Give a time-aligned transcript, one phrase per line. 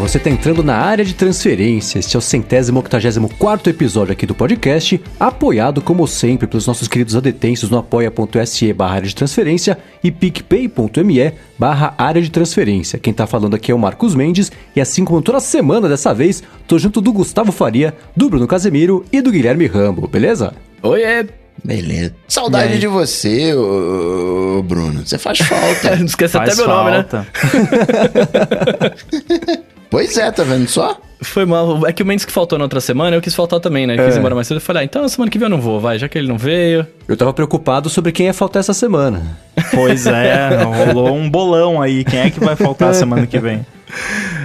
[0.00, 1.98] você está entrando na área de transferência.
[1.98, 6.88] Este é o centésimo octagésimo quarto episódio aqui do podcast, apoiado como sempre pelos nossos
[6.88, 12.98] queridos adetensos no apoia.se barra área de transferência e picpay.me barra área de transferência.
[12.98, 16.42] Quem tá falando aqui é o Marcos Mendes e assim como toda semana dessa vez,
[16.66, 20.54] tô junto do Gustavo Faria, do Bruno Casemiro e do Guilherme Rambo, beleza?
[20.82, 21.26] Oiê!
[21.62, 22.14] Beleza.
[22.26, 25.06] Saudade de você, ô, ô, Bruno.
[25.06, 25.94] Você faz falta.
[25.96, 27.04] Não esquece Faz até meu nome, né?
[29.90, 31.00] pois é, tá vendo só?
[31.22, 31.86] Foi mal.
[31.86, 33.96] É que o Mendes que faltou na outra semana, eu quis faltar também, né?
[33.96, 34.56] Quis ir embora mais cedo.
[34.56, 36.38] Eu falei, ah, então semana que vem eu não vou, vai, já que ele não
[36.38, 36.86] veio.
[37.06, 39.22] Eu tava preocupado sobre quem ia faltar essa semana.
[39.72, 42.02] Pois é, rolou um bolão aí.
[42.02, 43.64] Quem é que vai faltar semana que vem?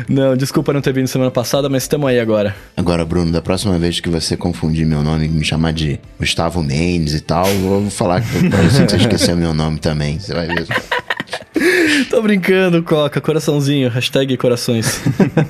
[0.10, 2.54] Não, desculpa não ter vindo semana passada, mas estamos aí agora.
[2.76, 6.62] Agora, Bruno, da próxima vez que você confundir meu nome e me chamar de Gustavo
[6.62, 10.20] Mendes e tal, eu vou falar que você esqueceu meu nome também.
[10.20, 10.68] Você vai ver.
[12.10, 13.20] Tô brincando, Coca.
[13.22, 13.90] Coraçãozinho.
[13.90, 15.02] Hashtag corações.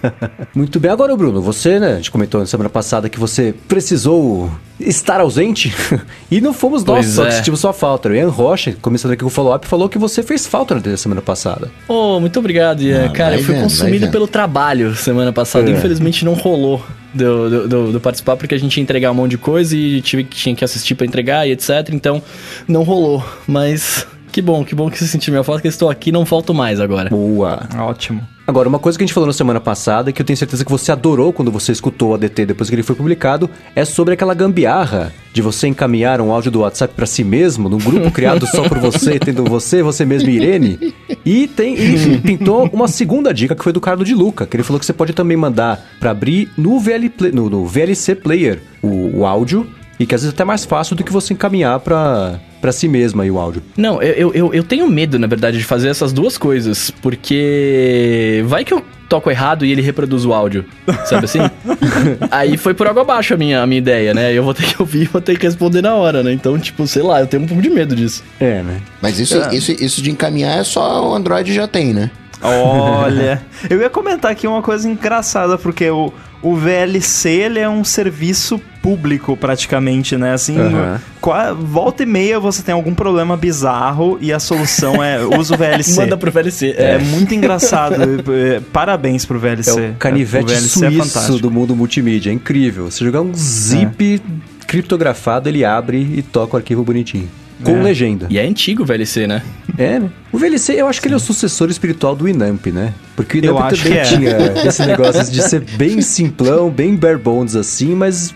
[0.55, 4.49] Muito bem, agora Bruno, você, né, a gente comentou na semana passada que você precisou
[4.79, 5.73] estar ausente
[6.29, 7.31] e não fomos nós Pois só que é.
[7.31, 8.09] sentimos sua falta.
[8.09, 11.21] O Ian Rocha, começando aqui com o follow-up, falou que você fez falta na semana
[11.21, 11.69] passada.
[11.87, 13.05] oh, muito obrigado, Ian.
[13.05, 15.69] Ah, Cara, eu fui vendo, consumido pelo trabalho semana passada.
[15.69, 15.73] É.
[15.73, 16.83] Infelizmente não rolou
[17.13, 20.01] do, do, do- do participar, porque a gente ia entregar um monte de coisa e
[20.01, 21.89] tive, que- tinha que assistir pra entregar e etc.
[21.91, 22.21] Então,
[22.67, 23.23] não rolou.
[23.47, 24.05] Mas
[24.35, 26.53] que bom, que bom que você sentiu minha falta, que eu estou aqui não falto
[26.53, 27.09] mais agora.
[27.09, 27.69] Boa.
[27.79, 28.21] Ótimo.
[28.45, 30.69] Agora, uma coisa que a gente falou na semana passada, que eu tenho certeza que
[30.69, 34.33] você adorou quando você escutou o ADT depois que ele foi publicado, é sobre aquela
[34.33, 38.67] gambiarra de você encaminhar um áudio do WhatsApp pra si mesmo, num grupo criado só
[38.67, 40.93] por você, tendo você, você mesmo e Irene.
[41.25, 44.63] E tem e pintou uma segunda dica que foi do Carlos de Luca, que ele
[44.63, 48.61] falou que você pode também mandar pra abrir no, VL Play- no, no VLC Player
[48.83, 49.65] o, o áudio,
[49.97, 52.87] e que às vezes é até mais fácil do que você encaminhar pra, pra si
[52.87, 53.61] mesmo aí o áudio.
[53.77, 58.43] Não, eu, eu, eu, eu tenho medo, na verdade, de fazer essas duas coisas, porque
[58.47, 60.65] vai que eu toco errado e ele reproduz o áudio,
[61.05, 61.39] sabe assim?
[62.31, 64.33] Aí foi por água abaixo a minha, a minha ideia, né?
[64.33, 66.33] Eu vou ter que ouvir e vou ter que responder na hora, né?
[66.33, 68.23] Então, tipo, sei lá, eu tenho um pouco de medo disso.
[68.39, 68.81] É, né?
[68.99, 72.09] Mas isso, isso, isso de encaminhar é só o Android já tem, né?
[72.41, 76.11] Olha, eu ia comentar aqui uma coisa engraçada, porque o,
[76.47, 80.33] o VLC ele é um serviço público praticamente, né?
[80.33, 81.01] Assim, Aham.
[81.19, 85.57] qua- volta e meia você tem algum problema bizarro e a solução é usa o
[85.57, 85.95] VLC.
[85.99, 86.75] Manda pro VLC.
[86.77, 87.95] É muito engraçado.
[88.31, 89.69] É, Parabéns pro VLC.
[89.71, 91.39] É o canivete o VLC suíço fantástico.
[91.39, 92.29] do mundo multimídia.
[92.29, 92.91] É incrível.
[92.91, 94.21] Você jogar um zip
[94.67, 97.27] criptografado, ele abre e toca o arquivo bonitinho.
[97.63, 97.81] Com É.
[97.83, 98.27] legenda.
[98.29, 99.41] E é antigo o VLC, né?
[99.77, 100.09] É, né?
[100.31, 102.93] O VLC, eu acho que ele é o sucessor espiritual do Inamp, né?
[103.15, 104.03] Porque o Eu Inamp acho também é.
[104.03, 108.33] tinha esse negócio de ser bem simplão, bem bare bones assim, mas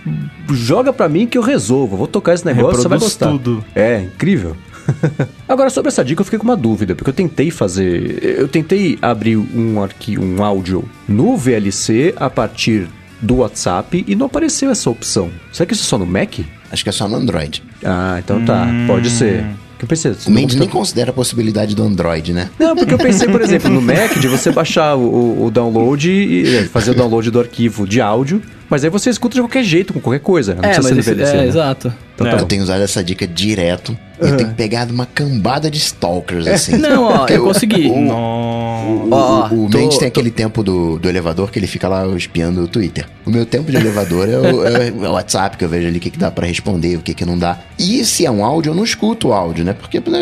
[0.52, 1.97] joga pra mim que eu resolvo.
[1.97, 3.29] Vou tocar esse negócio, você vai Reproduz gostar.
[3.31, 3.63] tudo.
[3.75, 4.56] É, incrível.
[5.47, 8.19] Agora, sobre essa dica, eu fiquei com uma dúvida, porque eu tentei fazer.
[8.40, 12.88] Eu tentei abrir um arquivo, um áudio no VLC a partir
[13.22, 15.29] do WhatsApp e não apareceu essa opção.
[15.52, 16.40] Será que isso é só no Mac?
[16.72, 17.63] Acho que é só no Android.
[17.84, 19.46] Ah, então tá, pode ser.
[19.78, 22.50] Que eu pensei, O Mendes nem considera a possibilidade do Android, né?
[22.59, 26.66] Não, porque eu pensei, por exemplo, no Mac de você baixar o, o- download e
[26.68, 30.00] fazer o download do arquivo de áudio, mas aí você escuta de qualquer jeito, com
[30.00, 30.53] qualquer coisa.
[30.56, 31.47] Não é, precisa mas ser VLC, é, né?
[31.47, 31.94] exato.
[32.16, 32.31] Então É.
[32.31, 33.97] tá Eu tenho usado essa dica direto.
[34.22, 36.75] E eu tenho pegado uma cambada de stalkers, assim.
[36.75, 37.88] Não, ó, eu consegui.
[37.90, 38.59] Nossa.
[38.90, 41.68] O, Ó, o, o tô- Mendes tem tô- aquele tempo do, do elevador que ele
[41.68, 43.06] fica lá espiando o Twitter.
[43.25, 46.02] O meu tempo de elevador é o, é o WhatsApp, que eu vejo ali o
[46.02, 47.59] que, que dá pra responder, o que, que não dá.
[47.78, 49.74] E se é um áudio, eu não escuto o áudio, né?
[49.74, 50.19] Porque né,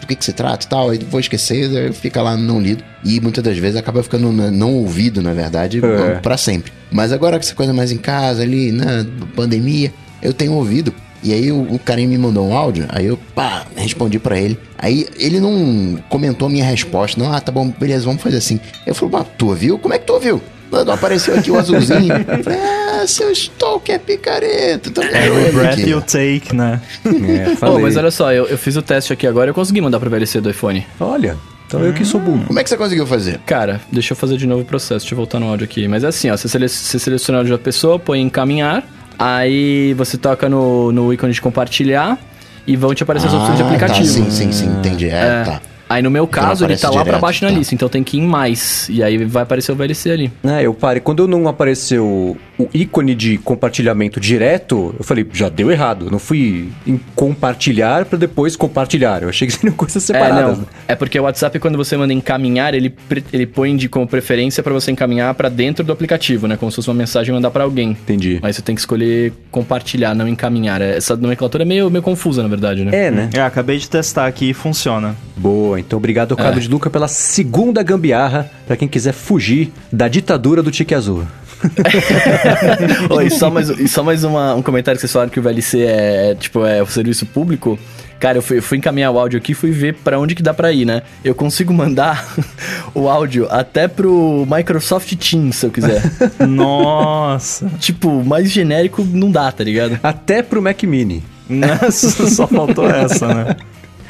[0.00, 2.84] do que, que se trata e tal, aí vou esquecer, fica lá não lido.
[3.04, 6.14] E muitas das vezes acaba ficando não ouvido, na verdade, É.
[6.16, 6.72] pra sempre.
[6.90, 10.92] Mas agora com essa coisa mais em casa ali, na pandemia, eu tenho ouvido.
[11.22, 14.56] E aí o, o carinha me mandou um áudio, aí eu, pá, respondi pra ele.
[14.78, 18.60] Aí ele não comentou a minha resposta, não, ah, tá bom, beleza, vamos fazer assim.
[18.86, 19.78] Eu falei, mas tu ouviu?
[19.78, 20.40] Como é que tu ouviu?
[20.70, 22.12] Não apareceu aqui o azulzinho.
[22.12, 24.90] Eu falei, ah, seu stalker é picareta.
[24.90, 25.90] Tá Every vendo breath aqui?
[25.90, 26.80] you take, né?
[27.06, 27.82] É, Pô, falei.
[27.82, 30.10] mas olha só, eu, eu fiz o teste aqui agora e eu consegui mandar pro
[30.10, 30.86] VLC do iPhone.
[31.00, 32.44] Olha, então eu que sou burro.
[32.46, 33.38] Como é que você conseguiu fazer?
[33.46, 35.86] Cara, deixa eu fazer de novo o processo, deixa eu voltar no áudio aqui.
[35.88, 38.84] Mas é assim, ó, você, sele você seleciona o áudio da pessoa, põe em encaminhar,
[39.18, 42.18] aí você toca no, no ícone de compartilhar
[42.66, 44.06] e vão te aparecer as opções de Ah, aplicativo.
[44.06, 45.08] Tá, sim, sim, sim, entendi.
[45.08, 45.42] É, É.
[45.44, 45.60] tá.
[45.88, 47.56] Aí no meu caso, ele tá aparece lá pra direto, baixo na tá.
[47.58, 48.88] lista, então tem que ir em mais.
[48.88, 50.32] E aí vai aparecer o VLC ali.
[50.44, 51.00] É, eu parei.
[51.00, 56.10] Quando eu não apareceu o ícone de compartilhamento direto, eu falei, já deu errado.
[56.10, 59.22] Não fui em compartilhar pra depois compartilhar.
[59.22, 60.58] Eu achei que seriam coisas É, separadas.
[60.58, 60.66] não.
[60.88, 62.94] É porque o WhatsApp, quando você manda encaminhar, ele,
[63.32, 66.56] ele põe de como preferência pra você encaminhar pra dentro do aplicativo, né?
[66.56, 67.90] Como se fosse uma mensagem mandar pra alguém.
[67.90, 68.38] Entendi.
[68.42, 70.80] Mas você tem que escolher compartilhar, não encaminhar.
[70.80, 73.06] Essa nomenclatura é meio, meio confusa, na verdade, né?
[73.06, 73.30] É, né?
[73.34, 75.14] É, acabei de testar aqui e funciona.
[75.36, 75.75] Boa.
[75.76, 80.08] Boa, então obrigado ao Carlos de Luca pela segunda gambiarra para quem quiser fugir da
[80.08, 81.26] ditadura do tique azul.
[83.10, 85.82] Oi, só mais, e só mais uma, um comentário que vocês falaram que o VLC
[85.82, 87.78] é, tipo, é o serviço público.
[88.18, 90.42] Cara, eu fui, eu fui encaminhar o áudio aqui e fui ver para onde que
[90.42, 91.02] dá pra ir, né?
[91.22, 92.26] Eu consigo mandar
[92.94, 96.02] o áudio até pro Microsoft Teams, se eu quiser.
[96.48, 97.70] Nossa.
[97.78, 100.00] tipo, mais genérico não dá, tá ligado?
[100.02, 101.22] Até pro Mac Mini.
[101.48, 103.56] Nossa, só faltou essa, né?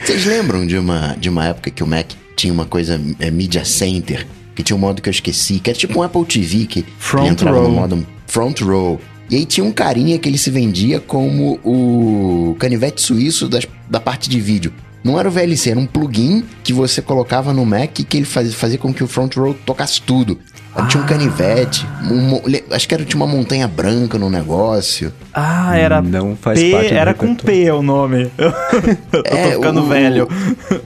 [0.04, 3.64] Vocês lembram de uma, de uma época que o Mac tinha uma coisa é, Media
[3.64, 6.84] Center, que tinha um modo que eu esqueci, que era tipo um Apple TV que
[6.98, 7.68] Front entrava row.
[7.68, 9.00] no modo Front Row.
[9.28, 13.98] E aí tinha um carinha que ele se vendia como o canivete suíço das, da
[13.98, 14.72] parte de vídeo.
[15.02, 18.26] Não era o VLC, era um plugin que você colocava no Mac e que ele
[18.26, 20.38] fazia, fazia com que o Front Row tocasse tudo.
[20.76, 22.40] Aí Tinha um canivete, um
[22.74, 25.12] acho que era, tinha uma montanha branca no negócio.
[25.32, 27.34] Ah, era Não faz P, parte era com.
[27.34, 28.30] P o nome.
[28.38, 30.28] Eu, tô É, ficando o- velho.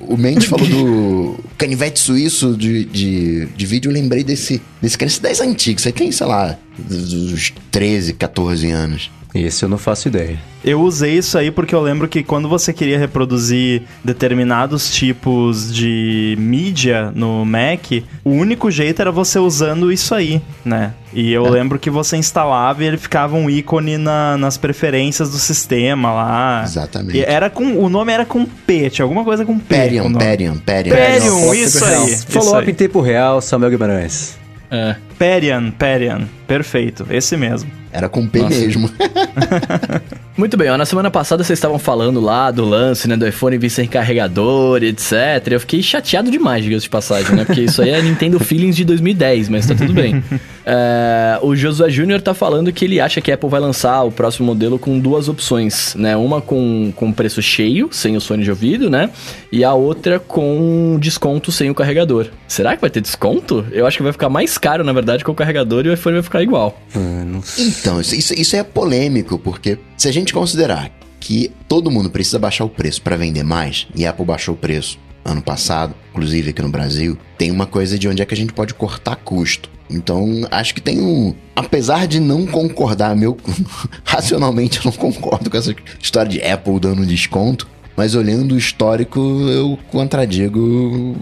[0.01, 5.21] O Mendes falou do canivete suíço de, de, de vídeo, eu lembrei desse, desse canivete
[5.23, 5.85] das antigas.
[5.87, 9.11] Aí tem, sei lá, dos 13, 14 anos.
[9.35, 10.38] Esse eu não faço ideia.
[10.65, 16.37] Eu usei isso aí porque eu lembro que quando você queria reproduzir determinados tipos de
[16.38, 17.93] mídia no Mac,
[18.25, 20.93] o único jeito era você usando isso aí, né?
[21.15, 25.38] E eu lembro que você instalava e ele ficava um ícone na- nas preferências do
[25.38, 26.62] sistema lá.
[26.65, 27.17] Exatamente.
[27.19, 29.75] E era com, o nome era com P, tinha alguma coisa com P.
[29.75, 30.12] Perion.
[30.12, 30.94] Perion, Perion.
[30.94, 32.17] Perion, isso aí.
[32.29, 34.38] Follow-up em tempo real, Samuel Guimarães.
[34.71, 34.94] É.
[35.19, 36.29] Perian, Perian.
[36.50, 37.70] Perfeito, esse mesmo.
[37.93, 38.56] Era com P Nossa.
[38.58, 38.91] mesmo.
[40.37, 43.58] Muito bem, ó, na semana passada vocês estavam falando lá do lance, né, do iPhone
[43.58, 45.12] vir sem carregador, etc.
[45.50, 48.85] Eu fiquei chateado demais, diga-se de passagem, né, porque isso aí é Nintendo Feelings de
[48.85, 50.23] 2010, mas tá tudo bem.
[50.73, 54.12] É, o Josué Júnior tá falando que ele acha que a Apple vai lançar o
[54.12, 58.50] próximo modelo com duas opções, né, uma com, com preço cheio, sem o fone de
[58.50, 59.11] ouvido, né,
[59.50, 62.26] e a outra com desconto sem o carregador.
[62.46, 63.67] Será que vai ter desconto?
[63.73, 66.17] Eu acho que vai ficar mais caro, na verdade, com o carregador e o iPhone
[66.17, 66.81] vai ficar igual.
[66.95, 67.69] Ah, não sei.
[67.69, 72.39] Então, isso, isso, isso é polêmico, porque se a gente considerar que todo mundo precisa
[72.39, 76.51] baixar o preço para vender mais, e a Apple baixou o preço ano passado, inclusive
[76.51, 79.69] aqui no Brasil, tem uma coisa de onde é que a gente pode cortar custo.
[79.91, 81.35] Então, acho que tem um.
[81.55, 83.37] Apesar de não concordar, meu.
[84.05, 87.69] racionalmente eu não concordo com essa história de Apple dando desconto.
[87.97, 90.59] Mas olhando o histórico, eu contradigo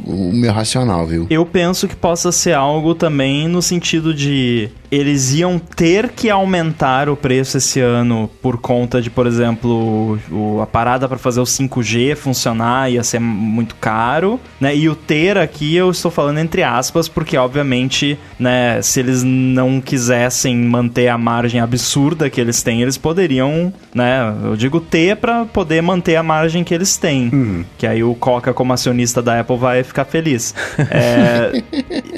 [0.06, 1.26] o meu racional, viu?
[1.28, 7.08] Eu penso que possa ser algo também no sentido de eles iam ter que aumentar
[7.08, 11.44] o preço esse ano por conta de, por exemplo, o, a parada para fazer o
[11.44, 14.74] 5G funcionar ia ser muito caro, né?
[14.74, 19.80] E o ter aqui eu estou falando entre aspas, porque obviamente, né, se eles não
[19.80, 25.44] quisessem manter a margem absurda que eles têm, eles poderiam, né, eu digo ter para
[25.44, 27.66] poder manter a margem que eles têm.
[27.76, 30.54] Que aí o Coca como acionista da Apple vai ficar feliz.
[30.90, 31.62] É,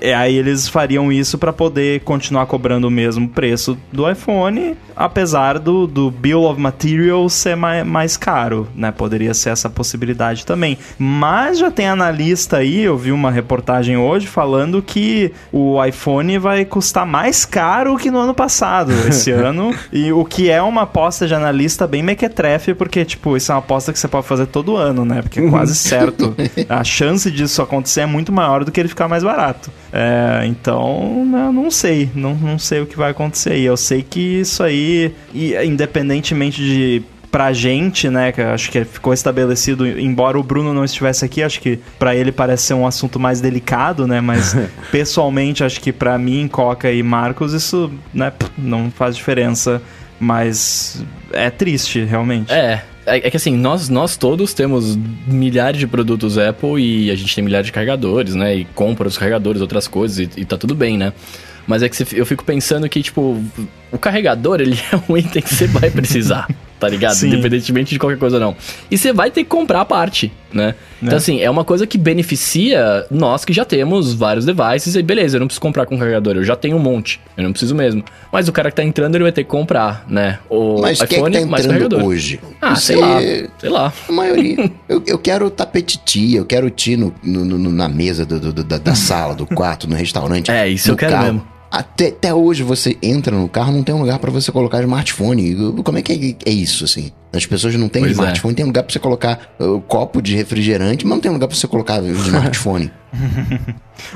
[0.03, 5.59] e aí eles fariam isso para poder continuar cobrando o mesmo preço do iPhone, apesar
[5.59, 8.93] do, do Bill of Materials ser mais, mais caro, né?
[8.93, 10.77] Poderia ser essa possibilidade também.
[10.99, 16.65] Mas já tem analista aí, eu vi uma reportagem hoje falando que o iPhone vai
[16.65, 19.75] custar mais caro que no ano passado, esse ano.
[19.93, 23.61] E o que é uma aposta de analista bem mequetrefe, porque, tipo, isso é uma
[23.61, 25.23] aposta que você pode fazer todo ano, né?
[25.23, 26.35] Porque é quase certo.
[26.69, 29.71] A chance disso acontecer é muito maior do que ele ficar mais barato.
[29.93, 32.11] É, então, né, não sei.
[32.15, 33.57] Não, não sei o que vai acontecer.
[33.57, 38.85] E eu sei que isso aí, e, independentemente de pra gente, né, que acho que
[38.85, 42.87] ficou estabelecido, embora o Bruno não estivesse aqui, acho que pra ele parece ser um
[42.87, 44.57] assunto mais delicado, né, mas
[44.91, 49.81] pessoalmente acho que pra mim, Coca e Marcos, isso, né, não faz diferença,
[50.19, 52.53] mas é triste, realmente.
[52.53, 57.15] É, é é que assim, nós, nós todos temos milhares de produtos Apple e a
[57.15, 58.55] gente tem milhares de carregadores, né?
[58.55, 61.13] E compra os carregadores, outras coisas, e, e tá tudo bem, né?
[61.67, 63.43] Mas é que eu fico pensando que, tipo,
[63.93, 66.49] o carregador, ele é um item que você vai precisar,
[66.81, 67.15] tá ligado?
[67.15, 67.29] Sim.
[67.29, 68.57] Independentemente de qualquer coisa, não.
[68.91, 70.75] E você vai ter que comprar a parte, né?
[70.97, 71.17] Então, Né?
[71.17, 74.95] assim, é uma coisa que beneficia nós que já temos vários devices.
[74.97, 77.53] E beleza, eu não preciso comprar com carregador, eu já tenho um monte, eu não
[77.53, 78.03] preciso mesmo.
[78.33, 80.39] Mas o cara que tá entrando, ele vai ter que comprar, né?
[80.49, 82.03] O Mas quem é iPhone que tá mais carregador.
[82.05, 82.41] hoje?
[82.61, 83.19] Ah, Isso sei lá.
[83.19, 83.93] aí- Sei lá.
[84.09, 84.71] A maioria.
[84.89, 88.53] eu, eu quero tapete tia, eu quero ti no, no- no- na mesa do- do-
[88.53, 90.51] do- da, da sala, do quarto, no restaurante.
[90.51, 91.25] É, isso eu quero carro.
[91.27, 91.47] mesmo.
[91.71, 95.55] Até, até hoje você entra no carro, não tem um lugar pra você colocar smartphone.
[95.85, 97.13] Como é que é, é isso, assim?
[97.33, 98.15] As pessoas não têm Pois é.
[98.15, 101.57] smartphone, tem lugar pra você colocar uh, copo de refrigerante, mas não tem lugar pra
[101.57, 102.91] você colocar smartphone.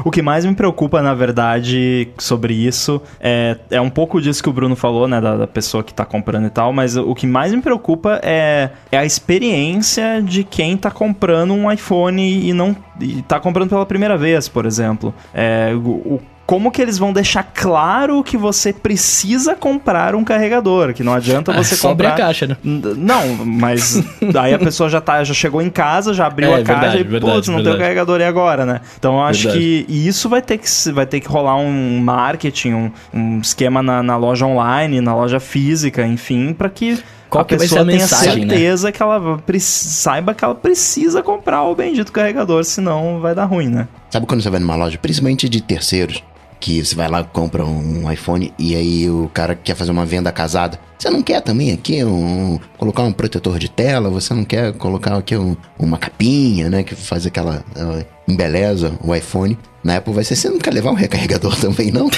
[0.05, 4.49] O que mais me preocupa, na verdade, sobre isso é, é um pouco disso que
[4.49, 5.21] o Bruno falou, né?
[5.21, 8.71] Da, da pessoa que tá comprando e tal, mas o que mais me preocupa é,
[8.91, 12.77] é a experiência de quem tá comprando um iPhone e não.
[13.01, 15.15] E tá comprando pela primeira vez, por exemplo.
[15.33, 21.03] É, o como que eles vão deixar claro que você precisa comprar um carregador, que
[21.03, 22.57] não adianta Ah, você só abrir comprar a caixa, né?
[22.63, 24.03] Não, mas
[24.39, 27.01] aí a pessoa já, tá, já chegou em casa, já abriu É, a caixa verdade,
[27.01, 27.83] e, verdade, putz, não tem o verdade.
[27.83, 28.81] carregador e agora, né?
[28.99, 29.59] Então eu acho Verdade.
[29.87, 33.83] que isso vai ter que, se- vai ter que rolar um marketing, um, um esquema
[33.83, 36.99] na, na loja online, na loja física, enfim, pra que
[37.31, 38.07] Qual a que vai pessoa ser a tenha né?
[38.49, 43.69] certeza que ela saiba que ela precisa comprar o bendito carregador, senão vai dar ruim,
[43.69, 43.89] né?
[44.11, 46.23] Sabe quando você vai numa loja, principalmente de terceiros,
[46.65, 50.07] que você vai lá e compra um iPhone e aí o cara quer fazer uma
[50.07, 50.81] venda casada.
[50.99, 54.09] Você não quer também aqui um, colocar um protetor de tela?
[54.09, 56.83] Você não quer colocar aqui um- uma capinha, né?
[56.83, 59.59] Que faz aquela ah, embeleza o iPhone.
[59.83, 62.09] Na Apple vai ser, você não quer levar um recarregador também, não?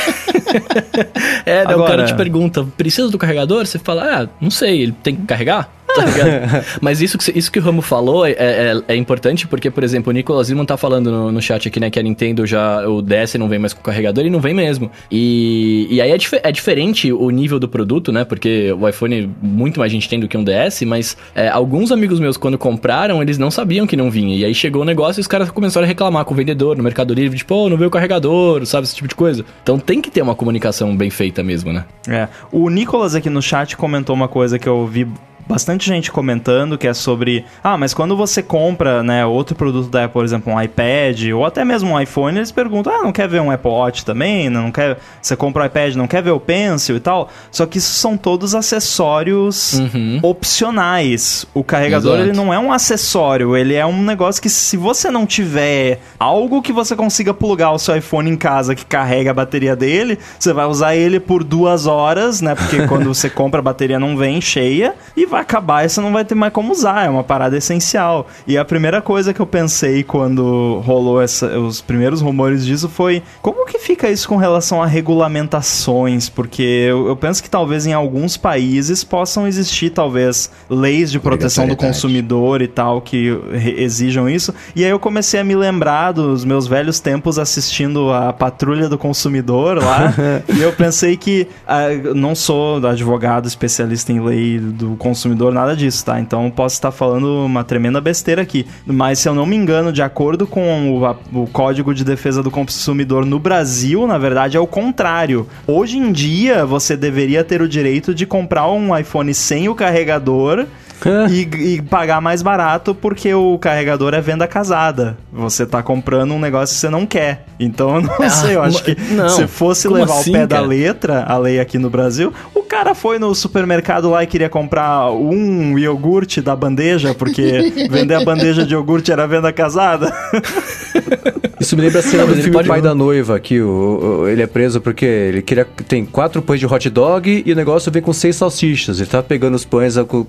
[1.44, 3.66] É, daí o Agora- cara te pergunta, precisa do carregador?
[3.66, 5.68] Você fala, ah, não sei, ele tem que carregar?
[5.96, 6.64] Tá ligado?
[6.80, 10.10] Mas isso que, isso que o Ramo falou é, é- é importante porque, por exemplo,
[10.10, 13.02] o Nicolas Lima tá falando no, no chat aqui, né, que a Nintendo já, o
[13.02, 14.90] DS não vem mais com carregador e não vem mesmo.
[15.10, 19.30] E, e aí é, dif- é diferente o nível do produto, né, porque o iPhone
[19.42, 23.22] muito mais gente tem do que um DS, mas é, alguns amigos meus, quando compraram,
[23.22, 24.36] eles não sabiam que não vinha.
[24.36, 26.82] E aí chegou o negócio e os caras começaram a reclamar com o vendedor no
[26.82, 29.44] Mercado Livre, tipo, oh, não veio o carregador, sabe, esse tipo de coisa.
[29.62, 31.84] Então tem que ter uma comunicação bem feita mesmo, né?
[32.08, 32.28] É.
[32.52, 35.06] O Nicolas aqui no chat comentou uma coisa que eu vi
[35.48, 40.04] bastante gente comentando, que é sobre, ah, mas quando você compra, né, outro produto da
[40.04, 43.28] Apple, por exemplo, um iPad ou até mesmo um iPhone, eles perguntam, ah, não quer
[43.28, 44.50] ver um Apple Watch também?
[44.50, 47.28] Não quer, você compra o iPad, não quer ver o Pencil e tal?
[47.50, 50.20] Só que isso são todos acessórios Uhum.
[50.22, 51.46] opcionais.
[51.54, 52.28] O carregador, Exato.
[52.28, 56.62] ele não é um acessório, ele é um negócio que se você não tiver algo
[56.62, 60.52] que você consiga plugar o seu iPhone em casa que carrega a bateria dele, você
[60.52, 62.54] vai usar ele por duas horas, né?
[62.54, 66.12] Porque quando você compra a bateria não vem cheia e vai acabar e você não
[66.12, 67.06] vai ter mais como usar.
[67.06, 68.26] É uma parada essencial.
[68.46, 73.22] E a primeira coisa que eu pensei quando rolou essa- os primeiros rumores disso foi
[73.42, 76.28] como que fica isso com relação a regulamentações?
[76.28, 81.66] Porque eu, eu penso que talvez em alguns países possam existir talvez leis de proteção
[81.66, 83.38] do consumidor e tal que
[83.76, 84.54] exijam isso.
[84.74, 88.98] E aí eu comecei a me lembrar dos meus velhos tempos assistindo a Patrulha do
[88.98, 90.12] Consumidor lá.
[90.54, 96.04] e eu pensei que ah, não sou advogado especialista em lei do consumidor, nada disso,
[96.04, 96.20] tá?
[96.20, 98.66] Então posso estar falando uma tremenda besteira aqui.
[98.86, 101.00] Mas se eu não me engano, de acordo com
[101.32, 105.46] o, o Código de Defesa do Consumidor no Brasil, na verdade é o contrário.
[105.66, 110.66] Hoje em dia você deveria ter o direito de comprar um iPhone sem o carregador
[111.30, 115.16] e, e pagar mais barato porque o carregador é venda casada.
[115.32, 117.44] Você tá comprando um negócio que você não quer.
[117.60, 119.28] Então eu não Ah, sei, eu acho que não.
[119.28, 120.66] se fosse Como levar assim, o pé da cara?
[120.68, 125.10] letra, a lei aqui no Brasil, o cara foi no supermercado lá e queria comprar
[125.12, 130.12] um iogurte da bandeja, porque vender a bandeja de iogurte era venda casada.
[131.60, 134.28] Isso me lembra a cena Não, do filme pode- Pai da Noiva, que o, o-
[134.28, 135.64] ele é preso porque ele queria.
[135.64, 138.98] Tem quatro pães de hot dog e o negócio vem com seis salsichas.
[139.00, 140.26] Ele tá pegando os pães a- com-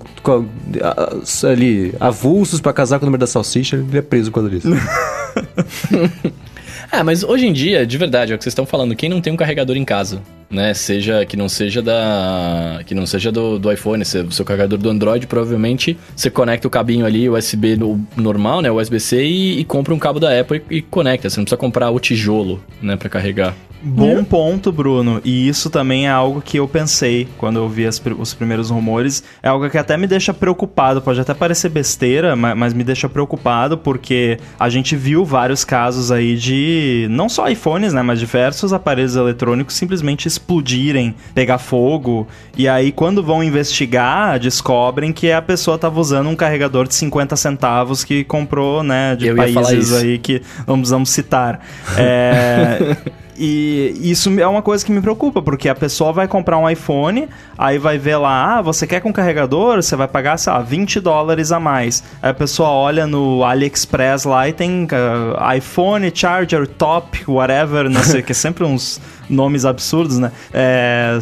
[0.82, 4.50] a- ali avulsos pra casar com o número da salsicha, ele é preso por causa
[4.50, 4.68] disso.
[6.90, 9.20] É, mas hoje em dia, de verdade, é o que vocês estão falando, quem não
[9.20, 10.72] tem um carregador em casa, né?
[10.74, 12.80] Seja que não seja da.
[12.86, 16.66] que não seja do, do iPhone, se o seu carregador do Android, provavelmente você conecta
[16.66, 18.70] o cabinho ali, USB no- normal, né?
[18.70, 21.28] USB-C e, e compra um cabo da Apple e, e conecta.
[21.28, 23.54] Você não precisa comprar o tijolo, né, pra carregar.
[23.80, 25.20] Bom ponto, Bruno.
[25.24, 29.22] E isso também é algo que eu pensei quando eu vi as os primeiros rumores.
[29.40, 31.00] É algo que até me deixa preocupado.
[31.00, 36.10] Pode até parecer besteira, ma- mas, me deixa preocupado porque a gente viu vários casos
[36.10, 42.26] aí de não só iPhones, né, mas diversos aparelhos eletrônicos simplesmente explodirem, pegar fogo.
[42.56, 47.36] E aí, quando vão investigar, descobrem que a pessoa estava usando um carregador de 50
[47.36, 51.60] centavos que comprou, né, de Eu países aí que não precisamos citar.
[51.96, 52.96] É.
[53.38, 57.28] E isso é uma coisa que me preocupa, porque a pessoa vai comprar um iPhone,
[57.56, 59.76] aí vai ver lá, ah, você quer com carregador?
[59.76, 62.02] Você vai pagar, sei lá, 20 dólares a mais.
[62.20, 64.88] Aí a pessoa olha no AliExpress lá e tem
[65.38, 70.32] ah, iPhone, charger, top, whatever, não sei o que, sempre uns, nomes absurdos, né?
[70.52, 71.18] É,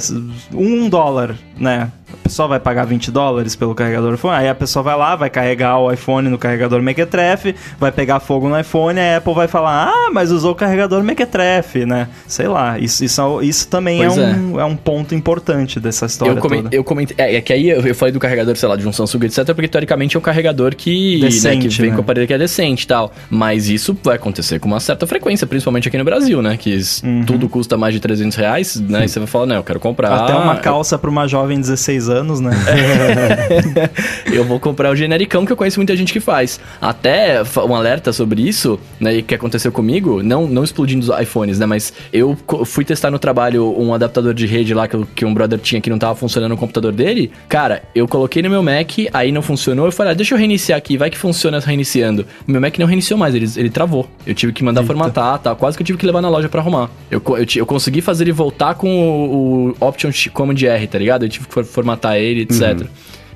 [0.54, 1.90] um dólar, né?
[2.12, 5.16] A pessoa vai pagar 20 dólares pelo carregador do iPhone, aí a pessoa vai lá,
[5.16, 9.48] vai carregar o iPhone no carregador Mequetrefe, vai pegar fogo no iPhone, a Apple vai
[9.48, 12.08] falar, ah, mas usou o carregador Mequetrefe, né?
[12.26, 14.64] Sei lá, isso, isso, isso também é Pois um, é.
[14.64, 16.76] um ponto importante dessa história Eu, comen- toda.
[16.76, 17.16] eu comentei.
[17.18, 19.68] É, é que aí eu, falei do carregador, sei lá, de um Samsung, etc., porque
[19.68, 21.96] teoricamente é um carregador que, né, Decente, que vem né?
[21.96, 23.12] com o aparelho que é decente e tal.
[23.28, 26.56] Mas isso vai acontecer com uma certa frequência, principalmente aqui no Brasil, né?
[26.56, 29.04] Que s- tudo custa mais de 300 reais, né?
[29.04, 30.10] E você vai falar, não, eu quero comprar.
[30.12, 32.50] Até uma calça pra uma jovem de 16 anos, né?
[34.32, 36.60] eu vou comprar o genericão que eu conheço muita gente que faz.
[36.80, 41.58] Até um alerta sobre isso, né, e que aconteceu comigo, não, não explodindo os iPhones,
[41.58, 45.24] né, mas eu fui testar no trabalho um adaptador de rede lá que, eu- que
[45.24, 47.30] um brother tinha que não tava funcionando no computador dele.
[47.48, 50.78] Cara, eu coloquei no meu Mac, aí não funcionou, eu falei, ah, deixa eu reiniciar
[50.78, 52.26] aqui, vai que funciona reiniciando.
[52.46, 54.08] Meu Mac não reiniciou mais, ele, ele travou.
[54.26, 55.54] Eu tive que mandar formatar, tá?
[55.54, 56.90] Quase que eu tive que levar na loja pra arrumar.
[57.10, 61.24] Eu, eu, eu consegui fazer ele voltar com o, o Option Command R, tá ligado?
[61.24, 62.86] Eu tive que for- formatar ele, etc.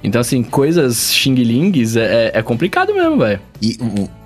[0.02, 3.38] Então, assim, coisas xing-lings é, é- é complicado mesmo, velho.
[3.62, 3.76] E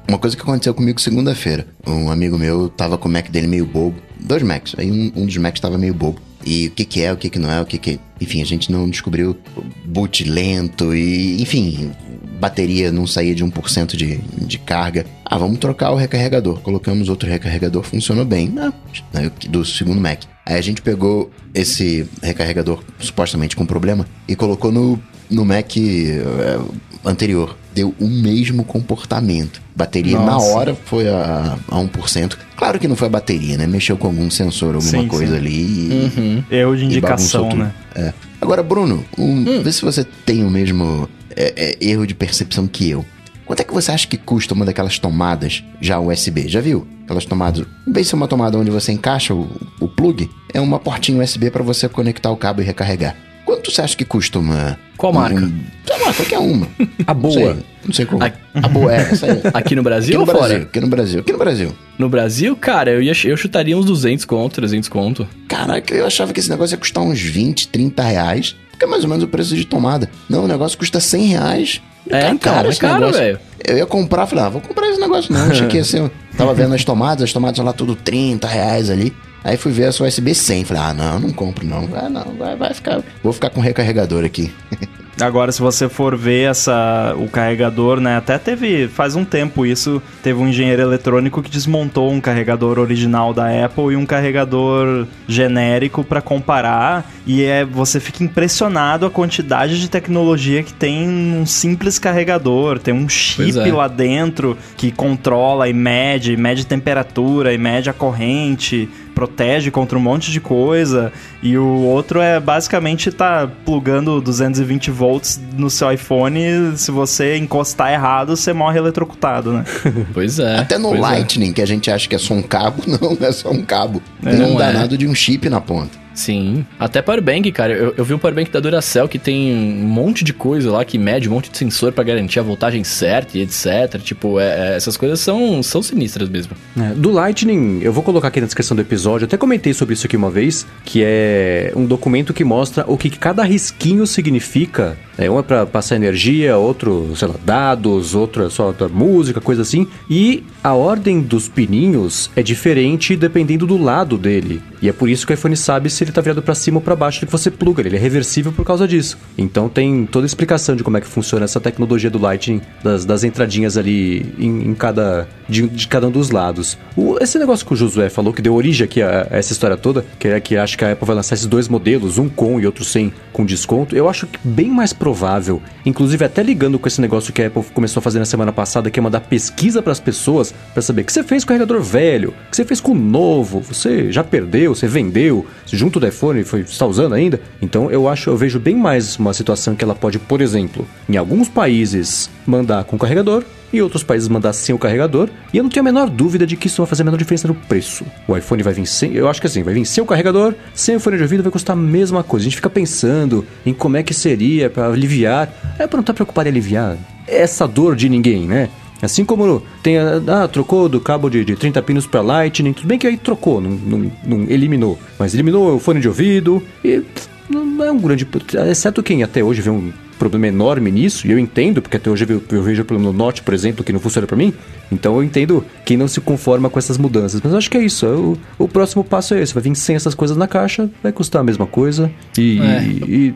[0.09, 1.67] uma coisa que aconteceu comigo segunda-feira.
[1.87, 3.97] Um amigo meu tava com o Mac dele meio bobo.
[4.21, 4.75] Dois Macs.
[4.79, 6.19] Aí um, um dos Macs tava meio bobo.
[6.45, 7.99] E o que que é, o que que não é, o que que...
[8.21, 9.37] Enfim, a gente não descobriu
[9.85, 11.41] boot lento e...
[11.41, 11.93] Enfim,
[12.39, 15.07] bateria não saía de 1% de, de carga.
[15.25, 16.61] Ah, vamos trocar o recarregador.
[16.61, 18.53] Colocamos outro recarregador, funcionou bem.
[18.59, 18.73] Ah,
[19.13, 20.23] né, do segundo Mac.
[20.45, 26.59] Aí a gente pegou esse recarregador supostamente com problema e colocou no, no Mac é,
[27.05, 27.57] anterior.
[27.75, 29.61] Deu o mesmo comportamento.
[29.75, 30.55] Bateria na Nossa.
[30.55, 32.37] hora foi a, a 1%.
[32.57, 33.67] Claro que não foi a bateria, né?
[33.67, 35.39] Mexeu com algum sensor, alguma Sim, coisa sim.
[35.39, 37.73] ali e, Erro de indicação, né?
[37.95, 38.13] É.
[38.41, 42.89] Agora, Bruno, um, vê se você tem o mesmo é, é, erro de percepção que
[42.89, 43.05] eu.
[43.45, 46.49] Quanto é que você acha que custa uma daquelas tomadas já USB?
[46.49, 46.87] Já viu?
[47.05, 47.67] Aquelas tomadas.
[47.87, 49.51] Em vez de ser uma tomada onde você encaixa o,
[49.81, 53.17] o plug, é uma portinha USB para você conectar o cabo e recarregar.
[53.65, 54.79] Quanto você acha que custa uma.
[54.99, 55.41] Qual marca?
[55.41, 56.69] Um, sei lá, qualquer uma.
[57.07, 57.33] A Não boa.
[57.33, 57.57] sei,
[57.87, 58.23] não sei qual.
[58.23, 59.41] A- A boa, é, essa aí.
[59.55, 60.49] Aqui no Brasil Aqui no ou fora?
[60.49, 61.75] Brasil, aqui no Brasil, aqui no Brasil.
[61.99, 65.27] No Brasil, cara, eu, ia, eu chutaria uns 200 conto, 300 conto.
[65.49, 68.55] Caraca, eu achava que esse negócio ia custar uns 20, 30 reais.
[68.71, 70.11] Porque é mais ou menos o preço de tomada.
[70.29, 71.81] Não, o negócio custa 100 reais.
[72.07, 73.21] É, Cara, então, caro é caro, negócio.
[73.23, 73.39] velho.
[73.67, 75.51] Eu ia comprar, falei, ah, vou comprar esse negócio não.
[75.51, 76.11] Achei que ia ser...
[76.37, 79.15] Tava vendo as tomadas, as tomadas lá tudo 30 reais ali.
[79.45, 80.65] Aí fui ver essa USB 100.
[80.65, 81.87] Falei, ah, não, não compro não.
[81.95, 83.03] Ah, não, vai, vai ficar...
[83.23, 84.51] Vou ficar com recarregador aqui.
[85.21, 88.17] Agora, se você for ver essa, o carregador, né?
[88.17, 93.33] Até teve, faz um tempo isso, teve um engenheiro eletrônico que desmontou um carregador original
[93.33, 97.09] da Apple e um carregador genérico para comparar.
[97.25, 102.81] E é, você fica impressionado a quantidade de tecnologia que tem num simples carregador.
[102.81, 103.73] Tem um chip é.
[103.73, 110.01] lá dentro que controla e mede, mede temperatura e mede a corrente protege contra um
[110.01, 116.77] monte de coisa e o outro é basicamente tá plugando 220 volts no seu iPhone
[116.77, 119.65] se você encostar errado você morre eletrocutado, né?
[120.13, 120.59] Pois é.
[120.59, 120.99] Até no é.
[120.99, 124.03] Lightning, que a gente acha que é só um cabo, não, é só um cabo.
[124.23, 124.73] Tem não um é.
[124.73, 126.04] danado de um chip na ponta.
[126.15, 126.65] Sim.
[126.79, 127.73] Até Powerbank, cara.
[127.75, 130.97] Eu, eu vi um Powerbank da Duracell que tem um monte de coisa lá que
[130.97, 134.01] mede um monte de sensor pra garantir a voltagem certa e etc.
[134.03, 136.53] Tipo, é- é- essas coisas são, são sinistras mesmo.
[136.79, 139.95] É, do Lightning, eu vou colocar aqui na descrição do episódio, eu até comentei sobre
[139.95, 144.97] isso aqui uma vez, que é um documento que mostra o que cada risquinho significa.
[145.17, 149.41] É, um é pra passar energia, outro, sei lá, dados, outro é só da música,
[149.41, 149.87] coisa assim.
[150.11, 154.61] E a ordem dos pininhos é diferente dependendo do lado dele.
[154.85, 156.83] E é por isso que o iPhone sabe se ele tá virado pra cima ou
[156.83, 157.81] pra baixo que você pluga.
[157.81, 159.17] Ele é reversível por causa disso.
[159.39, 163.07] Então tem toda a explicação de como é que funciona essa tecnologia do Lightning, das,
[163.07, 166.77] das entradinhas ali em, em cada de, de cada um dos lados.
[166.95, 169.77] O- esse negócio que o Josué falou, que deu origem aqui a, a essa história
[169.77, 172.61] toda, que é que acho que a Apple vai lançar esses dois modelos, um com
[172.61, 176.89] e outro sem, com desconto, eu acho que bem mais provável, inclusive até ligando com
[176.89, 179.81] esse negócio que a Apple começou a fazer na semana passada, que é mandar pesquisa
[179.83, 182.57] para as pessoas, para saber o que você fez com o carregador velho, o que
[182.57, 186.87] você fez com o novo, você já perdeu, você vendeu, junto do iPhone, foi está
[186.87, 187.41] usando ainda.
[187.61, 191.17] Então eu acho, eu vejo bem mais uma situação que ela pode, por exemplo, em
[191.17, 195.29] alguns países mandar com carregador, e outros países mandar sem o carregador.
[195.53, 197.49] E eu não tenho a menor dúvida de que isso vai fazer a menor diferença
[197.49, 198.05] no preço.
[198.29, 199.13] O iPhone vai vir sem.
[199.15, 201.51] Eu acho que assim, vai vir sem o carregador, sem o fone de ouvido vai
[201.51, 202.45] custar a mesma coisa.
[202.45, 205.53] A gente fica pensando em como é que seria para aliviar.
[205.77, 208.69] É para não estar preocupado em aliviar essa dor de ninguém, né?
[209.05, 212.99] Assim como tem ah, trocou do cabo de, de 30 pinos para Lightning, tudo bem
[212.99, 214.99] que aí trocou, não, não- não eliminou.
[215.19, 218.27] Mas eliminou o fone de ouvido e pff, não é um grande.
[218.71, 222.25] Exceto quem até hoje vê um, problema enorme nisso, e eu entendo, porque até hoje
[222.29, 224.55] eu, eu vejo o problema no Note, por exemplo, que não funciona pra mim.
[224.93, 227.41] Então eu entendo quem não se conforma com essas mudanças.
[227.43, 228.07] Mas eu acho que é isso.
[228.07, 229.53] O, o próximo passo é esse.
[229.55, 232.11] Vai vir sem essas coisas na caixa, vai custar a mesma coisa.
[232.39, 232.83] E, É.
[232.85, 233.35] e- e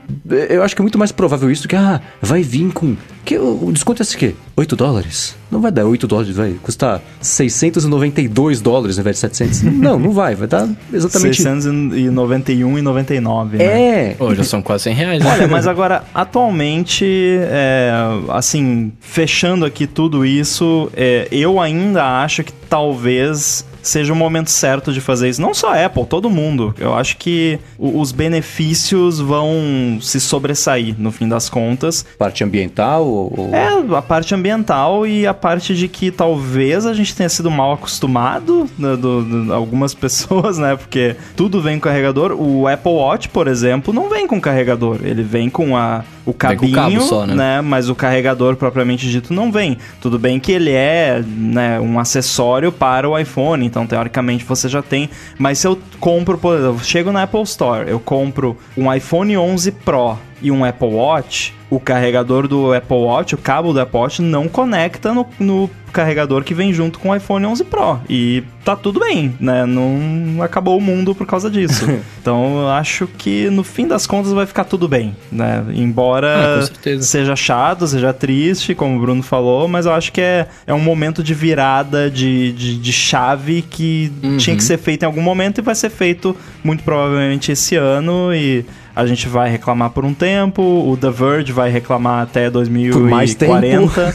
[0.51, 2.97] eu acho que é muito mais provável isso do que, ah, vai vir com.
[3.25, 4.35] Que, o, o desconto é esse quê?
[4.57, 5.37] 8 dólares?
[5.51, 9.63] Não vai dar 8 dólares, vai custar 692 dólares ao invés de 700.
[9.79, 10.35] não, não vai.
[10.35, 11.43] Vai dar exatamente.
[11.43, 13.65] 691,99, né?
[14.11, 14.15] É.
[14.19, 15.31] Pô, já são quase 100 reais, né?
[15.31, 17.05] Olha, mas agora, atualmente,
[17.43, 17.91] é,
[18.31, 24.93] assim, fechando aqui tudo isso, é, eu ainda acho que talvez seja o momento certo
[24.93, 25.41] de fazer isso.
[25.41, 26.75] Não só a Apple, todo mundo.
[26.79, 32.05] Eu acho que os benefícios vão se sobressair, no fim das contas.
[32.19, 33.33] Parte ambiental ou.
[33.37, 37.51] ou- É, a parte ambiental e a parte de que talvez a gente tenha sido
[37.51, 40.77] mal acostumado, né, do, do- algumas pessoas, né?
[40.77, 42.33] Porque tudo vem com carregador.
[42.33, 44.99] O Apple Watch, por exemplo, não vem com carregador.
[45.03, 47.63] Ele vem com a, o com cabinho, cabo só, né?
[47.63, 49.79] Mas o carregador propriamente dito não vem.
[49.99, 54.83] Tudo bem que ele é né, um acessório para o iPhone, então teoricamente você já
[54.83, 55.09] tem.
[55.39, 59.39] Mas se eu compro, por exemplo, eu chego na Apple Store, eu compro um iPhone
[59.39, 63.99] 11 Pro e um Apple Watch, o carregador do Apple Watch, o cabo do Apple
[63.99, 67.99] Watch não conecta no, no carregador que vem junto com o iPhone 11 Pro.
[68.09, 69.65] E tá tudo bem, né?
[69.67, 71.87] Não acabou o mundo por causa disso.
[72.21, 75.65] então eu acho que no fim das contas vai ficar tudo bem, né?
[75.75, 80.47] Embora Ah, seja chato, seja triste, como o Bruno falou, mas eu acho que é,
[80.67, 84.37] é um momento de virada de, de, de chave que Uhum.
[84.37, 88.33] tinha que ser feito em algum momento e vai ser feito muito provavelmente esse ano
[88.35, 88.65] e
[88.99, 92.69] a gente vai reclamar por um tempo, o The Verge vai reclamar até Por
[93.09, 93.53] mais tempo.
[93.53, 94.15] 2040,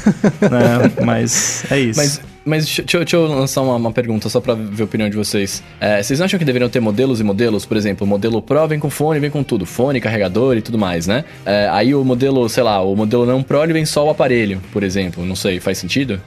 [0.49, 0.91] né?
[1.05, 1.99] Mas é isso.
[1.99, 4.85] Mas, mas deixa, deixa eu- deixa eu lançar uma, uma pergunta só pra ver a
[4.85, 5.63] opinião de vocês.
[5.79, 7.65] É, vocês acham que deveriam ter modelos e modelos?
[7.65, 9.65] Por exemplo, o modelo Pro vem com fone, vem com tudo.
[9.65, 11.23] Fone, carregador e tudo mais, né?
[11.45, 14.61] É, aí o modelo, sei lá, o modelo não Pro ele vem só o aparelho,
[14.73, 15.25] por exemplo.
[15.25, 16.19] Não sei, faz sentido?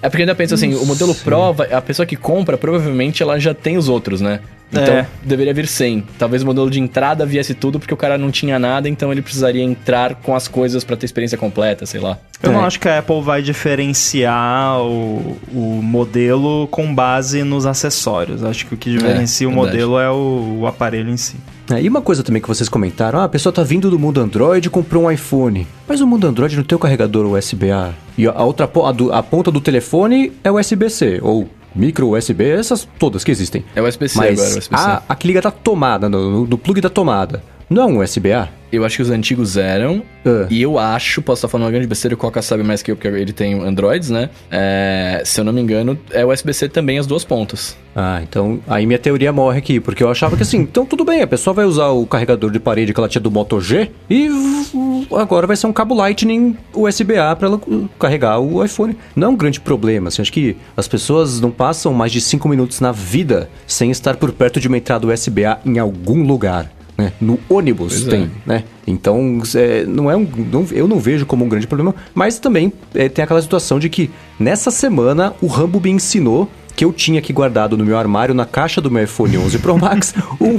[0.00, 3.20] É porque eu ainda penso assim, o modelo Pro, vai- a pessoa que compra, provavelmente
[3.20, 4.38] ela já tem os outros, né?
[4.80, 5.06] Então, É.
[5.22, 6.02] deveria vir sem.
[6.18, 9.22] Talvez o modelo de entrada viesse tudo porque o cara não tinha nada, então ele
[9.22, 12.18] precisaria entrar com as coisas pra ter experiência completa, sei lá.
[12.42, 12.66] Eu não É.
[12.66, 18.42] acho que a Apple vai diferenciar o, o modelo com base nos acessórios.
[18.44, 19.70] Acho que o que diferencia o verdade.
[19.76, 21.36] modelo é o, o aparelho em si.
[21.70, 24.20] É, e uma coisa também que vocês comentaram, ah, a pessoa tá vindo do mundo
[24.20, 25.66] Android e comprou um iPhone.
[25.88, 27.92] Mas o mundo Android não tem o carregador USB-A.
[28.18, 32.86] E a outra a, do- a ponta do telefone é USB-C, ou micro USB, essas
[32.98, 33.64] todas que existem.
[33.74, 34.68] É USB-C agora, USB-C.
[34.74, 37.42] a, a que liga da tomada, no- no plug da tomada,
[37.74, 38.48] não é um USB-A?
[38.72, 40.02] Eu acho que os antigos eram.
[40.24, 40.46] Ah.
[40.50, 42.96] E eu acho, posso estar falando uma grande besteira, o Coca sabe mais que eu,
[42.96, 44.30] porque ele tem Androids, né?
[44.50, 47.76] É, se eu não me engano, é USB-C também as duas pontas.
[47.94, 51.22] Ah, então aí minha teoria morre aqui, porque eu achava que assim, então tudo bem,
[51.22, 54.28] a pessoa vai usar o carregador de parede que ela tinha do Moto G e
[54.28, 58.96] uh, agora vai ser um cabo Lightning USB-A para ela uh, carregar o iPhone.
[59.14, 62.48] Não é um grande problema, assim, acho que as pessoas não passam mais de 5
[62.48, 66.70] minutos na vida sem estar por perto de uma entrada USB-A em algum lugar.
[66.96, 67.12] Né?
[67.20, 68.10] No ônibus Pois é.
[68.10, 68.64] tem, né?
[68.86, 72.72] Então, é, não é um, não- eu não vejo como um grande problema, mas também
[72.94, 77.20] é, tem aquela situação de que nessa semana o Rambo me ensinou que eu tinha
[77.20, 80.58] aqui guardado no meu armário, na caixa do meu iPhone 11 Pro Max, um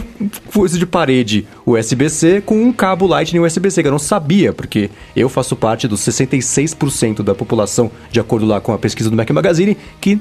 [0.54, 5.28] coisa de parede USB-C com um cabo Lightning USB-C, que eu não sabia, porque eu
[5.28, 9.78] faço parte dos 66% da população, de acordo lá com a pesquisa do Mac Magazine,
[10.00, 10.20] que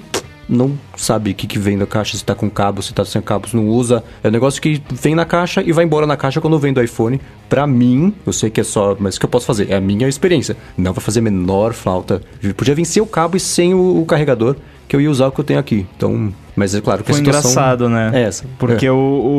[0.48, 3.20] não sabe o que, que vem da caixa, se tá com cabo, se tá sem
[3.22, 4.04] cabos, não usa.
[4.22, 6.82] É um negócio que vem na caixa e vai embora na caixa quando vem do
[6.82, 7.20] iPhone.
[7.48, 9.70] Pra mim, eu sei que é só, mas o que eu posso fazer?
[9.70, 10.56] É a minha experiência.
[10.76, 12.20] Não vai fazer menor falta.
[12.56, 14.56] Podia vencer o cabo e sem o, o carregador,
[14.88, 15.86] que eu ia usar o que eu tenho aqui.
[15.96, 18.10] Então, mas é claro que Foi a situação engraçado, né?
[18.14, 18.44] É essa.
[18.58, 18.90] Porque É.
[18.92, 18.94] o,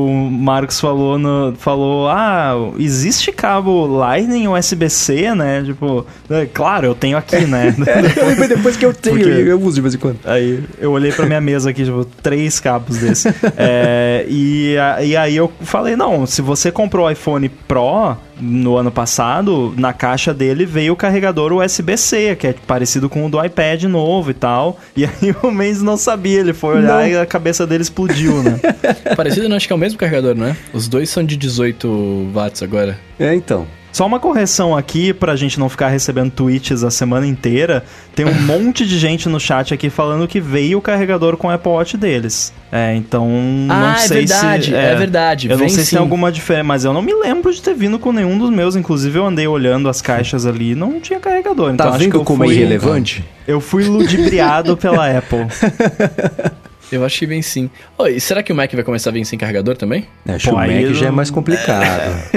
[0.08, 5.64] o Marcos falou, no, falou, ah, existe cabo Lightning USB-C, né?
[5.66, 7.76] Tipo, é, claro, eu tenho aqui, né?
[8.38, 10.20] Foi depois que eu tenho, Porque- eu, eu uso de vez em quando.
[10.26, 13.34] Aí eu olhei pra minha mesa aqui, tipo, três cabos desse.
[13.58, 18.78] É, e, a- e aí eu falei, não, se você comprou o iPhone Pro no
[18.78, 23.44] ano passado, na caixa dele veio o carregador USB-C, que é parecido com o do
[23.44, 24.80] iPad novo e tal.
[24.96, 28.60] E aí o Mendes não sabia, ele foi olhar e a cabeça dele explodiu, né?
[29.16, 30.58] Parecido, não, acho que é o mesmo carregador, não é?
[30.74, 32.98] Os dois são de 18 watts agora.
[33.20, 33.68] É, então.
[33.96, 37.82] Só uma correção aqui pra gente não ficar recebendo tweets a semana inteira.
[38.14, 41.50] Tem um monte de gente no chat aqui falando que veio o carregador com o
[41.50, 42.52] Apple Watch deles.
[42.70, 45.96] É, então não Ah, é sei verdade, se é verdade, Eu não sei se sim.
[45.96, 48.76] tem alguma diferença, mas eu não me lembro de ter vindo com nenhum dos meus.
[48.76, 51.72] Inclusive eu andei olhando as caixas ali, não tinha carregador.
[51.72, 53.24] Então Tá acho que vendo eu como é fui, irrelevante?
[53.48, 55.48] Eu fui ludibriado pela Apple.
[56.92, 57.70] Eu acho que vem sim.
[57.98, 60.08] Oh, e será que o Mac vai começar a vir sem carregador também?
[60.28, 62.32] Acho que o Mac já é mais complicado.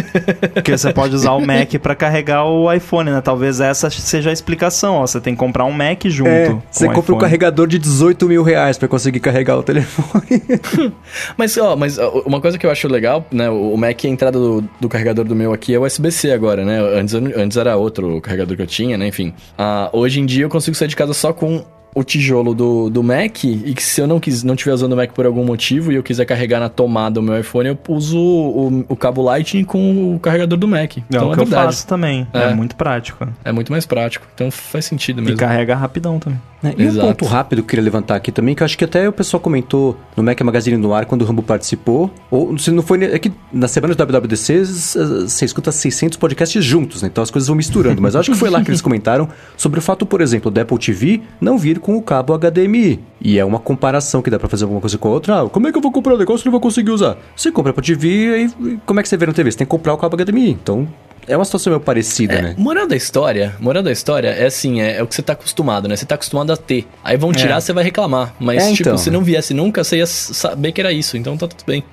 [0.53, 3.21] Porque você pode usar o Mac pra carregar o iPhone, né?
[3.21, 5.07] Talvez essa seja a explicação, ó.
[5.07, 6.29] Você tem que comprar um Mac junto.
[6.29, 7.21] É, com você o compra um iPhone.
[7.21, 10.43] carregador de 18 mil reais pra conseguir carregar o telefone.
[11.37, 13.49] Mas, ó, mas ó, uma coisa que eu acho legal, né?
[13.49, 16.79] O o Mac, a entrada do, do carregador do meu aqui é USB-C agora, né?
[16.81, 19.07] Antes, antes era outro carregador que eu tinha, né?
[19.07, 19.33] Enfim.
[19.57, 21.65] Ah, hoje em dia eu consigo sair de casa só com
[21.99, 24.97] o tijolo do, do Mac e que se eu não quis, não estiver usando o
[24.97, 28.19] Mac por algum motivo e eu quiser carregar na tomada o meu iPhone, eu uso
[28.19, 30.99] o, o cabo Lightning com o carregador do Mac.
[30.99, 31.67] É então o é que eu verdade.
[31.67, 32.27] faço também.
[32.33, 32.45] É.
[32.51, 32.55] É.
[32.55, 33.27] muito prático.
[33.45, 34.27] É muito mais prático.
[34.35, 35.37] Então faz sentido E mesmo.
[35.39, 36.41] carrega rapidão também.
[36.63, 37.07] É, E Exato.
[37.07, 39.13] um ponto rápido que eu queria levantar aqui também, que eu acho que até o
[39.13, 43.05] pessoal comentou no Mac Magazine no ar quando o Rambo participou, ou se não foi,
[43.05, 47.09] é que na semana do WWDC você escuta 600 podcasts juntos, né?
[47.13, 49.79] então as coisas vão misturando, mas eu acho que foi lá que eles comentaram sobre
[49.79, 53.01] o fato, por exemplo, da Apple TV não vir com o cabo HDMI.
[53.21, 55.41] E é uma comparação que dá pra fazer alguma coisa com a outra.
[55.43, 57.17] Ah, como é que eu vou comprar o negócio e não vou conseguir usar?
[57.35, 59.51] Você compra a Apple TV, aí como é que você vê na TV?
[59.51, 60.51] Você tem que comprar o cabo HDMI.
[60.51, 60.89] Então,
[61.27, 62.55] é uma situação meio parecida, É, né?
[62.57, 65.87] moral da história, moral da história é assim, é, é o que você tá acostumado,
[65.89, 65.95] né?
[65.97, 66.87] Você tá acostumado a ter.
[67.05, 67.61] Aí vão tirar, É.
[67.61, 68.35] você vai reclamar.
[68.41, 68.99] Mas, É, tipo, então.
[68.99, 71.17] se não viesse nunca, você ia saber que era isso.
[71.17, 71.85] Então tá tudo bem.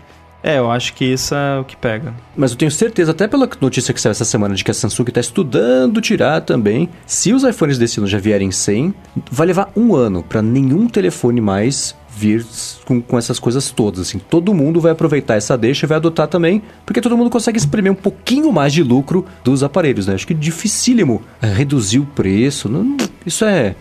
[0.47, 2.13] É, eu acho que isso é o que pega.
[2.37, 5.05] Mas eu tenho certeza, até pela notícia que saiu essa semana, de que a Samsung
[5.07, 6.87] está estudando tirar também.
[7.07, 8.93] Se os iPhones desse ano já vierem sem,
[9.31, 12.45] vai levar um ano para nenhum telefone mais vir
[12.85, 14.01] com, com essas coisas todas.
[14.01, 17.57] Assim, todo mundo vai aproveitar essa deixa e vai adotar também, porque todo mundo consegue
[17.57, 20.13] espremer um pouquinho mais de lucro dos aparelhos, né?
[20.13, 22.69] Acho que dificílimo reduzir o preço.
[22.69, 23.75] Não, isso é.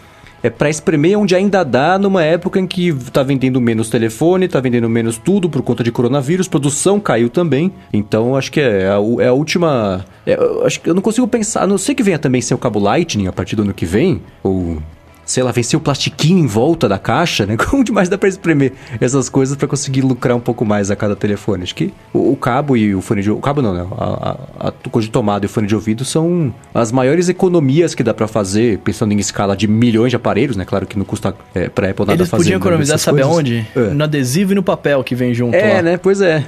[0.45, 4.61] É pra espremer onde ainda dá, numa época em que tá vendendo menos telefone, tá
[4.61, 7.73] vendendo menos tudo por conta de coronavírus, produção caiu também.
[7.91, 10.05] Então acho que é a, é a última.
[10.27, 12.59] é, acho que eu não consigo pensar, a não sei que venha também sem o
[12.59, 14.83] cabo Lightning a partir do ano que vem, ou.
[15.25, 17.57] Sei lá, vencer o plastiquinho em volta da caixa, né?
[17.71, 21.17] Como demais dá pra espremer essas coisas pra conseguir lucrar um pouco mais a cada
[21.17, 21.63] telefone?
[21.63, 23.87] Acho que o, o cabo e o fone de O cabo não, né?
[23.99, 27.95] A, a, a coisa de tomada e o fone de ouvido são as maiores economias
[27.95, 30.65] que dá pra fazer, pensando em escala de milhões de aparelhos, né?
[30.65, 32.43] Claro que não custa é, pra Apple nada Eles fazer.
[32.45, 33.35] podiam economizar, essas sabe coisas.
[33.37, 33.67] aonde?
[33.75, 33.81] É.
[33.95, 35.83] No adesivo e no papel que vem junto É, lá.
[35.83, 35.97] né?
[35.97, 36.45] Pois é.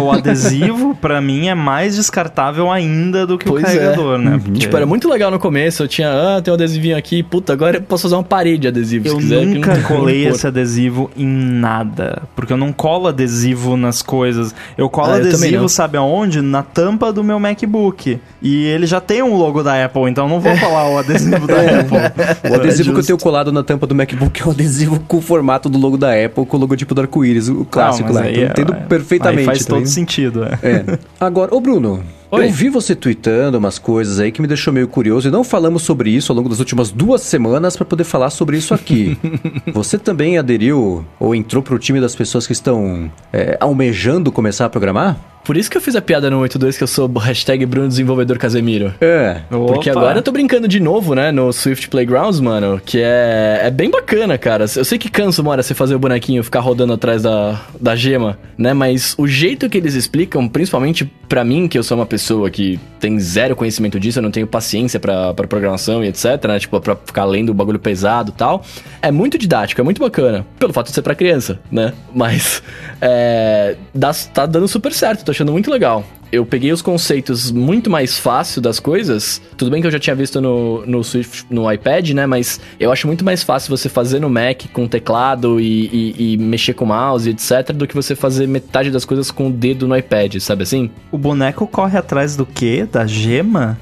[0.00, 3.70] O adesivo, pra mim, é mais descartável ainda do que Pois o é.
[3.70, 4.40] carregador, né?
[4.42, 5.82] Porque Tipo, era muito legal no começo.
[5.82, 7.22] Eu tinha, ah, tem um adesivinho aqui.
[7.22, 9.44] Puta, agora eu posso fazer uma parede de adesivo Eu se quiser.
[9.46, 12.22] não nunca tem colei esse adesivo em nada.
[12.36, 14.54] Porque eu não colo adesivo nas coisas.
[14.76, 15.68] Eu colo Ah, eu também adesivo, não.
[15.68, 16.40] sabe aonde?
[16.40, 18.18] Na tampa do meu MacBook.
[18.42, 21.46] E ele já tem um logo da Apple, então eu não vou colar o adesivo
[21.46, 22.50] da Apple.
[22.50, 25.18] O adesivo É que eu tenho colado na tampa do MacBook é o adesivo com
[25.18, 28.22] o formato do logo da Apple, com o logotipo do arco-íris, o clássico Não, lá.
[28.22, 29.40] aí Então eu é- entendo é- perfeitamente.
[29.40, 29.88] Aí faz tá todo vendo?
[29.88, 30.58] sentido, é.
[30.62, 30.98] É.
[31.20, 32.02] Agora, ô Bruno,
[32.32, 32.46] Oi.
[32.46, 35.82] eu vi você tweetando umas coisas aí que me deixou meio curioso e não falamos
[35.82, 39.18] sobre isso ao longo das últimas duas semanas para poder falar sobre isso aqui.
[39.74, 44.70] você também aderiu ou entrou pro time das pessoas que estão é, almejando começar a
[44.70, 45.18] programar?
[45.44, 48.38] Por isso que eu fiz a piada no 82 que eu sou hashtag Bruno Desenvolvedor
[48.38, 48.94] Casemiro.
[49.00, 49.40] É.
[49.48, 50.00] Porque Opa.
[50.00, 53.90] agora eu tô brincando de novo, né, no Swift Playgrounds, mano, que é, é bem
[53.90, 54.66] bacana, cara.
[54.76, 57.96] Eu sei que cansa uma hora você fazer o bonequinho ficar rodando atrás da, da
[57.96, 62.06] gema, né, mas o jeito que eles explicam, principalmente pra mim, que eu sou uma
[62.06, 66.44] pessoa que tem zero conhecimento disso, eu não tenho paciência pra, pra programação e etc,
[66.46, 68.62] né, tipo, pra ficar lendo o bagulho pesado e tal,
[69.00, 72.62] é muito didático, é muito bacana, pelo fato de ser pra criança, né, mas
[73.00, 77.90] é, dá- tá dando super certo, tô achando muito legal eu peguei os conceitos muito
[77.90, 79.40] mais fácil das coisas.
[79.56, 82.26] Tudo bem que eu já tinha visto no, no Swift, no iPad, né?
[82.26, 85.86] Mas eu acho muito mais fácil você fazer no Mac com teclado e,
[86.18, 89.50] e- e mexer com mouse, etc., do que você fazer metade das coisas com o
[89.50, 90.90] dedo no iPad, sabe assim?
[91.10, 92.86] O boneco corre atrás do quê?
[92.90, 93.78] Da gema?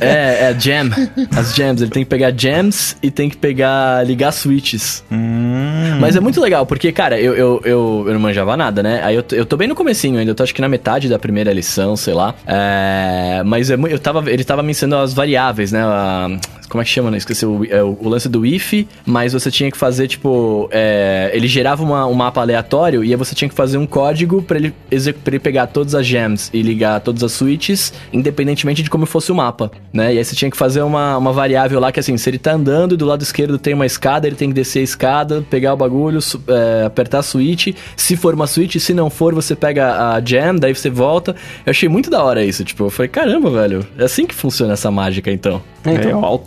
[0.00, 0.90] é, é jam.
[1.36, 1.82] As jams.
[1.82, 4.04] Ele tem que pegar jams e tem que pegar.
[4.06, 5.04] ligar switches.
[5.10, 5.98] Hum.
[6.00, 9.00] Mas é muito legal, porque, cara, eu, eu, eu, eu não manjava nada, né?
[9.02, 11.18] Aí eu, eu tô bem no comecinho ainda, eu tô acho que na metade da
[11.18, 11.65] primeira lição,
[11.96, 12.34] sei lá.
[12.46, 15.82] É, mas é, eu tava, ele tava me ensinando as variáveis, né?
[15.84, 16.28] A-
[16.68, 17.16] como é que chama, né?
[17.18, 20.68] Esqueci o, é, o, o lance do if, mas você tinha que fazer, tipo...
[20.72, 24.42] é, ele gerava uma- um mapa aleatório e aí você tinha que fazer um código
[24.42, 28.90] pra ele, pra ele pegar todas as gems e ligar todas as switches, independentemente de
[28.90, 30.14] como fosse o mapa, né?
[30.14, 32.52] E aí você tinha que fazer uma, uma variável lá que, assim, se ele tá
[32.52, 35.74] andando e do lado esquerdo tem uma escada, ele tem que descer a escada, pegar
[35.74, 37.68] o bagulho, su- é, apertar a switch.
[37.96, 41.34] Se for uma switch, se não for, você pega a gem, daí você volta.
[41.64, 44.72] Eu achei muito da hora isso, tipo, eu falei, caramba, velho, é assim que funciona
[44.72, 45.60] essa mágica, então.
[45.84, 45.92] É,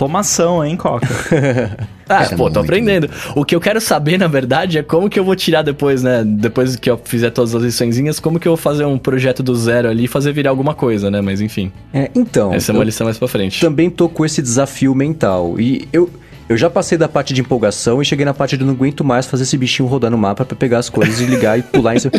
[0.10, 1.08] automação, hein, Coca?
[2.12, 3.08] Ah, é pô, tô aprendendo.
[3.36, 6.24] O que eu quero saber, na verdade, é como que eu vou tirar depois, né?
[6.26, 9.56] Depois que eu fizer todas as liçõezinhas, como que eu vou fazer um projeto do
[9.56, 11.22] zero ali e fazer virar alguma coisa, né?
[11.22, 12.52] Mas enfim, É, então.
[12.52, 13.62] essa é uma lição mais pra frente.
[13.62, 15.60] também tô com esse desafio mental.
[15.60, 16.10] E eu,
[16.50, 19.28] Eu já passei da parte de empolgação e cheguei na parte de não aguento mais
[19.28, 22.00] fazer esse bichinho rodar no mapa pra pegar as coisas e ligar e pular em
[22.00, 22.12] cima.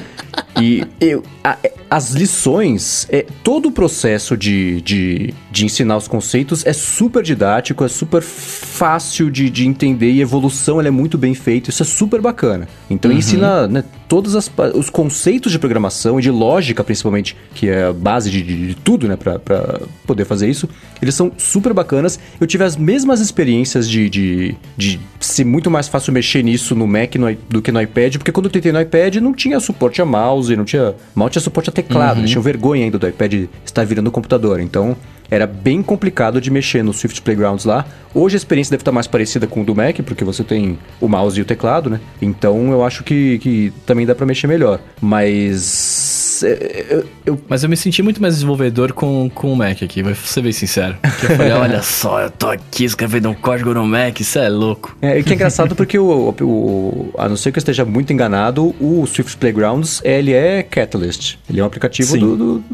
[0.60, 1.56] E eu, a-
[1.90, 7.84] as lições, é, todo o processo de, de, de ensinar os conceitos é super didático,
[7.84, 11.86] é super fácil de, de entender e a evolução é muito bem feita, isso é
[11.86, 12.68] super bacana.
[12.88, 17.84] Então ensina né, todos as os conceitos de programação e de lógica, principalmente, que é
[17.86, 19.40] a base de, de- de tudo, né, pra
[20.06, 20.68] poder fazer isso.
[21.02, 22.18] Eles são super bacanas.
[22.40, 24.19] Eu tive as mesmas experiências de, de,
[24.76, 28.33] de ser muito mais fácil mexer nisso no Mac no do que no iPad, porque
[28.33, 30.94] quando eu tentei no iPad não tinha suporte a mouse, não tinha.
[31.14, 34.61] Mal tinha suporte a teclado, eles tinham vergonha ainda do iPad estar virando o computador.
[34.61, 34.96] Então.
[35.30, 37.84] Era bem complicado de mexer no Swift Playgrounds lá.
[38.12, 41.06] Hoje a experiência deve estar mais parecida com o do Mac, porque você tem o
[41.08, 42.00] mouse e o teclado, né?
[42.20, 44.80] Então eu acho que, que também dá pra mexer melhor.
[45.00, 46.42] Mas.
[46.42, 50.02] é, eu- eu Mas eu me senti muito mais desenvolvedor com, com o Mac aqui,
[50.02, 50.96] vou ser bem sincero.
[51.00, 54.48] Porque eu falei, olha só, eu tô aqui escrevendo um código no Mac, isso é
[54.48, 54.96] louco.
[55.00, 56.06] É, e que é engraçado porque o,
[56.40, 60.62] o- o- a não ser que eu esteja muito enganado, o Swift Playgrounds, ele é
[60.62, 61.36] Catalyst.
[61.48, 62.64] Ele é um aplicativo do, do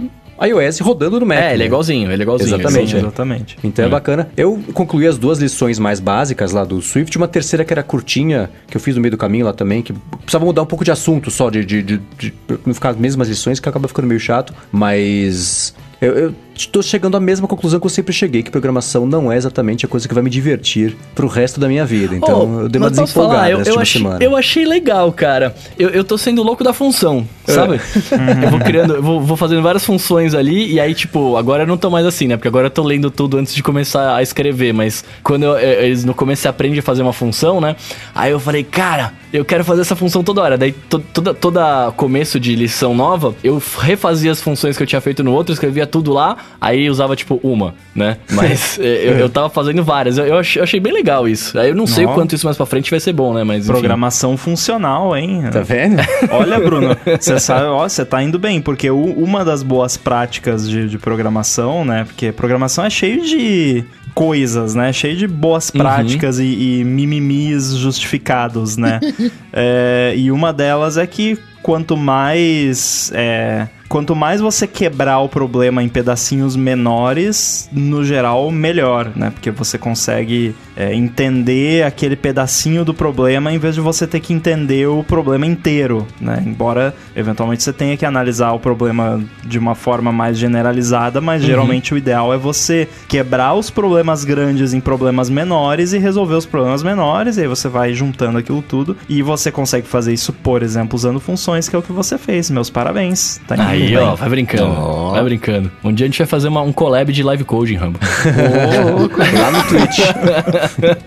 [0.44, 1.38] iOS rodando no Mac.
[1.38, 1.64] É, ele né?
[1.64, 2.48] é igualzinho, ele é igualzinho.
[2.48, 3.00] Exatamente, Sim, é.
[3.00, 3.58] exatamente.
[3.64, 3.88] Então é.
[3.88, 4.28] bacana.
[4.36, 8.50] Eu concluí as duas lições mais básicas lá do Swift, uma terceira que era curtinha,
[8.66, 10.90] que eu fiz no meio do caminho lá também, que precisava mudar um pouco de
[10.90, 14.20] assunto só, de, de, de, de não ficar as mesmas lições, que acaba ficando meio
[14.20, 15.74] chato, mas.
[16.00, 19.36] Eu, eu estou chegando à mesma conclusão que eu sempre cheguei, que programação não é
[19.36, 22.14] exatamente a coisa que vai me divertir pro resto da minha vida.
[22.16, 24.24] Então Oh, eu dei uma desempolgada falar, eu, eu achei, semana.
[24.24, 25.54] eu achei legal, cara.
[25.78, 27.52] Eu, eu tô sendo louco da função, É.
[27.52, 27.80] sabe?
[28.44, 31.66] eu vou criando, eu vou, vou fazendo várias funções ali, e aí, tipo, agora eu
[31.66, 32.36] não tô mais assim, né?
[32.36, 36.04] Porque agora eu tô lendo tudo antes de começar a escrever, mas quando eu- eles
[36.04, 37.76] no começo você aprende a fazer uma função, né?
[38.14, 40.56] Aí eu falei, cara, eu quero fazer essa função toda hora.
[40.58, 45.00] Daí to, toda, toda começo de lição nova, eu refazia as funções que eu tinha
[45.00, 48.16] feito no outro, escrevia tudo lá, aí usava, tipo, uma, né?
[48.32, 50.18] Mas eh, eu, eu tava fazendo várias.
[50.18, 51.58] Eu, eu achei, eu achei bem legal isso.
[51.58, 53.44] Aí eu não sei o quanto isso mais pra frente vai ser bom, né?
[53.44, 53.72] Mas enfim.
[53.72, 55.44] Programação funcional, hein?
[55.52, 56.00] Tá vendo?
[56.30, 60.68] Olha, Bruno, você sabe, ó, você tá indo bem, porque o- uma das boas práticas
[60.68, 62.04] de, de programação, né?
[62.04, 64.92] Porque programação é cheio de coisas, né?
[64.92, 69.00] Cheio de boas práticas e, e mimimis justificados, né?
[69.58, 75.82] É, e uma delas é que quanto mais é, quanto mais você quebrar o problema
[75.82, 79.30] em pedacinhos menores, no geral, melhor, né?
[79.30, 84.32] Porque você consegue é, entender aquele pedacinho do problema em vez de você ter que
[84.32, 86.42] entender o problema inteiro, né?
[86.44, 91.94] Embora, eventualmente, você tenha que analisar o problema de uma forma mais generalizada, mas geralmente
[91.94, 96.82] o ideal é você quebrar os problemas grandes em problemas menores e resolver os problemas
[96.82, 100.96] menores, e aí você vai juntando aquilo tudo, e você consegue fazer isso, por exemplo,
[100.96, 102.50] usando funções, que é o que você fez.
[102.50, 103.40] Meus parabéns.
[103.46, 104.64] Tá indo Aí, ó, vai brincando.
[104.76, 105.10] Ó.
[105.12, 105.70] Vai brincando.
[105.84, 107.98] Um dia a gente vai fazer uma- um collab de live coding, Rambo.
[109.40, 109.98] Lá no Twitch.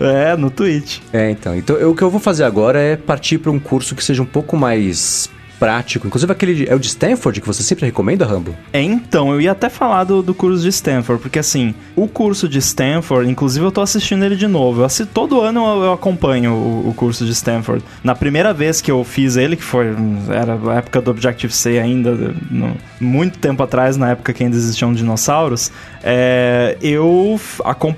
[0.00, 0.98] É, no Twitch.
[1.12, 1.54] É, então.
[1.56, 4.22] Então, eu- o que eu vou fazer agora é partir para um curso que seja
[4.22, 5.28] um pouco mais
[5.60, 6.06] prático.
[6.06, 8.56] Inclusive aquele é o de Stanford que você sempre recomenda, Rambo?
[8.72, 12.48] É, então, eu ia até falar do, do curso de Stanford, porque assim, o curso
[12.48, 14.80] de Stanford, inclusive eu tô assistindo ele de novo.
[14.80, 17.84] Eu assi- todo ano eu, eu acompanho o, o curso de Stanford.
[18.02, 19.86] Na primeira vez que eu fiz ele, que foi.
[20.30, 24.92] Era a época do Objective-C ainda, no- muito tempo atrás, na época que ainda existiam
[24.94, 25.70] dinossauros,
[26.02, 27.38] é, eu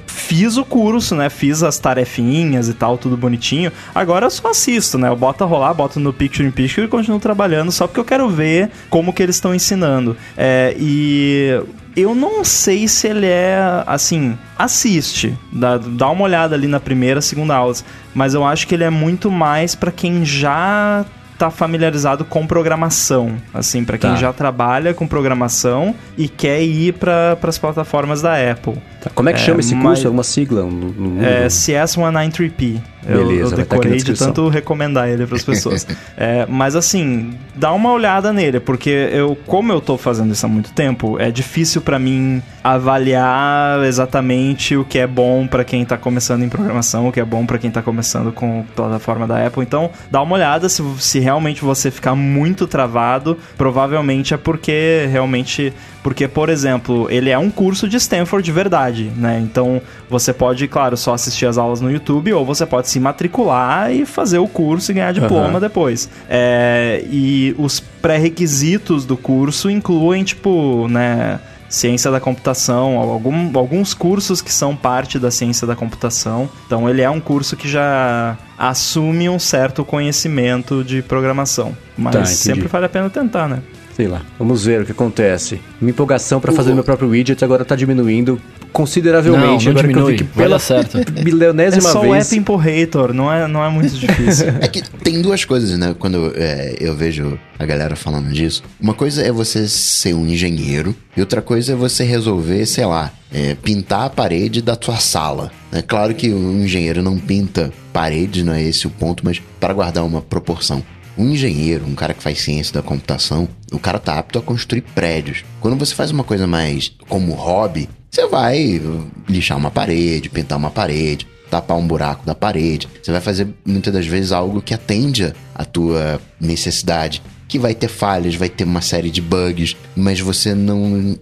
[0.06, 1.28] fiz o curso, né?
[1.30, 3.72] Fiz as tarefinhas e tal, tudo bonitinho.
[3.94, 5.08] Agora eu só assisto, né?
[5.08, 8.04] Eu boto a rolar, boto no Picture in Picture e continuo trabalhando só porque eu
[8.04, 10.16] quero ver como que eles estão ensinando.
[10.36, 11.60] É, e
[11.96, 14.36] eu não sei se ele é assim.
[14.58, 17.74] Assiste, dá, dá uma olhada ali na primeira, segunda aula,
[18.14, 21.04] mas eu acho que ele é muito mais pra quem já
[21.42, 24.16] tá familiarizado com programação, assim, pra quem Tá.
[24.16, 28.74] já trabalha com programação e quer ir para as plataformas da Apple.
[29.02, 30.06] Tá, Como é que É, chama esse curso?
[30.06, 30.62] É uma sigla?
[30.62, 31.24] No, no mundo?
[31.24, 32.80] É CS193P.
[33.06, 35.86] Eu, Beleza, eu tá decorei de tanto recomendar ele para as pessoas.
[36.16, 40.48] É, mas assim, dá uma olhada nele, porque eu, como eu tô fazendo isso há
[40.48, 45.96] muito tempo, é difícil para mim avaliar exatamente o que é bom para quem tá
[45.96, 49.46] começando em programação, o que é bom para quem tá começando com a plataforma da
[49.46, 49.62] Apple.
[49.62, 55.72] Então, dá uma olhada se, se realmente você ficar muito travado, provavelmente é porque realmente
[56.02, 59.38] porque, por exemplo, ele é um curso de Stanford de verdade, né?
[59.42, 63.92] Então, você pode, claro, só assistir as aulas no YouTube ou você pode se matricular
[63.92, 65.60] e fazer o curso e ganhar diploma Aham.
[65.60, 66.08] depois.
[66.28, 71.40] É, e os pré-requisitos do curso incluem, tipo, né...
[71.68, 76.46] Ciência da computação, algum- alguns cursos que são parte da ciência da computação.
[76.66, 81.74] Então, ele é um curso que já assume um certo conhecimento de programação.
[81.96, 83.60] Mas Tá, sempre vale a pena tentar, né?
[83.96, 85.60] Sei lá, vamos ver o que acontece.
[85.80, 88.40] Minha empolgação para fazer meu próprio widget agora tá diminuindo
[88.72, 89.66] consideravelmente.
[89.66, 90.98] Não, não agora que eu diminui, que pela certo.
[91.14, 92.26] É milionésima só o vez.
[92.26, 94.46] app Importator, não é, não é muito difícil.
[94.62, 95.94] É que tem duas coisas, né?
[95.98, 98.62] Quando é, eu vejo a galera falando disso.
[98.80, 103.12] Uma coisa é você ser um engenheiro, e outra coisa é você resolver, sei lá,
[103.32, 105.50] é, pintar a parede da tua sala.
[105.70, 109.74] É claro que um engenheiro não pinta paredes, não é esse o ponto, mas para
[109.74, 110.82] guardar uma proporção.
[111.16, 114.80] Um engenheiro, um cara que faz ciência da computação, o cara tá apto a construir
[114.80, 115.44] prédios.
[115.60, 118.80] Quando você faz uma coisa mais como hobby, você vai
[119.28, 122.88] lixar uma parede, pintar uma parede, tapar um buraco da parede.
[123.02, 127.22] Você vai fazer muitas das vezes algo que atende a tua necessidade.
[127.52, 131.18] Que vai ter falhas, vai ter uma série de bugs, mas você não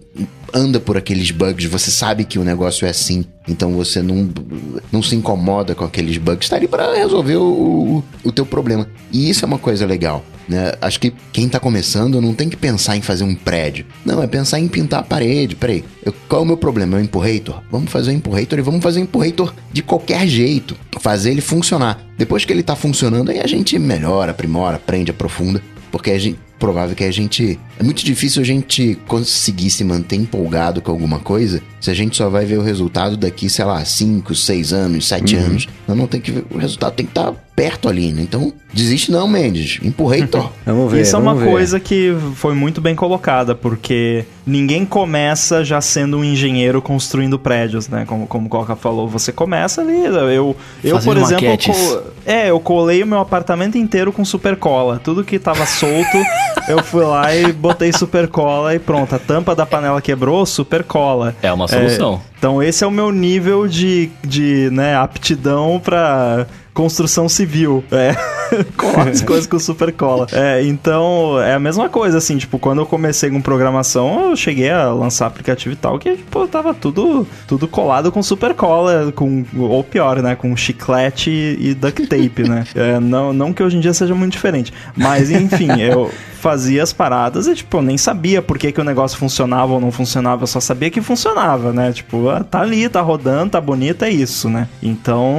[0.54, 4.30] anda por aqueles bugs, você sabe que o negócio é assim, então você não,
[4.92, 8.88] não se incomoda com aqueles bugs, tá ali para resolver o, o, o teu problema.
[9.10, 10.24] E isso é uma coisa legal.
[10.48, 10.72] Né?
[10.80, 13.86] Acho que quem tá começando não tem que pensar em fazer um prédio.
[14.04, 15.54] Não, é pensar em pintar a parede.
[15.54, 16.96] Peraí, eu, qual é o meu problema?
[16.96, 17.62] É o empurrator?
[17.70, 20.76] Vamos fazer o empurrator e vamos fazer o empurrator de qualquer jeito.
[21.00, 22.04] Fazer ele funcionar.
[22.18, 25.62] Depois que ele tá funcionando, aí a gente melhora, aprimora, aprende, aprofunda.
[25.90, 27.58] Porque a gente, provável que a gente.
[27.78, 32.14] É muito difícil a gente conseguir se manter empolgado com alguma coisa se a gente
[32.14, 35.66] só vai ver o resultado daqui, sei lá, 5, 6 anos, 7 anos.
[35.88, 36.44] Não, não tem que ver.
[36.50, 38.20] O resultado tem que estar perto ali, né?
[38.22, 39.78] Então, desiste não, Mendes.
[39.82, 40.50] Empurrator.
[40.66, 41.00] Vamos ver.
[41.00, 41.48] Isso é uma ver.
[41.48, 47.88] coisa que foi muito bem colocada, porque ninguém começa já sendo um engenheiro construindo prédios,
[47.88, 48.04] né?
[48.06, 50.04] Como, como o Coca falou, você começa ali.
[50.04, 50.54] Eu,
[50.84, 54.54] eu Fazendo por exemplo, eu co- é, eu colei o meu apartamento inteiro com super
[54.54, 55.00] cola.
[55.02, 56.18] Tudo que tava solto,
[56.68, 59.14] eu fui lá e botei super cola e pronto.
[59.14, 61.34] A tampa da panela quebrou, super cola.
[61.42, 62.20] É uma solução.
[62.38, 67.84] Então esse é o meu nível de, de né, aptidão pra construção civil.
[67.90, 68.14] É,
[68.76, 70.26] colar as coisas com super cola.
[70.32, 74.70] É, então é a mesma coisa, assim, tipo, quando eu comecei com programação, eu cheguei
[74.70, 79.44] a lançar aplicativo e tal, que, pô, tava tudo, tudo colado com super cola, com,
[79.56, 82.64] ou pior, né, com chiclete e, e duct tape, né.
[82.80, 86.10] É, não, não que hoje em dia seja muito diferente, mas enfim, eu
[86.40, 89.80] fazia as paradas e, tipo, eu nem sabia por que, que o negócio funcionava ou
[89.80, 91.92] não funcionava, eu só sabia que funcionava, né?
[91.92, 94.66] Tipo, ah, tá ali, tá rodando, tá bonito, é isso, né?
[94.82, 95.36] Então,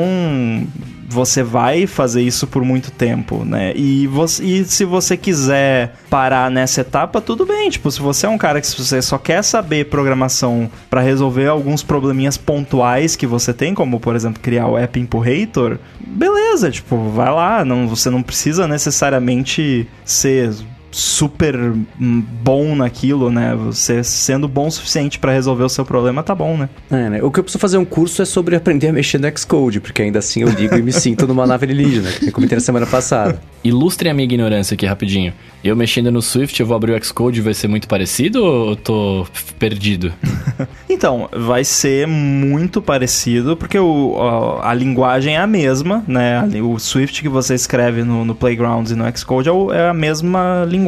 [1.11, 3.73] você vai fazer isso por muito tempo, né?
[3.75, 7.69] E, você, e se você quiser parar nessa etapa, tudo bem.
[7.69, 11.83] Tipo, se você é um cara que você só quer saber programação para resolver alguns
[11.83, 17.29] probleminhas pontuais que você tem, como por exemplo criar o app Impurator, beleza, tipo, vai
[17.29, 17.65] lá.
[17.65, 20.53] Não, você não precisa necessariamente ser
[20.91, 21.55] super
[21.99, 23.55] hum, bom naquilo, né?
[23.55, 26.69] Você sendo bom o suficiente para resolver o seu problema, tá bom, né?
[26.91, 27.23] É, né?
[27.23, 30.01] O que eu preciso fazer um curso é sobre aprender a mexer no Xcode, porque
[30.01, 32.85] ainda assim eu ligo e me sinto numa nave alienígena, que eu comentei na semana
[32.85, 33.41] passada.
[33.63, 35.33] Ilustrem a minha ignorância aqui rapidinho.
[35.63, 38.69] Eu mexendo no Swift, eu vou abrir o Xcode e vai ser muito parecido ou
[38.71, 39.27] eu tô
[39.57, 40.11] perdido?
[40.89, 44.15] Então, vai ser muito parecido, porque o,
[44.61, 46.43] a, a linguagem é a mesma, né?
[46.61, 49.93] O Swift que você escreve no, no Playgrounds e no Xcode é, o- é a
[49.93, 50.80] mesma linguagem.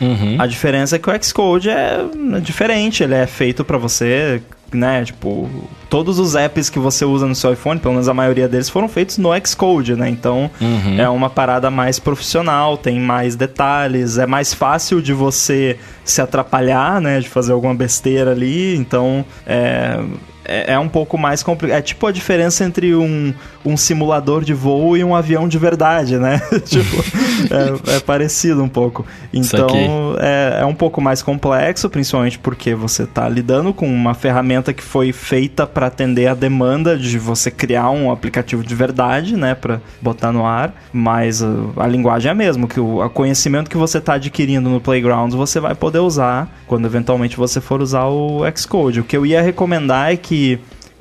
[0.00, 0.36] Uhum.
[0.38, 1.98] A diferença é que o Xcode é
[2.42, 4.40] diferente, ele é feito pra você,
[4.72, 5.04] né?
[5.04, 5.48] Tipo,
[5.88, 8.88] todos os apps que você usa no seu iPhone, pelo menos a maioria deles, foram
[8.88, 10.08] feitos no Xcode, né?
[10.08, 11.00] Então, Uhum.
[11.00, 17.00] é uma parada mais profissional, tem mais detalhes, é mais fácil de você se atrapalhar,
[17.00, 17.20] né?
[17.20, 19.98] De fazer alguma besteira ali, então é.
[20.48, 21.78] É é um pouco mais complicado.
[21.78, 23.34] É tipo a diferença entre um,
[23.64, 26.40] um simulador de voo e um avião de verdade, né?
[26.64, 27.04] tipo,
[27.90, 29.04] é, é parecido um pouco.
[29.32, 29.68] Então,
[30.18, 34.82] é, é um pouco mais complexo, principalmente porque você está lidando com uma ferramenta que
[34.82, 39.80] foi feita para atender a demanda de você criar um aplicativo de verdade, né, para
[40.00, 40.74] botar no ar.
[40.92, 44.68] Mas uh, a linguagem é a mesma, que o a conhecimento que você está adquirindo
[44.68, 49.00] no Playgrounds você vai poder usar quando eventualmente você for usar o Xcode.
[49.00, 50.37] O que eu ia recomendar é que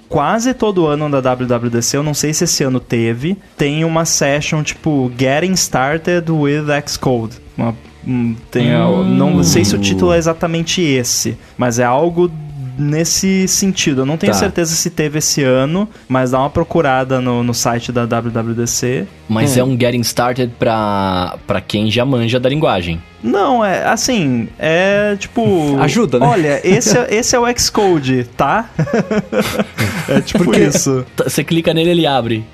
[0.10, 4.64] quase todo ano da WWDC, eu não sei se esse ano teve, tem uma session
[4.64, 7.36] tipo Getting Started with Xcode.
[7.58, 7.76] Uma,
[8.08, 12.32] um, tem, a- não sei se o título é exatamente esse, mas é algo
[12.78, 14.02] nesse sentido.
[14.02, 14.40] Eu não tenho Tá.
[14.40, 19.08] certeza se teve esse ano, mas dá uma procurada no, no site da WWDC.
[19.30, 23.02] Mas é um getting started pra, pra quem já manja da linguagem.
[23.22, 25.76] Não, é assim, é tipo.
[25.82, 26.26] Ajuda, né?
[26.26, 28.70] Olha, esse, é- esse é o Xcode, tá?
[30.08, 31.06] é tipo Porque- isso.
[31.18, 32.46] Você clica nele, ele abre.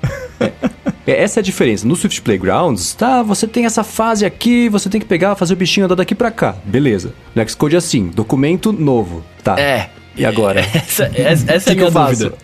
[1.06, 1.86] É, Essa é a diferença.
[1.86, 5.56] No Swift Playgrounds, tá, você tem essa fase aqui, você tem que pegar, fazer o
[5.56, 6.54] bichinho andar daqui pra cá.
[6.64, 7.12] Beleza.
[7.34, 9.22] No Xcode é assim, documento novo.
[9.42, 9.60] Tá.
[9.60, 9.90] É.
[10.16, 10.60] E agora?
[10.74, 12.24] Essa, essa, essa é a que eu minha faço?
[12.30, 12.38] dúvida.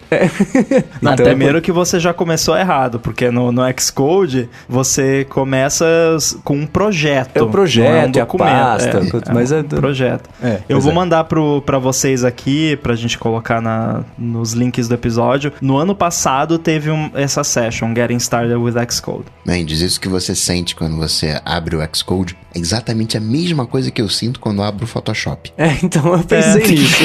[1.00, 5.84] Não, Então, primeiro que você já começou errado, porque no, no Xcode você começa
[6.42, 7.36] com um projeto.
[7.36, 8.50] É o projeto, não é um é a documento.
[8.50, 8.98] pasta,
[9.30, 10.28] é, mas é é um projeto.
[10.42, 10.94] É, Eu vou é.
[10.94, 15.52] mandar pro, pra vocês aqui, pra gente colocar na, nos links do episódio.
[15.60, 19.24] No ano passado teve um, essa session, Getting Started with Xcode.
[19.46, 23.90] Mendes, isso que você sente quando você abre o Xcode é exatamente a mesma coisa
[23.92, 25.52] que eu sinto quando abro o Photoshop.
[25.56, 26.66] É, então eu pensei É.
[26.68, 27.04] nisso.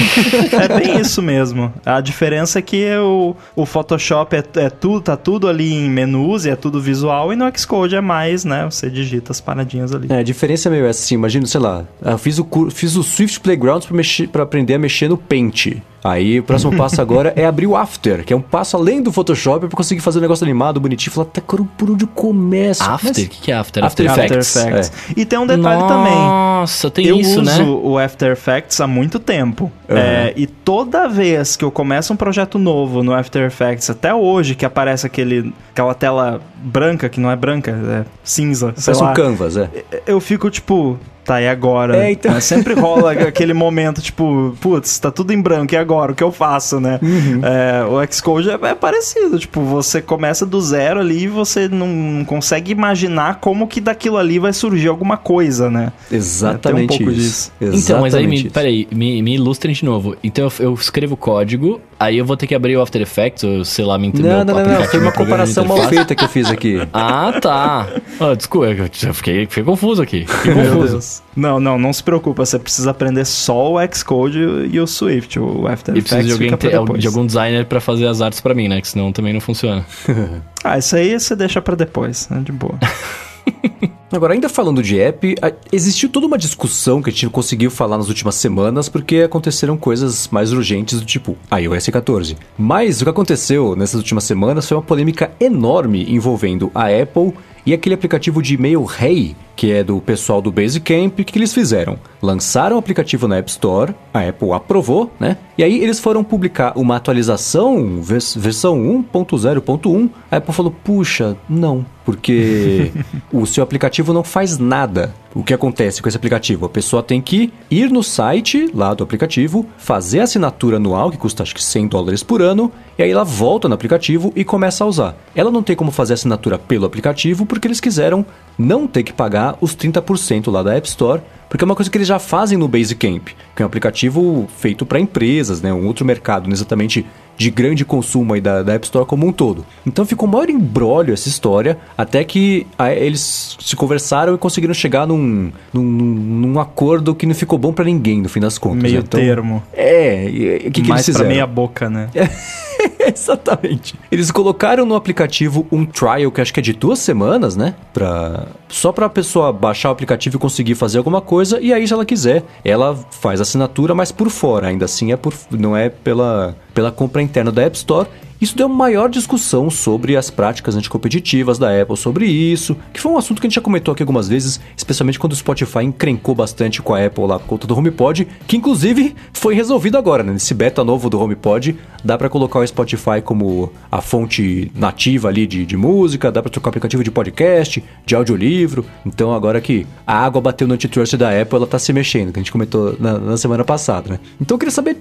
[0.55, 1.73] É bem isso mesmo.
[1.85, 6.45] A diferença é que o, o Photoshop é, é tudo, tá tudo ali em menus
[6.45, 8.65] e é tudo visual, e no Xcode é mais, né?
[8.65, 10.07] Você digita as paradinhas ali.
[10.09, 13.39] É, a diferença é meio assim, imagina, sei lá, eu fiz o, fiz o Swift
[13.39, 13.87] Playgrounds
[14.31, 15.77] pra aprender a mexer no Paint.
[16.05, 19.11] Aí o próximo passo agora é abrir o After, que é um passo além do
[19.11, 21.11] Photoshop pra conseguir fazer um negócio animado, bonitinho.
[21.11, 22.83] Falar, tá, cara, por onde eu começo?
[22.83, 23.11] After?
[23.11, 23.83] O Mas- que, que é After?
[23.83, 24.91] After After Effects, Effects.
[25.17, 26.13] E tem um detalhe também.
[26.13, 27.63] Nossa, tem eu isso, uso né?
[27.63, 29.71] o After Effects há muito tempo.
[29.89, 29.97] Uhum.
[29.97, 34.53] É, e toda vez que eu começo um projeto novo no After Effects, até hoje,
[34.55, 39.11] que aparece aquele, aquela tela branca, que não é branca, é cinza, sei Parece lá,
[39.11, 39.69] um canvas, é.
[40.05, 40.99] eu fico tipo.
[41.25, 41.97] Tá, e agora?
[41.97, 42.31] É, então.
[42.31, 46.11] Mas Sempre rola aquele momento, tipo, putz, tá tudo em branco, e agora?
[46.11, 46.99] O que eu faço, né?
[47.01, 47.41] Uhum.
[47.43, 52.23] É, o Xcode é, é parecido, tipo, você começa do zero ali e você não,
[52.25, 55.91] consegue imaginar como que daquilo ali vai surgir alguma coisa, né?
[56.11, 57.51] Exatamente É, um pouco isso.
[57.59, 57.75] disso.
[57.75, 58.53] Então, mas aí, me, Exatamente isso.
[58.53, 60.15] peraí, me, me ilustrem de novo.
[60.23, 63.65] Então, eu, eu escrevo código, aí eu vou ter que abrir o After Effects, ou
[63.65, 66.29] sei lá, me entender Não, não, não, não, foi uma comparação mal feita que eu
[66.29, 66.75] fiz aqui.
[66.93, 67.87] Ah, tá.
[68.19, 70.25] Ah, desculpa, eu já fiquei, fiquei confuso aqui.
[70.27, 71.14] Fiquei Meu confuso.
[71.35, 74.39] Não, não, não se preocupa, você precisa aprender só o Xcode
[74.71, 77.01] e o Swift, o After E Effects de alguém, fica pra ter- depois.
[77.01, 78.81] de algum designer pra fazer as artes pra mim, né?
[78.81, 79.85] Que senão também não funciona.
[80.67, 82.41] Ah, isso aí você deixa pra depois, né?
[82.43, 82.73] De boa.
[84.11, 85.35] Agora, ainda falando de app,
[85.71, 89.75] existiu toda uma discussão que a gente não conseguiu falar nas últimas semanas porque aconteceram
[89.77, 92.37] coisas mais urgentes do tipo iOS 14.
[92.57, 97.33] Mas o que aconteceu nessas últimas semanas foi uma polêmica enorme envolvendo a Apple
[97.65, 101.19] e aquele aplicativo de e-mail Hey, que é do pessoal do Basecamp.
[101.19, 101.97] O que, eles fizeram?
[102.21, 105.37] Lançaram o aplicativo na App Store, a Apple aprovou, né?
[105.57, 108.77] E aí eles foram publicar uma atualização, vers- versão
[109.13, 110.09] 1.0.1.
[110.29, 112.91] A Apple falou: puxa, não, porque
[113.31, 115.13] o seu aplicativo não faz nada.
[115.35, 116.65] O que acontece com esse aplicativo?
[116.65, 121.17] A pessoa tem que ir no site lá do aplicativo, fazer a assinatura anual, que
[121.17, 124.85] custa acho que 100 dólares por ano, e aí ela volta no aplicativo e começa
[124.85, 125.17] a usar.
[125.35, 128.25] Ela não tem como fazer a assinatura pelo aplicativo porque eles quiseram
[128.57, 131.97] não ter que pagar os 30% lá da App Store, porque é uma coisa que
[131.97, 135.71] eles já fazem no Basecamp, que é um aplicativo feito para empresas, né?
[135.73, 137.05] um outro mercado, não exatamente
[137.37, 139.65] de grande consumo aí da, da App Store como um todo.
[139.85, 144.73] Então ficou um maior embrólio essa história, até que a- eles se conversaram e conseguiram
[144.73, 148.83] chegar num, num, num acordo que não ficou bom para ninguém, no fim das contas.
[148.83, 149.03] Meio né?
[149.05, 149.61] Então, termo.
[149.73, 150.27] É,
[150.67, 151.27] o que, que Mais eles fizeram?
[151.27, 152.09] meia boca, né?
[153.13, 153.95] Exatamente.
[154.11, 157.75] Eles colocaram no aplicativo um trial que acho que é de duas semanas, né?
[157.93, 158.47] Pra...
[158.67, 161.59] Só pra pessoa baixar o aplicativo e conseguir fazer alguma coisa.
[161.61, 164.67] E aí, se ela quiser, ela faz assinatura, mas por fora.
[164.67, 165.33] Ainda assim, é por...
[165.51, 168.07] não é pela, pela compra interna da App Store.
[168.39, 173.17] Isso deu maior discussão sobre as práticas anticompetitivas da Apple sobre isso, que foi um
[173.17, 176.81] assunto que a gente já comentou aqui algumas vezes, especialmente quando o Spotify encrencou bastante
[176.81, 180.33] com a Apple lá por conta do HomePod, que inclusive foi resolvido agora, né?
[180.33, 185.47] Nesse beta novo do HomePod, dá pra colocar o Spotify como a fonte nativa ali
[185.47, 188.85] de, de música, dá pra trocar aplicativo de podcast, de audiolivro.
[189.05, 192.39] Então agora que a água bateu no antitrust da Apple, ela tá se mexendo, que
[192.39, 194.19] a gente comentou na, na semana passada, né?
[194.41, 194.97] Então eu queria saber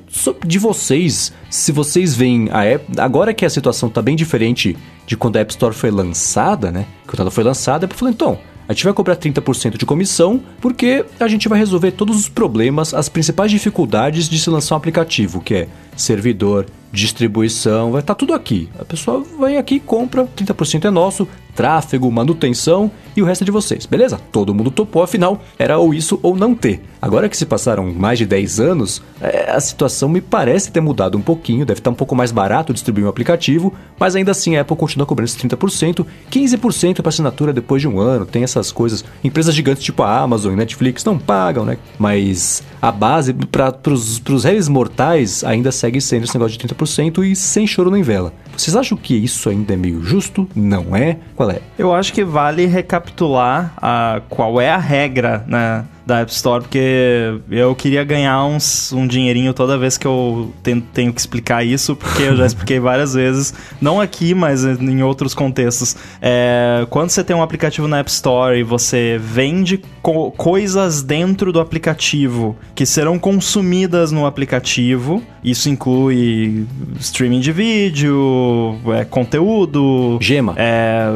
[0.46, 1.32] de vocês,
[1.64, 5.40] se vocês veem a Apple, agora que a situação tá bem diferente de quando a
[5.40, 6.84] App Store foi lançada, né?
[7.06, 8.38] Quando ela foi lançada, Apple falou, então,
[8.68, 12.92] a gente vai cobrar 30% de comissão porque a gente vai resolver todos os problemas,
[12.92, 18.34] as principais dificuldades de se lançar um aplicativo, que é servidor, distribuição, vai estar tudo
[18.34, 18.68] aqui.
[18.78, 23.50] A pessoa vai aqui, compra, 30% é nosso, tráfego, manutenção e o resto é de
[23.50, 24.20] vocês, beleza?
[24.32, 26.82] Todo mundo topou, afinal, era ou isso ou não ter.
[27.00, 31.18] Agora que se passaram mais de 10 anos, é, a situação me parece ter mudado
[31.18, 34.62] um pouquinho, deve estar um pouco mais barato distribuir um aplicativo, mas ainda assim a
[34.62, 39.04] Apple continua cobrando esse 30%, 15% para assinatura depois de um ano, tem essas coisas.
[39.22, 41.78] Empresas gigantes tipo a Amazon e Netflix não pagam, né?
[41.98, 47.36] Mas a base para os réis mortais ainda segue sendo esse negócio de 30% e
[47.36, 48.32] sem choro nem vela.
[48.56, 50.48] Vocês acham que isso ainda é meio justo?
[50.54, 51.18] Não é?
[51.34, 51.60] Qual é?
[51.78, 57.38] Eu acho que vale recapitular a, qual é a regra né, da App Store, porque
[57.50, 61.96] eu queria ganhar uns, um dinheirinho toda vez que eu tenho, tenho que explicar isso,
[61.96, 65.96] porque eu já expliquei várias vezes, não aqui, mas em outros contextos.
[66.20, 71.52] É, quando você tem um aplicativo na App Store e você vende co coisas dentro
[71.52, 76.66] do aplicativo que serão consumidas no aplicativo, isso inclui
[77.00, 80.18] streaming de vídeo, é, conteúdo.
[80.20, 80.54] Gema.
[80.56, 81.06] É,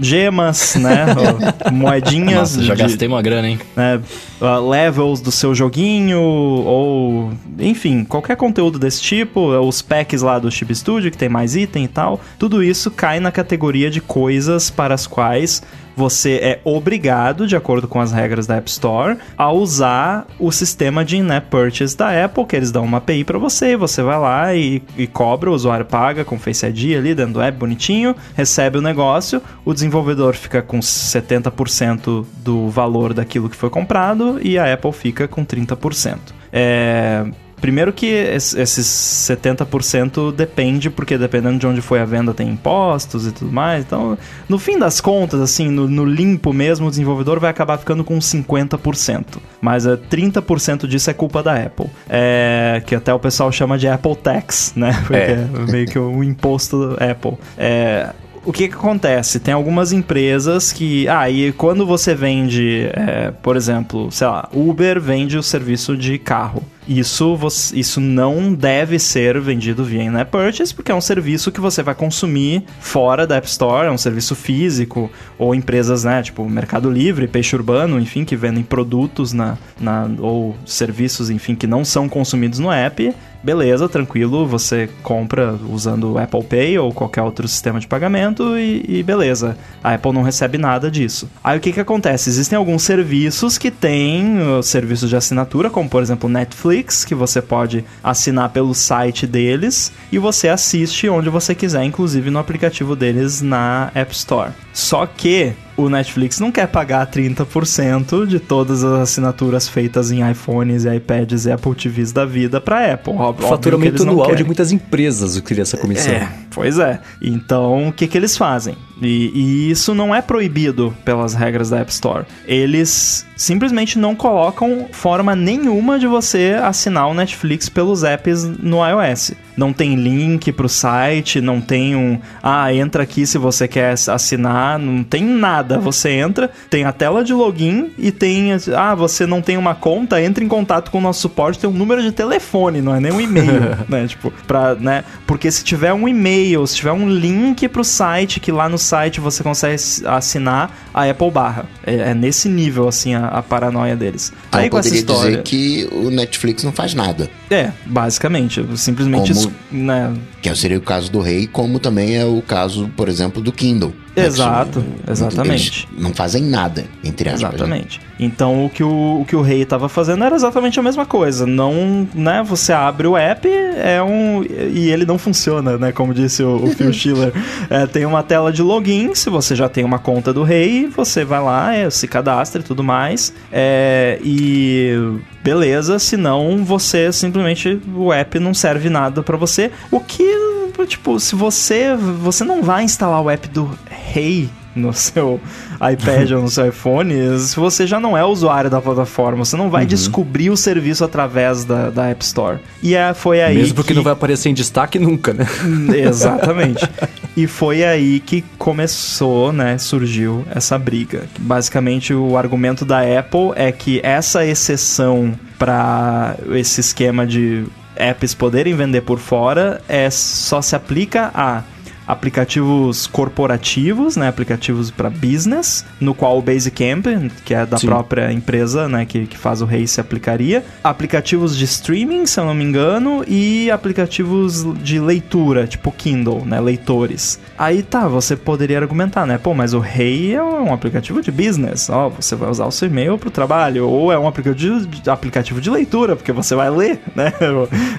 [0.00, 1.06] gemas, né?
[1.72, 2.56] Moedinhas.
[2.56, 3.58] Nossa, já de, gastei uma grana, hein?
[3.74, 4.00] Né,
[4.40, 7.32] uh, levels do seu joguinho, ou.
[7.58, 11.84] Enfim, qualquer conteúdo desse tipo, os packs lá do Chip Studio, que tem mais item
[11.84, 12.20] e tal.
[12.38, 15.62] Tudo isso cai na categoria de coisas para as quais
[15.98, 21.04] você é obrigado, de acordo com as regras da App Store, a usar o sistema
[21.04, 24.54] de in-app purchase da Apple, que eles dão uma API para você, você vai lá
[24.54, 28.78] e, e, cobra, o usuário paga com Face ID ali dentro do app bonitinho, recebe
[28.78, 34.72] o negócio, o desenvolvedor fica com 70% do valor daquilo que foi comprado e a
[34.72, 36.18] Apple fica com 30%.
[36.52, 37.26] É,
[37.60, 38.86] Primeiro que esses
[39.30, 43.84] 70% depende, porque dependendo de onde foi a venda tem impostos e tudo mais.
[43.84, 44.16] Então,
[44.48, 48.18] no fim das contas, assim, no, no limpo mesmo, o desenvolvedor vai acabar ficando com
[48.18, 49.38] 50%.
[49.60, 51.86] Mas é, 30% disso é culpa da Apple.
[52.08, 54.92] É, que até o pessoal chama de Apple Tax, né?
[55.06, 57.36] Porque é, é meio que o imposto Apple.
[57.56, 58.10] É,
[58.44, 59.38] o que, que acontece?
[59.38, 61.06] Tem algumas empresas que.
[61.08, 66.18] Ah, e quando você vende, é, por exemplo, sei lá, Uber vende o serviço de
[66.18, 66.62] carro.
[66.88, 67.38] Isso,
[67.74, 71.94] isso não deve ser vendido via in-app purchase, porque é um serviço que você vai
[71.94, 77.28] consumir fora da App Store, é um serviço físico, ou empresas, né, tipo Mercado Livre,
[77.28, 82.58] Peixe Urbano, enfim, que vendem produtos na, na, ou serviços, enfim, que não são consumidos
[82.58, 87.86] no app, beleza, tranquilo, você compra usando o Apple Pay ou qualquer outro sistema de
[87.86, 89.56] pagamento e, e, beleza.
[89.82, 91.28] A Apple não recebe nada disso.
[91.42, 92.28] Aí o que, que acontece?
[92.28, 97.42] Existem alguns serviços que têm uh, serviços de assinatura, como por exemplo Netflix, que você
[97.42, 103.42] pode assinar pelo site deles e você assiste onde você quiser, inclusive no aplicativo deles
[103.42, 104.52] na App Store.
[104.72, 110.84] Só que o Netflix não quer pagar 30% de todas as assinaturas feitas em iPhones
[110.84, 113.14] e iPads e Apple TVs da vida para Apple.
[113.14, 116.12] Óbvio, Faturamento anual de muitas empresas queria essa comissão.
[116.12, 117.00] É, pois é.
[117.20, 118.76] Então, o que, que eles fazem?
[119.00, 122.24] E, e, isso não é proibido pelas regras da App Store.
[122.46, 129.32] Eles simplesmente não colocam forma nenhuma de você assinar o Netflix pelos apps no iOS.
[129.56, 132.20] Não tem link pro site, não tem um.
[132.40, 134.78] Ah, entra aqui se você quer assinar.
[134.78, 135.80] Não tem nada.
[135.80, 138.50] Você entra, tem a tela de login e tem.
[138.76, 141.72] Ah, você não tem uma conta, entra em contato com o nosso suporte, tem um
[141.72, 144.06] número de telefone, não é nem um e-mail, né?
[144.06, 145.02] Tipo, pra, né?
[145.26, 149.20] Porque se tiver um e-mail, se tiver um link pro site que lá no site
[149.20, 149.76] você consegue
[150.06, 151.66] assinar, a Apple barra.
[151.84, 154.32] É, é nesse nível, assim, a, a paranoia deles.
[154.50, 155.30] Aí, Aí com essa história...
[155.30, 157.30] dizer que o Netflix não faz nada.
[157.50, 158.64] É, basicamente.
[158.76, 159.34] Simplesmente...
[159.34, 160.14] Como, né?
[160.40, 163.92] Que seria o caso do Rei, como também é o caso, por exemplo, do Kindle.
[164.26, 165.88] Exato, exatamente.
[165.90, 167.42] Eles não fazem nada, entre aspas.
[167.42, 167.56] Né?
[167.56, 167.98] Exatamente.
[168.00, 168.06] Né?
[168.20, 171.46] Então o que o, o que o rei estava fazendo era exatamente a mesma coisa.
[171.46, 172.42] Não, né?
[172.44, 175.92] Você abre o app, é um e ele não funciona, né?
[175.92, 177.32] Como disse o, o Phil Schiller.
[177.70, 179.14] É, tem uma tela de login.
[179.14, 182.64] Se você já tem uma conta do rei, você vai lá, é, se cadastra e
[182.64, 183.32] tudo mais.
[183.52, 185.98] É, e beleza.
[185.98, 189.70] Senão você simplesmente o app não serve nada para você.
[189.90, 190.47] O que
[190.86, 194.48] tipo, se você você não vai instalar o app do Rei
[194.78, 195.40] no seu
[195.74, 199.68] iPad ou no seu iPhone, se você já não é usuário da plataforma, você não
[199.68, 199.88] vai uhum.
[199.88, 202.58] descobrir o serviço através da, da App Store.
[202.82, 203.56] E é, foi aí.
[203.56, 203.94] Mesmo porque que...
[203.94, 205.46] não vai aparecer em destaque nunca, né?
[205.94, 206.88] Exatamente.
[207.36, 209.76] e foi aí que começou, né?
[209.78, 211.24] Surgiu essa briga.
[211.38, 217.64] Basicamente, o argumento da Apple é que essa exceção para esse esquema de
[217.98, 221.62] apps poderem vender por fora é só se aplica a
[222.08, 227.04] aplicativos corporativos, né, aplicativos para business, no qual o Basecamp,
[227.44, 227.86] que é da Sim.
[227.86, 232.46] própria empresa, né, que, que faz o Rei se aplicaria, aplicativos de streaming, se eu
[232.46, 237.38] não me engano, e aplicativos de leitura, tipo Kindle, né, leitores.
[237.58, 241.90] Aí tá, você poderia argumentar, né, pô, mas o Rei é um aplicativo de business,
[241.90, 245.60] ó, você vai usar o seu e-mail pro trabalho, ou é um aplicativo de, aplicativo
[245.60, 247.34] de leitura, porque você vai ler, né,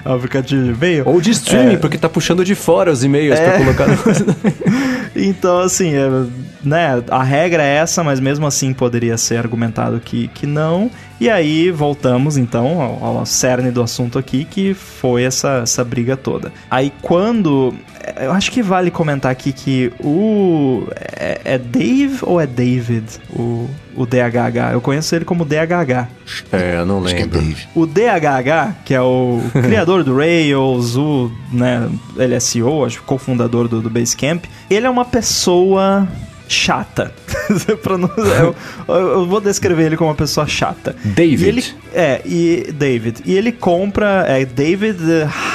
[0.04, 1.04] o aplicativo de e-mail.
[1.06, 1.76] Ou de streaming, é...
[1.76, 3.50] porque tá puxando de fora os e-mails é...
[3.50, 3.99] pra colocar no
[5.14, 6.08] então, assim, é,
[6.62, 10.90] né, a regra é essa, mas mesmo assim poderia ser argumentado que, que não.
[11.20, 16.16] E aí voltamos então ao, ao cerne do assunto aqui, que foi essa, essa briga
[16.16, 16.50] toda.
[16.70, 17.74] Aí quando.
[18.18, 20.88] Eu acho que vale comentar aqui que o.
[20.96, 23.06] é, é Dave ou é David?
[23.30, 24.72] O, o DHH.
[24.72, 26.08] Eu conheço ele como DHH.
[26.50, 27.38] É, eu não Acho que é lembro.
[27.38, 27.68] Dave.
[27.74, 33.04] O DHH, que é o criador do Rails, o, né, ele é CEO, acho que
[33.04, 36.08] cofundador do, do Basecamp, ele é uma pessoa
[36.50, 37.12] chata.
[38.40, 38.54] Eu,
[38.88, 40.94] eu vou descrever ele como uma pessoa chata.
[41.04, 41.44] David.
[41.44, 43.22] E ele, é, e David.
[43.24, 44.98] E ele compra, é David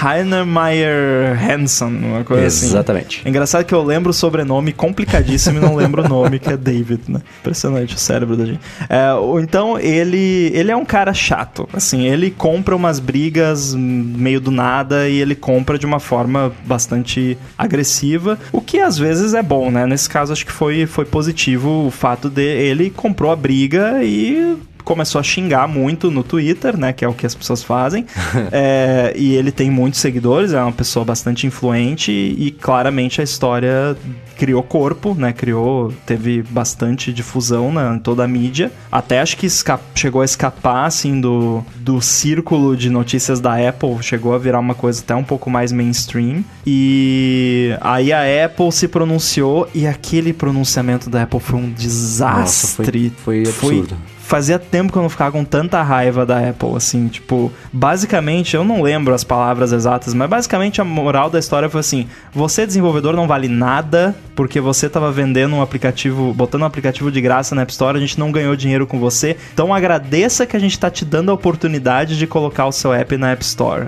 [0.03, 2.67] Heinemeyer Hansen, uma coisa assim.
[2.67, 3.21] Exatamente.
[3.25, 6.57] É engraçado que eu lembro o sobrenome complicadíssimo e não lembro o nome, que é
[6.57, 7.21] David, né?
[7.41, 8.59] Impressionante o cérebro da gente.
[8.89, 9.09] É,
[9.41, 11.67] então, ele, ele é um cara chato.
[11.73, 17.37] Assim, ele compra umas brigas meio do nada e ele compra de uma forma bastante
[17.57, 19.85] agressiva, o que às vezes é bom, né?
[19.85, 24.57] Nesse caso, acho que foi, foi positivo o fato de ele comprou a briga e
[24.85, 26.93] começou a xingar muito no Twitter, né?
[26.93, 28.05] Que é o que as pessoas fazem.
[28.51, 33.97] É, e ele tem muitos seguidores, é uma pessoa bastante influente e claramente a história
[34.37, 35.33] criou corpo, né?
[35.33, 38.71] Criou, teve bastante difusão na, em toda a mídia.
[38.91, 39.47] Até acho que
[39.95, 43.97] chegou a escapar, assim, do, do círculo de notícias da Apple.
[44.01, 46.43] Chegou a virar uma coisa até um pouco mais mainstream.
[46.65, 53.11] E aí a Apple se pronunciou e aquele pronunciamento da Apple foi um desastre.
[53.23, 54.14] foi, foi absurdo.
[54.27, 58.63] Fazia tempo que eu não ficava com tanta raiva da Apple, assim, tipo, basicamente, eu
[58.63, 63.15] não lembro as palavras exatas, mas basicamente a moral da história foi assim: você, desenvolvedor,
[63.15, 67.61] não vale nada, porque você tava vendendo um aplicativo, botando um aplicativo de graça na
[67.61, 70.89] App Store, a gente não ganhou dinheiro com você, então agradeça que a gente tá
[70.89, 73.85] te dando a oportunidade de colocar o seu app na App Store.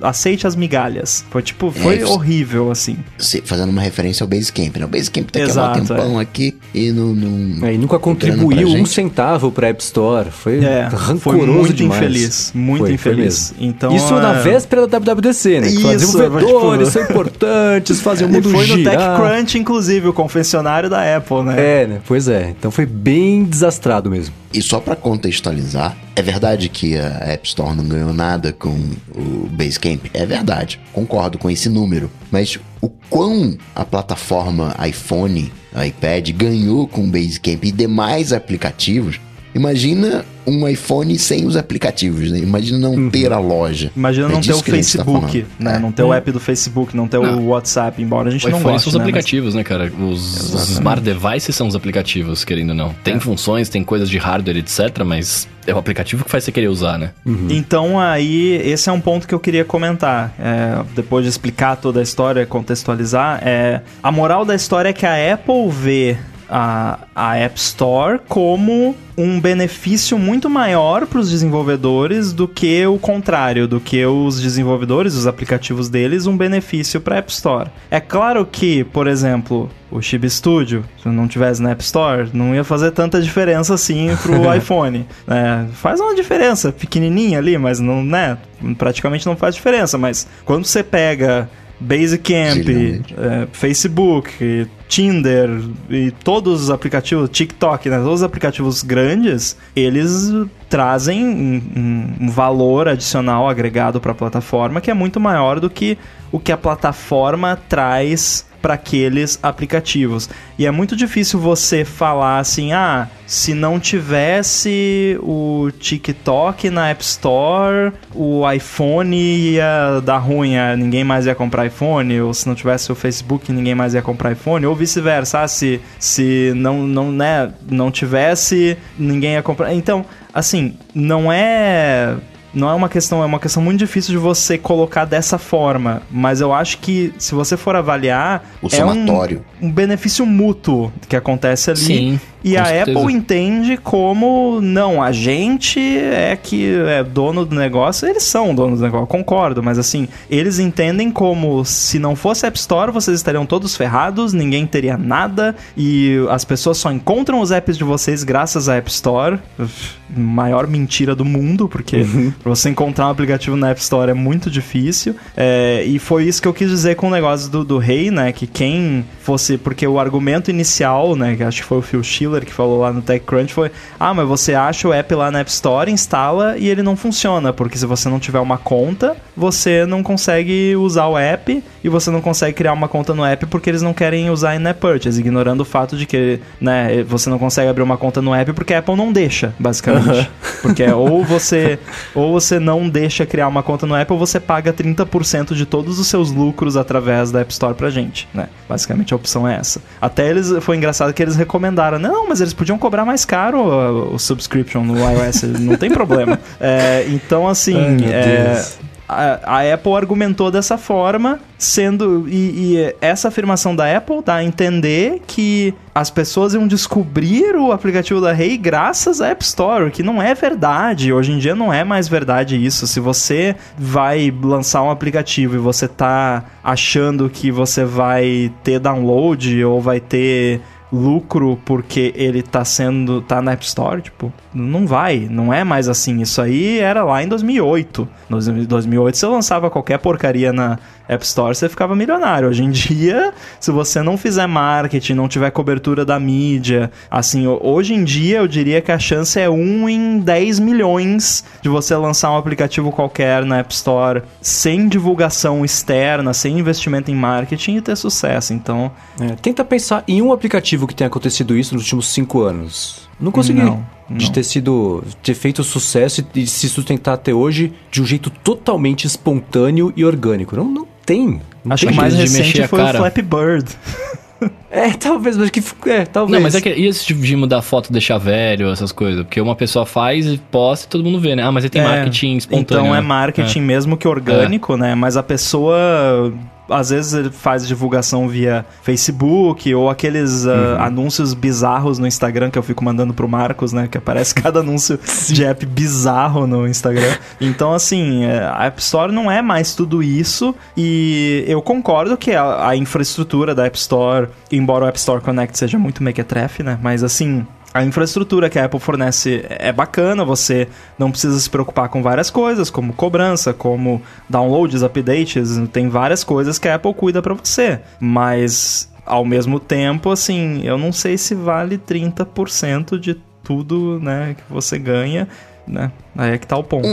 [0.00, 1.26] Aceite as migalhas.
[1.28, 2.96] Foi tipo, foi É, horrível, assim.
[3.44, 4.86] Fazendo uma referência ao Basecamp, né?
[4.86, 7.14] O Basecamp tá aqui há Exato, um tempão aqui e não...
[7.14, 7.66] não...
[7.66, 10.30] É, e nunca contribuiu um centavo pra App Store.
[10.30, 12.00] Foi É, rancoroso foi muito demais.
[12.02, 13.50] infeliz, muito Foi, foi infeliz.
[13.52, 13.56] mesmo.
[13.68, 15.66] Então, Isso na é- véspera da WWDC, né?
[15.68, 18.96] Isso, desenvolvedores tipo- são importantes, fazem o E mundo foi no girar.
[18.96, 21.54] TechCrunch, inclusive, o confessionário da Apple, né?
[21.82, 22.00] É, né?
[22.06, 22.50] Pois é.
[22.58, 24.34] Então foi bem desastrado mesmo.
[24.52, 28.70] E só pra contextualizar, é verdade que a App Store não ganhou nada com
[29.14, 30.06] o Basecamp?
[30.14, 32.08] É verdade, concordo com esse número.
[32.30, 35.52] Mas o quão a plataforma iPhone,
[35.84, 39.18] iPad ganhou com o Basecamp e demais aplicativos,
[39.54, 42.38] imagina um iPhone sem os aplicativos, né?
[42.38, 43.90] Imagina não ter a loja.
[43.96, 45.46] Imagina É não ter o tá Facebook, falando.
[45.58, 45.76] né?
[45.76, 45.78] É.
[45.78, 47.38] Não ter o app do Facebook, não ter Não.
[47.40, 49.00] o WhatsApp, embora a gente O não goste, são os né?
[49.00, 49.90] Aplicativos, né, cara?
[49.98, 52.88] Os, os smart devices são os aplicativos, querendo ou não.
[52.88, 52.94] É.
[53.02, 56.68] Tem funções, tem coisas de hardware, etc, mas é o aplicativo que faz você querer
[56.68, 57.12] usar, né?
[57.48, 60.34] Então aí, esse é um ponto que eu queria comentar.
[60.38, 65.06] É, depois de explicar toda a história, contextualizar, é, a moral da história é que
[65.06, 72.32] a Apple vê a, a App Store como um benefício muito maior para os desenvolvedores
[72.32, 77.18] do que o contrário, do que os desenvolvedores, os aplicativos deles, um benefício para a
[77.18, 77.70] App Store.
[77.90, 82.54] É claro que, por exemplo, o Chibi Studio, se não tivesse na App Store, não
[82.54, 85.06] ia fazer tanta diferença assim pro iPhone.
[85.26, 85.68] né?
[85.74, 88.36] faz uma diferença pequenininha ali, mas não, né?
[88.76, 89.96] Praticamente não faz diferença.
[89.96, 91.48] Mas quando você pega
[91.84, 95.48] Basecamp, é, Facebook, Tinder
[95.90, 97.98] e todos os aplicativos, TikTok, né?
[97.98, 100.32] Todos os aplicativos grandes, eles
[100.68, 105.96] trazem um- um valor adicional agregado para a plataforma que é muito maior do que
[106.34, 110.28] o que a plataforma traz para aqueles aplicativos.
[110.58, 117.04] E é muito difícil você falar assim: ah, se não tivesse o TikTok na App
[117.04, 122.56] Store, o iPhone ia dar ruim, ah, ninguém mais ia comprar iPhone, ou se não
[122.56, 127.12] tivesse o Facebook, ninguém mais ia comprar iPhone, ou vice-versa, ah, se, se não, não,
[127.12, 129.72] né, não tivesse, ninguém ia comprar.
[129.72, 132.16] Então, assim, não é
[132.54, 136.40] não é uma questão, é uma questão muito difícil de você colocar dessa forma, mas
[136.40, 139.44] eu acho que se você for avaliar, O é um, somatório.
[139.60, 141.80] um benefício mútuo que acontece ali.
[141.80, 142.98] Sim, E com a certeza.
[142.98, 148.80] Apple entende como, não, a gente é que é dono do negócio, eles são donos
[148.80, 153.46] do negócio, concordo, mas assim, eles entendem como se não fosse App Store, vocês estariam
[153.46, 158.68] todos ferrados, ninguém teria nada, e as pessoas só encontram os apps de vocês graças
[158.68, 159.38] à App Store.
[159.58, 162.06] Uf, Maior mentira do mundo, porque
[162.42, 165.16] pra você encontrar um aplicativo na App Store é muito difícil.
[165.36, 168.30] É, e foi isso que eu quis dizer com o negócio do, do rei, né?
[168.30, 169.56] Que quem fosse.
[169.58, 171.34] Porque o argumento inicial, né?
[171.36, 174.12] Que acho que foi o Phil Schiller Miller, que falou lá no TechCrunch, foi: Ah,
[174.12, 177.78] mas você acha o app lá na App Store, instala e ele não funciona, porque
[177.78, 182.20] se você não tiver uma conta, você não consegue usar o app e você não
[182.20, 185.64] consegue criar uma conta no app porque eles não querem usar in-app purchase, ignorando o
[185.64, 188.96] fato de que né, você não consegue abrir uma conta no app porque a Apple
[188.96, 190.30] não deixa, basicamente.
[190.64, 191.78] Porque é ou você,
[192.14, 195.98] ou você não deixa criar uma conta no app ou você paga 30% de todos
[195.98, 198.48] os seus lucros através da App Store pra gente, né?
[198.66, 199.82] Basicamente a opção é essa.
[200.00, 204.14] Até eles foi engraçado que eles recomendaram, não, mas eles podiam cobrar mais caro o,
[204.14, 206.38] o subscription no iOS, não tem problema.
[206.60, 208.64] É, então assim, Ai, é,
[209.08, 212.26] a, a, Apple argumentou dessa forma, sendo.
[212.28, 217.70] E, e, essa afirmação da Apple dá a entender que as pessoas iam descobrir o
[217.70, 221.12] aplicativo da Rei hey graças à App Store, que não é verdade.
[221.12, 222.86] Hoje em dia não é mais verdade isso.
[222.86, 229.64] Se você vai lançar um aplicativo e você tá achando que você vai ter download
[229.64, 230.60] ou vai ter
[230.94, 235.88] lucro porque ele tá sendo tá na App Store, tipo, não vai, não é mais
[235.88, 236.20] assim.
[236.20, 238.08] Isso aí era lá em 2008.
[238.30, 240.78] Em 2008 você lançava qualquer porcaria na
[241.08, 242.48] App Store, você ficava milionário.
[242.48, 247.94] Hoje em dia, se você não fizer marketing, não tiver cobertura da mídia, assim, hoje
[247.94, 252.30] em dia eu diria que a chance é 1 em 10 milhões de você lançar
[252.30, 257.96] um aplicativo qualquer na App Store sem divulgação externa, sem investimento em marketing e ter
[257.96, 258.54] sucesso.
[258.54, 258.90] Então,
[259.20, 263.08] é, tenta pensar em um aplicativo que tenha acontecido isso nos últimos 5 anos.
[263.20, 263.60] Não consegui.
[263.60, 264.16] Não, não.
[264.16, 265.02] De ter sido.
[265.22, 270.56] ter feito sucesso e se sustentar até hoje de um jeito totalmente espontâneo e orgânico.
[270.56, 271.40] Não, não tem.
[271.64, 272.98] Não Acho tem que o mais recente mexer a foi o cara.
[272.98, 273.64] Flappy Bird.
[274.70, 275.62] É, talvez, mas que.
[275.88, 276.36] É, talvez.
[276.36, 279.22] Não, mas é que e esse tipo de mudar foto, deixar velho, essas coisas?
[279.22, 281.42] Porque uma pessoa faz e posta e todo mundo vê, né?
[281.42, 282.82] Ah, mas aí tem É, marketing espontâneo.
[282.82, 283.06] Então é né?
[283.06, 284.94] marketing mesmo que orgânico, né?
[284.94, 286.32] Mas a pessoa
[286.68, 292.58] às vezes ele faz divulgação via Facebook ou aqueles ah, anúncios bizarros no Instagram que
[292.58, 293.88] eu fico mandando pro Marcos, né?
[293.90, 294.98] Que aparece cada anúncio
[295.28, 297.16] de app bizarro no Instagram.
[297.40, 302.32] Então, assim, é, a App Store não é mais tudo isso e eu concordo que
[302.32, 306.78] a, a infraestrutura da App Store, embora o App Store Connect seja muito mequetrefe, né?
[306.82, 311.88] Mas, assim, a infraestrutura que a Apple fornece é bacana, você não precisa se preocupar
[311.88, 314.00] com várias coisas, como cobrança, como
[314.30, 317.80] downloads, updates, tem várias coisas que a Apple cuida para você.
[317.98, 324.52] Mas ao mesmo tempo, assim, eu não sei se vale 30% de tudo, né, que
[324.54, 325.26] você ganha,
[325.66, 325.90] né?
[326.16, 326.88] Aí é que tá o ponto.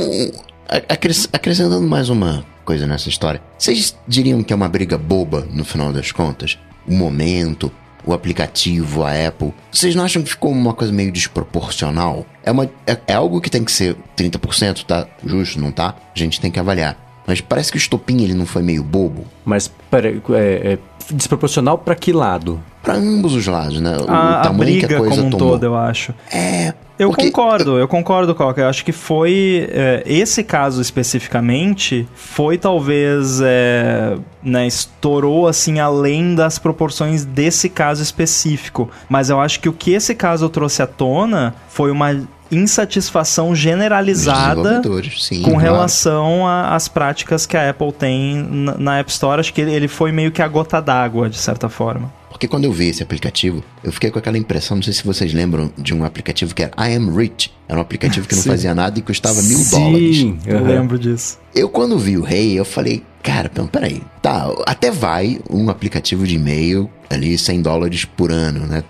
[1.31, 3.39] Acrescentando mais uma coisa nessa história.
[3.55, 6.57] Vocês diriam que é uma briga boba no final das contas?
[6.87, 7.71] O momento,
[8.05, 9.53] o aplicativo, a Apple.
[9.71, 12.25] Vocês não acham que ficou uma coisa meio desproporcional?
[12.43, 15.07] É, uma, é, é algo que tem que ser 30%, tá?
[15.25, 15.95] Justo, não tá?
[16.15, 16.97] A gente tem que avaliar.
[17.25, 19.25] Mas parece que o estopim ele não foi meio bobo.
[19.45, 20.77] Mas, peraí, é, é
[21.13, 22.61] desproporcional pra que lado?
[22.81, 23.95] Pra ambos os lados, né?
[23.97, 25.51] O, a, a tamanho que briga a coisa como um tomou.
[25.51, 26.13] todo, eu acho.
[26.31, 26.73] É.
[27.01, 28.61] Eu porque- concordo, eu concordo, Coca.
[28.61, 29.67] Eu acho que foi.
[29.71, 33.41] é, esse caso especificamente foi talvez.
[33.43, 38.87] é, né, estourou assim além das proporções desse caso específico.
[39.09, 42.15] Mas eu acho que o que esse caso trouxe à tona foi uma
[42.51, 44.81] insatisfação generalizada
[45.17, 45.59] sim, com claro.
[45.65, 49.39] relação às práticas que a Apple tem na, na App Store.
[49.39, 52.11] Acho que ele, ele foi meio que a gota d'água, de certa forma.
[52.41, 55.31] Porque quando eu vi esse aplicativo, eu fiquei com aquela impressão, não sei se vocês
[55.31, 57.51] lembram de um aplicativo que era I Am Rich.
[57.69, 58.49] Era um aplicativo que não Sim.
[58.49, 60.17] fazia nada e custava mil dólares.
[60.17, 60.67] Sim, Eu aham.
[60.67, 61.37] lembro disso.
[61.53, 64.01] Eu, quando vi o rei, eu falei, cara, não, peraí.
[64.23, 68.83] Tá, até vai um aplicativo de e-mail ali 100 dólares por ano, né?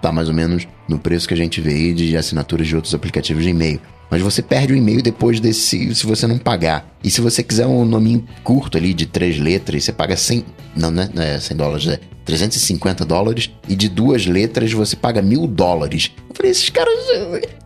[0.00, 2.94] Tá mais ou menos no preço que a gente vê aí de assinaturas de outros
[2.94, 3.82] aplicativos de e-mail.
[4.10, 6.96] Mas você perde o e-mail depois desse, se você não pagar.
[7.04, 10.44] E se você quiser um nominho curto ali de três letras, você paga 100,
[10.74, 11.10] não, né?
[11.12, 13.50] Não é 100 dólares, é 350 dólares.
[13.68, 16.12] E de duas letras você paga mil dólares.
[16.28, 16.94] Eu falei, esses caras...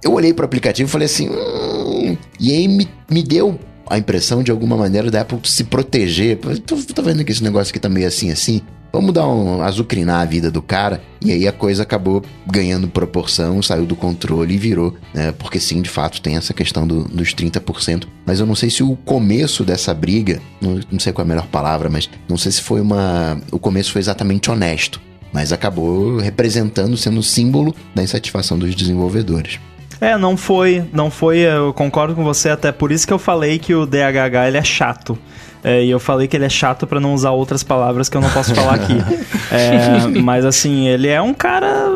[0.02, 1.28] eu- olhei pro aplicativo e falei assim...
[1.30, 2.16] Hum...
[2.40, 6.38] E aí me, me deu a impressão de alguma maneira da Apple se proteger.
[6.66, 8.62] Tô, tô vendo que esse negócio aqui tá meio assim, assim.
[8.92, 11.00] Vamos dar um azucrinar a vida do cara.
[11.24, 14.94] E aí a coisa acabou ganhando proporção, saiu do controle e virou.
[15.14, 15.32] Né?
[15.38, 18.06] Porque sim, de fato, tem essa questão do- dos 30%.
[18.26, 21.28] Mas eu não sei se o começo dessa briga, não, não sei qual é a
[21.34, 23.40] melhor palavra, mas não sei se foi uma.
[23.50, 25.00] O começo foi exatamente honesto.
[25.32, 29.58] Mas acabou representando, sendo símbolo da insatisfação dos desenvolvedores.
[29.98, 33.58] É, não foi, não foi, eu concordo com você, até por isso que eu falei
[33.58, 35.16] que o DHH ele é chato.
[35.64, 38.20] É, e eu falei que ele é chato pra não usar outras palavras que eu
[38.20, 38.94] não posso falar aqui.
[39.54, 41.86] É, mas assim, ele é um cara.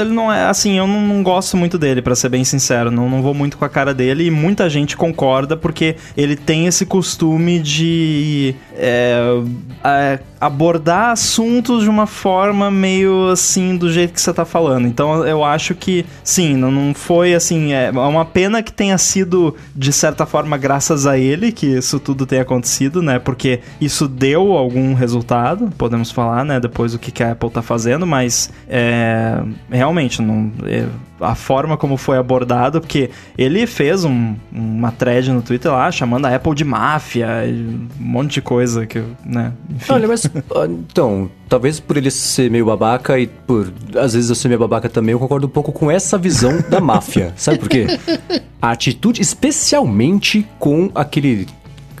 [0.00, 0.46] Ele não é.
[0.46, 2.90] Assim, eu não, não gosto muito dele, pra ser bem sincero.
[2.90, 6.66] Não, não vou muito com a cara dele e muita gente concorda porque ele tem
[6.66, 8.56] esse costume de.
[8.74, 9.40] é,
[9.84, 14.86] é, abordar assuntos de uma forma meio assim, do jeito que você tá falando.
[14.86, 17.72] Então eu acho que, sim, não, não foi assim.
[17.72, 22.26] É uma pena que tenha sido, de certa forma, graças a ele que isso tudo
[22.26, 23.18] tenha acontecido, né?
[23.18, 26.60] Porque isso deu algum resultado, podemos falar, né?
[26.60, 29.40] Depois o que, que a Apple tá fazendo, mas é,
[29.70, 30.52] realmente, não.
[30.64, 30.84] é,
[31.18, 36.26] a forma como foi abordado, porque ele fez um- uma thread no Twitter lá chamando
[36.26, 39.52] a Apple de máfia, um monte de coisa que, né?
[39.70, 39.92] Enfim.
[39.94, 44.34] Olha, mas ah, então, talvez por ele ser meio babaca e por às vezes eu
[44.36, 47.32] ser meio babaca também, eu concordo um pouco com essa visão da máfia.
[47.34, 47.86] Sabe por quê?
[48.60, 51.46] A atitude, especialmente com aquele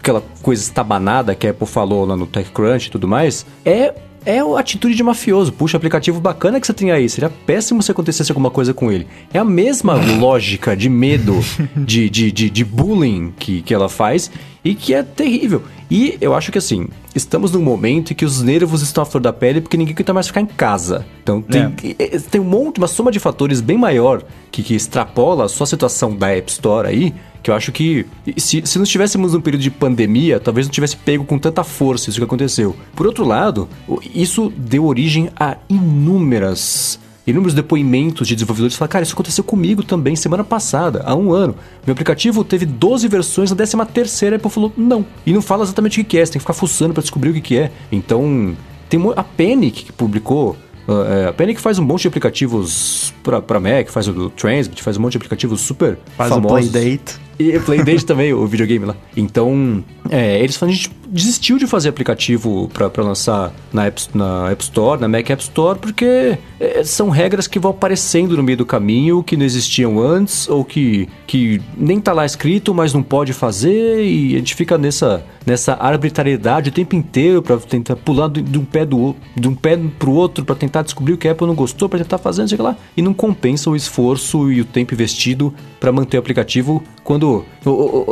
[0.06, 3.92] aquela coisa estabanada que a Apple falou lá no TechCrunch e tudo mais, é
[4.24, 5.52] é a atitude de mafioso.
[5.52, 7.08] Puxa, aplicativo bacana que você tem aí.
[7.08, 9.06] Seria péssimo se acontecesse alguma coisa com ele.
[9.32, 11.38] É a mesma lógica de medo,
[11.76, 14.28] de, de, de, de bullying que, que ela faz
[14.66, 15.62] e que é terrível.
[15.88, 19.20] E eu acho que assim, estamos num momento em que os nervos estão à flor
[19.20, 21.06] da pele porque ninguém aguenta mais ficar em casa.
[21.22, 25.48] Então tem, eh, tem um monte, uma soma de fatores bem maior que, que extrapola
[25.48, 28.04] só a situação da App Store aí, que eu acho que
[28.36, 32.10] se, se não estivéssemos num período de pandemia, talvez não tivesse pego com tanta força
[32.10, 32.74] isso que aconteceu.
[32.96, 33.68] Por outro lado,
[34.12, 39.82] isso deu origem a inúmeras inúmeros depoimentos de desenvolvedores que falaram, cara, isso aconteceu comigo
[39.82, 41.56] também semana passada, há um ano.
[41.84, 45.04] Meu aplicativo teve 12 versões, na 13 terceira a Apple falou, não.
[45.24, 47.42] E não fala exatamente o que é, você tem que ficar fuçando pra descobrir o
[47.42, 47.72] que é.
[47.90, 48.56] Então,
[48.88, 50.56] tem a Panic que publicou
[50.86, 54.30] Uh, é, a Panic faz um monte de aplicativos pra, pra Mac, faz o do
[54.30, 56.70] Transmit, faz um monte de aplicativos super Faz o famosos.
[56.70, 57.25] Playdate.
[57.38, 58.96] E Playdate também, o videogame lá.
[59.16, 64.50] Então, é, eles falam, a gente desistiu de fazer aplicativo pra lançar na App, na
[64.50, 68.58] App Store, na Mac App Store, porque é, são regras que vão aparecendo no meio
[68.58, 73.02] do caminho, que não existiam antes, ou que, que nem tá lá escrito, mas não
[73.02, 78.28] pode fazer, e a gente fica nessa, nessa arbitrariedade o tempo inteiro pra tentar pular
[78.28, 81.28] de, de um pé do de um pé pro outro pra tentar descobrir o que
[81.28, 84.50] a Apple não gostou, pra tentar fazer, não sei lá, e não compensa o esforço
[84.50, 85.54] e o tempo investido
[85.86, 87.44] pra manter o aplicativo quando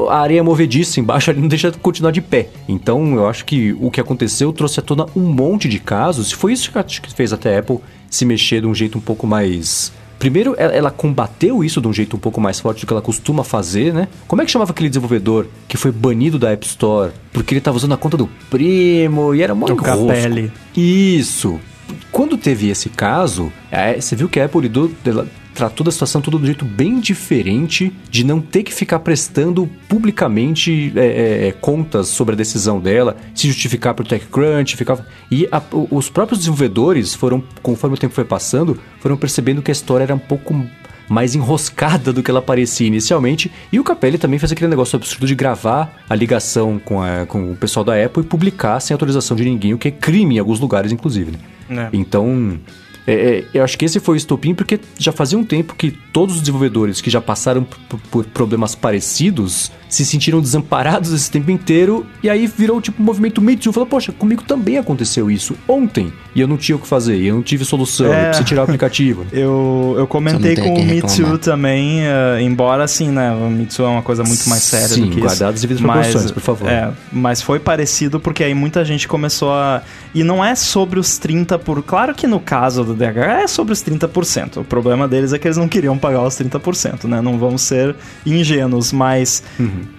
[0.09, 2.49] a areia é movediça embaixo ali não deixa de continuar de pé.
[2.69, 6.37] Então eu acho que o que aconteceu trouxe à tona um monte de casos, e
[6.37, 9.93] foi isso que fez até a Apple se mexer de um jeito um pouco mais.
[10.21, 13.43] Primeiro, ela, combateu isso de um jeito um pouco mais forte do que ela costuma
[13.43, 14.07] fazer, né?
[14.29, 17.77] Como é que chamava aquele desenvolvedor que foi banido da App Store porque ele tava
[17.77, 20.53] usando a conta do primo e era muito Capelli.
[20.77, 21.59] Isso.
[22.13, 24.91] Quando teve esse caso, é, você viu que a Apple lidou,
[25.55, 29.69] tratou da situação tudo de um jeito bem diferente, de não ter que ficar prestando
[29.89, 35.07] publicamente é, é, é, contas sobre a decisão dela, se justificar pro TechCrunch, ficava...
[35.31, 39.71] E a- o- os próprios desenvolvedores foram, conforme o tempo foi passando, foram percebendo que
[39.71, 40.65] a história era um pouco
[41.09, 43.51] mais enroscada do que ela parecia inicialmente.
[43.71, 47.53] E o Capelli também fez aquele negócio absurdo de gravar a ligação com, a- com
[47.53, 50.39] o pessoal da Apple e publicar sem autorização de ninguém, o que é crime em
[50.39, 51.33] alguns lugares, inclusive.
[51.69, 51.91] Né?
[51.93, 51.97] É.
[51.97, 52.59] Então,
[53.07, 55.91] é, é, eu acho que esse foi o estopim, porque já fazia um tempo que
[55.91, 61.51] todos os desenvolvedores que já passaram por, por problemas parecidos se sentiram desamparados esse tempo
[61.51, 63.73] inteiro, e aí virou tipo um movimento Me Too.
[63.73, 67.29] Falou, poxa, comigo também aconteceu isso ontem, e eu não tinha o que fazer, e
[67.29, 68.11] eu não tive solução, É.
[68.21, 69.25] eu precisei tirar o aplicativo.
[69.33, 73.85] Eu, eu comentei com o Me Too também, eh, embora assim, né, o Me Too
[73.85, 75.21] é uma coisa muito mais séria Sim, do que isso.
[75.27, 76.69] guardadas as devidas Mas, proporções, por favor.
[76.69, 79.83] É, mas foi parecido porque aí muita gente começou a...
[80.15, 81.83] E não é sobre os 30%, por...
[81.83, 84.59] claro que no caso do DH é sobre os 30%.
[84.59, 87.95] O problema deles é que eles não queriam pagar os 30%, né, não vamos ser
[88.25, 89.43] ingênuos, mas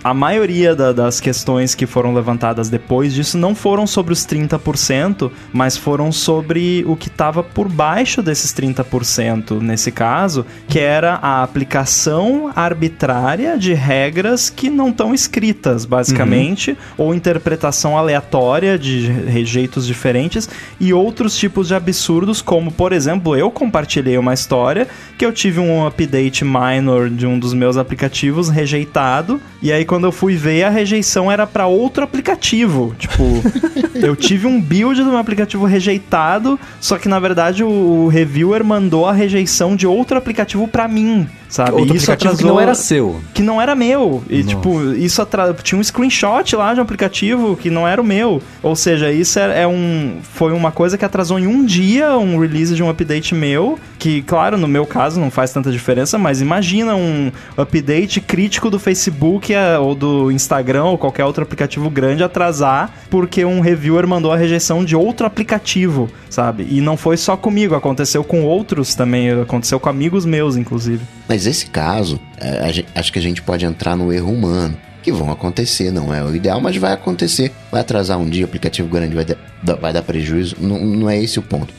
[0.04, 5.32] a maioria da- das questões que foram levantadas depois disso não foram sobre os 30%,
[5.54, 11.44] mas foram sobre o que estava por baixo desses 30% nesse caso, que era a
[11.44, 20.50] aplicação arbitrária de regras que não estão escritas, basicamente, ou interpretação aleatória de rejeitos diferentes
[20.80, 25.60] e outros tipos de absurdos, como, por exemplo, eu compartilhei uma história que eu tive
[25.60, 30.63] um update minor de um dos meus aplicativos rejeitado, e aí quando eu fui ver,
[30.63, 32.95] a rejeição era para outro aplicativo.
[32.97, 33.23] Tipo,
[33.95, 38.63] eu tive um build do meu aplicativo rejeitado, só que na verdade o, o reviewer
[38.63, 41.72] mandou a rejeição de outro aplicativo para mim, sabe?
[41.72, 43.22] Outro Isso aplicativo que atrasou- não era seu.
[43.34, 44.24] que não era meu.
[44.30, 44.50] E, Nossa.
[44.50, 45.54] tipo, isso atra...
[45.64, 48.41] tinha um screenshot lá de um aplicativo que não era o meu.
[48.62, 50.18] Ou seja, isso é, é um.
[50.22, 54.22] Foi uma coisa que atrasou em um dia um release de um update meu, que,
[54.22, 59.54] claro, no meu caso não faz tanta diferença, mas imagina um update crítico do Facebook
[59.54, 64.38] é, ou do Instagram ou qualquer outro aplicativo grande atrasar porque um reviewer mandou a
[64.38, 66.68] rejeição de outro aplicativo, sabe?
[66.70, 71.02] E não foi só comigo, aconteceu com outros também, aconteceu com amigos meus, inclusive.
[71.36, 75.30] Mas esse caso, é, acho que a gente pode entrar no erro humano que vão
[75.30, 77.52] acontecer, não é o ideal, mas vai acontecer.
[77.70, 81.22] Vai atrasar um dia, o aplicativo grande vai, dar, vai dar prejuízo, não, não é
[81.22, 81.74] esse o ponto.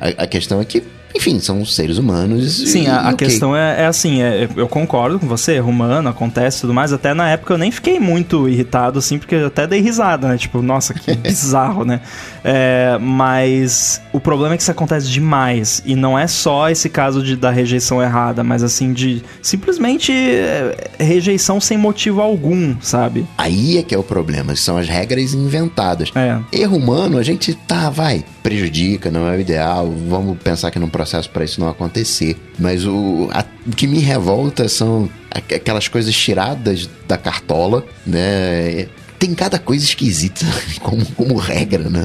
[0.00, 0.82] A, a questão é que
[1.16, 2.70] enfim, são seres humanos.
[2.70, 3.28] Sim, e, a, a okay.
[3.28, 6.92] questão é, é assim, é, eu concordo com você, erro humano, acontece e tudo mais.
[6.92, 10.36] Até na época eu nem fiquei muito irritado, assim, porque eu até dei risada, né?
[10.36, 12.00] Tipo, nossa, que bizarro, né?
[12.44, 15.82] É, mas o problema é que isso acontece demais.
[15.84, 20.90] E não é só esse caso de, da rejeição errada, mas assim, de simplesmente é,
[20.98, 23.26] rejeição sem motivo algum, sabe?
[23.38, 26.10] Aí é que é o problema, são as regras inventadas.
[26.14, 26.38] É.
[26.52, 30.88] Erro humano, a gente tá, vai, prejudica, não é o ideal, vamos pensar que num
[30.88, 32.36] processo para isso não acontecer.
[32.58, 38.88] Mas o, a, o que me revolta são aquelas coisas tiradas da cartola, né?
[39.18, 40.44] Tem cada coisa esquisita
[40.82, 42.04] como, como regra, né?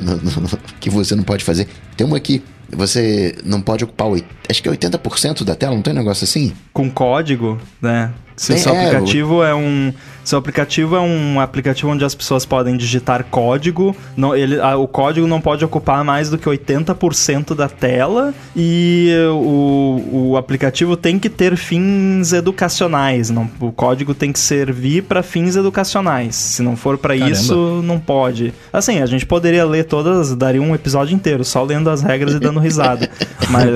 [0.79, 1.67] que você não pode fazer.
[1.97, 2.41] Tem uma que
[2.73, 4.07] você não pode ocupar,
[4.49, 6.53] acho que é 80% da tela, não tem um negócio assim?
[6.73, 8.11] Com código, né?
[8.41, 9.93] Se o seu é, aplicativo é um.
[10.23, 13.95] Seu aplicativo é um aplicativo onde as pessoas podem digitar código.
[14.15, 18.33] Não, ele, a, o código não pode ocupar mais do que 80% da tela.
[18.55, 23.29] E o, o aplicativo tem que ter fins educacionais.
[23.29, 26.35] Não, o código tem que servir para fins educacionais.
[26.35, 28.53] Se não for para isso, não pode.
[28.71, 32.39] Assim, a gente poderia ler todas, daria um episódio inteiro só lendo as regras e
[32.39, 33.09] dando risada.
[33.49, 33.67] Mas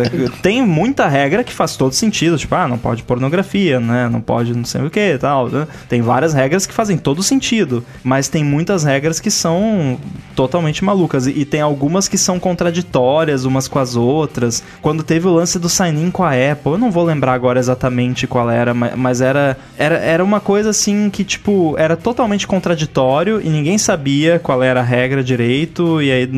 [0.42, 2.38] tem muita regra que faz todo sentido.
[2.38, 4.08] Tipo, ah, não pode pornografia, né?
[4.10, 5.50] Não pode não sei o que tal.
[5.50, 5.68] Né?
[5.90, 9.98] Tem várias regras que fazem todo sentido, mas tem muitas regras que são
[10.36, 11.28] totalmente malucas.
[11.28, 14.64] E, e tem algumas que são contraditórias umas com as outras.
[14.82, 18.28] Quando teve o lance do sign-in com a Apple, eu não vou lembrar agora exatamente
[18.28, 23.50] qual era, mas era, era, era uma coisa assim que, tipo, era totalmente contraditório e
[23.50, 26.02] ninguém sabia qual era a regra direito.
[26.02, 26.30] E aí,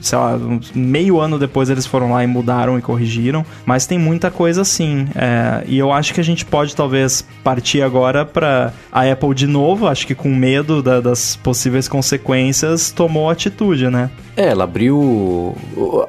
[0.00, 0.38] sei lá,
[0.74, 3.46] meio ano depois eles foram lá e mudaram e corrigiram.
[3.64, 5.06] Mas tem muita coisa assim.
[5.14, 9.46] É, e eu acho que a gente pode talvez partir agora para a Apple de
[9.46, 14.10] novo, acho que com medo da, das possíveis consequências, tomou atitude, né?
[14.36, 15.56] É, ela abriu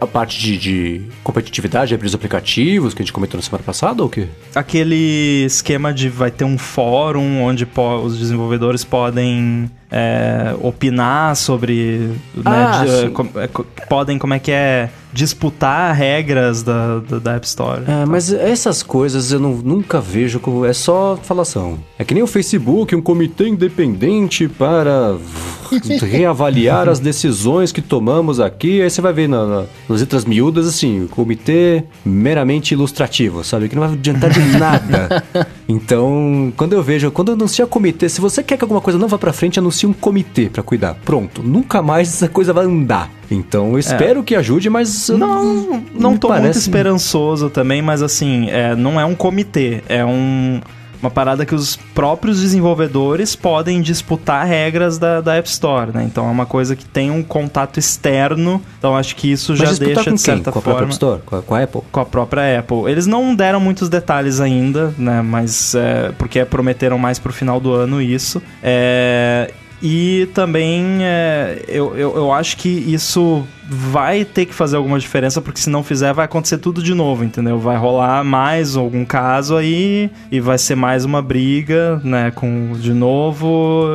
[0.01, 4.01] a parte de, de competitividade, abriu os aplicativos que a gente comentou na semana passada
[4.01, 4.27] ou o quê?
[4.55, 7.67] Aquele esquema de vai ter um fórum onde
[8.03, 12.11] os desenvolvedores podem é, opinar sobre.
[12.33, 13.47] Né, ah, né, de, com, é,
[13.87, 14.89] podem, como é que é?
[15.15, 17.83] Disputar regras da, da, da App Store.
[17.87, 20.65] É, mas essas coisas eu não, nunca vejo como.
[20.65, 21.79] É só falação.
[21.97, 25.15] É que nem o Facebook, um comitê independente para
[26.11, 28.81] reavaliar as decisões que tomamos aqui.
[28.81, 33.69] Aí você vai ver na, na, nas letras miúdas, assim, comitê meramente ilustrativo, sabe?
[33.69, 35.23] Que não vai adiantar de nada.
[35.65, 39.17] então, quando eu vejo, quando anuncia comitê, se você quer que alguma coisa não vá
[39.17, 40.95] pra frente, anuncie um comitê para cuidar.
[41.05, 41.41] Pronto.
[41.41, 43.09] Nunca mais essa coisa vai andar.
[43.29, 44.23] Então eu espero é.
[44.23, 45.09] que ajude, mas.
[45.09, 46.43] Não, não tô parece...
[46.43, 50.59] muito esperançoso também, mas assim, é, não é um comitê, é um
[51.05, 56.03] uma parada que os próprios desenvolvedores podem disputar regras da, da App Store, né?
[56.03, 58.61] Então é uma coisa que tem um contato externo.
[58.79, 60.79] Então acho que isso Mas já deixa, de certa com forma...
[60.79, 61.21] Com a App Store?
[61.25, 61.81] Com a, com a, Apple?
[61.91, 62.89] Com a própria Apple.
[62.89, 65.21] Eles não deram muitos detalhes ainda, né?
[65.21, 65.75] Mas...
[65.75, 68.41] É, porque prometeram mais pro final do ano isso.
[68.63, 69.51] É,
[69.87, 75.41] e também é, eu, eu, eu acho que isso vai ter que fazer alguma diferença,
[75.41, 77.59] porque se não fizer, vai acontecer tudo de novo, entendeu?
[77.59, 82.31] Vai rolar mais algum caso aí e vai ser mais uma briga, né?
[82.31, 83.87] Com de novo,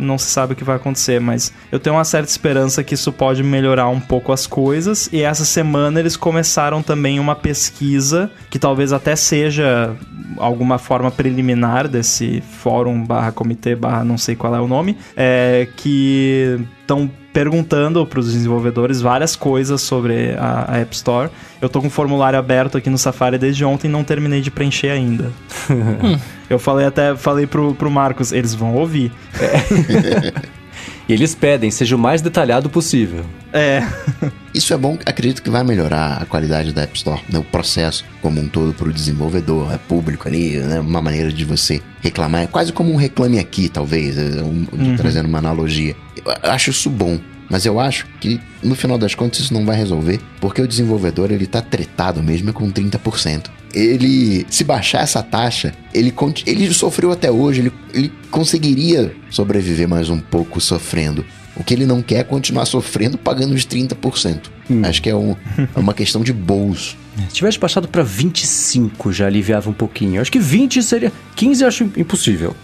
[0.00, 3.12] não se sabe o que vai acontecer, mas eu tenho uma certa esperança que isso
[3.12, 5.08] pode melhorar um pouco as coisas.
[5.12, 9.94] E essa semana eles começaram também uma pesquisa que talvez até seja
[10.36, 15.68] alguma forma preliminar desse fórum barra comitê barra não sei qual é o nome, é,
[15.76, 21.28] que estão perguntando para os desenvolvedores várias coisas sobre a, a, App Store.
[21.60, 24.52] Eu tô com um formulário aberto aqui no Safari desde ontem e não terminei de
[24.52, 25.32] preencher ainda.
[26.48, 29.12] Eu falei até falei pro, pro Marcos, eles vão ouvir.
[29.38, 30.54] É.
[31.06, 33.24] E eles pedem, seja o mais detalhado possível.
[33.52, 33.82] É.
[34.54, 37.40] Isso é bom, acredito que vai melhorar a qualidade da App Store, né?
[37.40, 40.78] o processo como um todo para o desenvolvedor, é público ali, né?
[40.78, 44.96] uma maneira de você reclamar, é quase como um reclame aqui, talvez, é um, uhum.
[44.96, 45.96] trazendo uma analogia.
[46.24, 47.18] Eu acho isso bom,
[47.50, 51.32] mas eu acho que no final das contas isso não vai resolver, porque o desenvolvedor
[51.32, 56.14] ele tá tretado mesmo com 30% ele se baixar essa taxa, ele,
[56.46, 61.24] ele sofreu até hoje, ele, ele conseguiria sobreviver mais um pouco sofrendo.
[61.56, 64.50] O que ele não quer é continuar sofrendo pagando os 30%.
[64.70, 64.82] Hum.
[64.84, 66.96] Acho que é, um, é uma questão de bolso.
[67.28, 70.20] Se tivesse baixado pra 25 já aliviava um pouquinho.
[70.20, 71.12] Acho que 20 seria.
[71.36, 72.56] 15 eu acho impossível.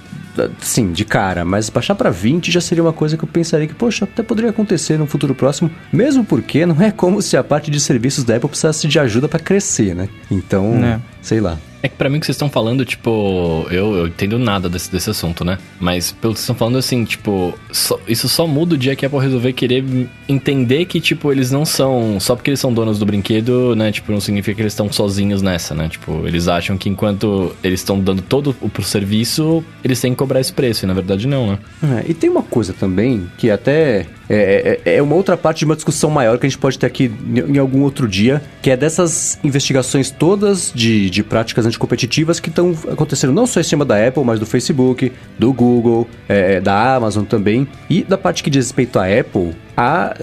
[0.60, 3.74] Sim, de cara, mas baixar pra 20 já seria uma coisa que eu pensaria que,
[3.74, 7.70] poxa, até poderia acontecer no futuro próximo, mesmo porque não é como se a parte
[7.70, 10.08] de serviços da Apple precisasse de ajuda pra crescer, né?
[10.30, 11.00] Então, É.
[11.20, 11.58] sei lá.
[11.82, 14.90] É que pra mim o que vocês estão falando, tipo, eu, eu entendo nada desse,
[14.92, 15.58] desse assunto, né?
[15.80, 19.04] Mas pelo que vocês estão falando, assim, tipo, só- isso só muda o dia que
[19.04, 19.82] a Apple resolver querer
[20.28, 22.18] entender que, tipo, eles não são.
[22.20, 23.90] Só porque eles são donos do brinquedo, né?
[23.92, 25.88] Tipo, não significa que eles estão sozinhos nessa, né?
[25.88, 30.18] Tipo, eles acham que enquanto eles estão dando todo o pro serviço, eles têm que
[30.18, 30.84] cobrar esse preço.
[30.84, 31.58] E na verdade não, né?
[31.82, 35.64] É, e tem uma coisa também que até é, é- é uma outra parte de
[35.64, 38.70] uma discussão maior que a gente pode ter aqui em, em algum outro dia, que
[38.70, 43.84] é dessas investigações todas de, de práticas anticompetitivas que estão acontecendo não só em cima
[43.84, 47.66] da Apple, mas do Facebook, do Google, é, da Amazon também.
[47.88, 50.14] E da parte que diz respeito à Apple, a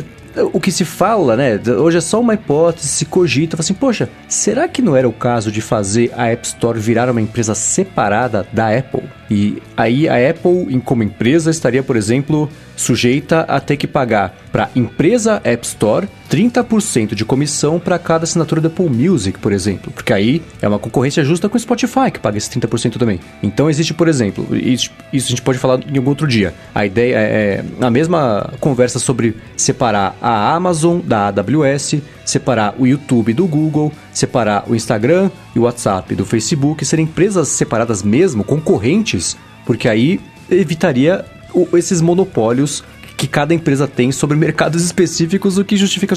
[0.54, 1.60] o que se fala, né?
[1.80, 5.52] Hoje é só uma hipótese, se cogita, assim, poxa, será que não era o caso
[5.52, 9.04] de fazer a App Store virar uma empresa separada da Apple?
[9.30, 14.70] E aí a Apple, como empresa, estaria, por exemplo, sujeita a ter que pagar para
[14.76, 19.92] empresa App Store 30% de comissão para cada assinatura da Apple Music, por exemplo.
[19.92, 23.20] Porque aí é uma concorrência justa com o Spotify, que paga esse 30% também.
[23.42, 26.54] Então existe, por exemplo, isso, a gente pode falar em algum outro dia.
[26.74, 31.96] A ideia é, é a mesma conversa sobre separar a Amazon da AWS,
[32.26, 37.48] separar o YouTube do Google, separar o Instagram e o WhatsApp do Facebook, serem empresas
[37.48, 41.26] separadas mesmo, concorrentes, porque aí evitaria
[41.74, 42.84] esses monopólios
[43.18, 46.16] que cada empresa tem sobre mercados específicos, o que justifica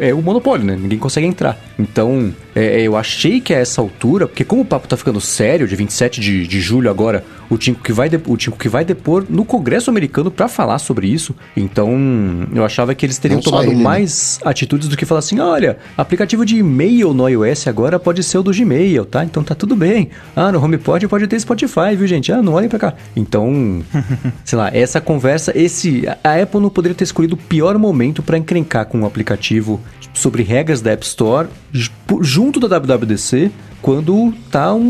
[0.00, 0.76] é, é o monopólio, né?
[0.78, 1.58] Ninguém consegue entrar.
[1.78, 5.66] Então, é, eu achei que a essa altura, porque como o papo tá ficando sério,
[5.66, 8.84] de 27 de, de julho agora, o Tim que vai de- o Tim que vai
[8.84, 11.34] depor no Congresso americano para falar sobre isso.
[11.56, 13.82] Então, eu achava que eles teriam Não tomado ele, né?
[13.82, 18.38] mais atitudes do que falar assim, olha, aplicativo de e-mail no iOS agora pode ser
[18.38, 19.24] o do Gmail, tá?
[19.24, 20.10] Então tá tudo bem.
[20.36, 22.30] Ah, no HomePod pode ter Spotify, viu, gente?
[22.30, 22.94] Ah, não olhem pra cá.
[23.16, 23.82] Então,
[24.44, 28.38] sei lá, essa conversa, esse a Apple não poderia ter escolhido o pior momento para
[28.38, 29.80] encrencar com um aplicativo
[30.12, 31.90] sobre regras da App Store ju-
[32.20, 33.50] junto da WWDC
[33.82, 34.80] quando tá um-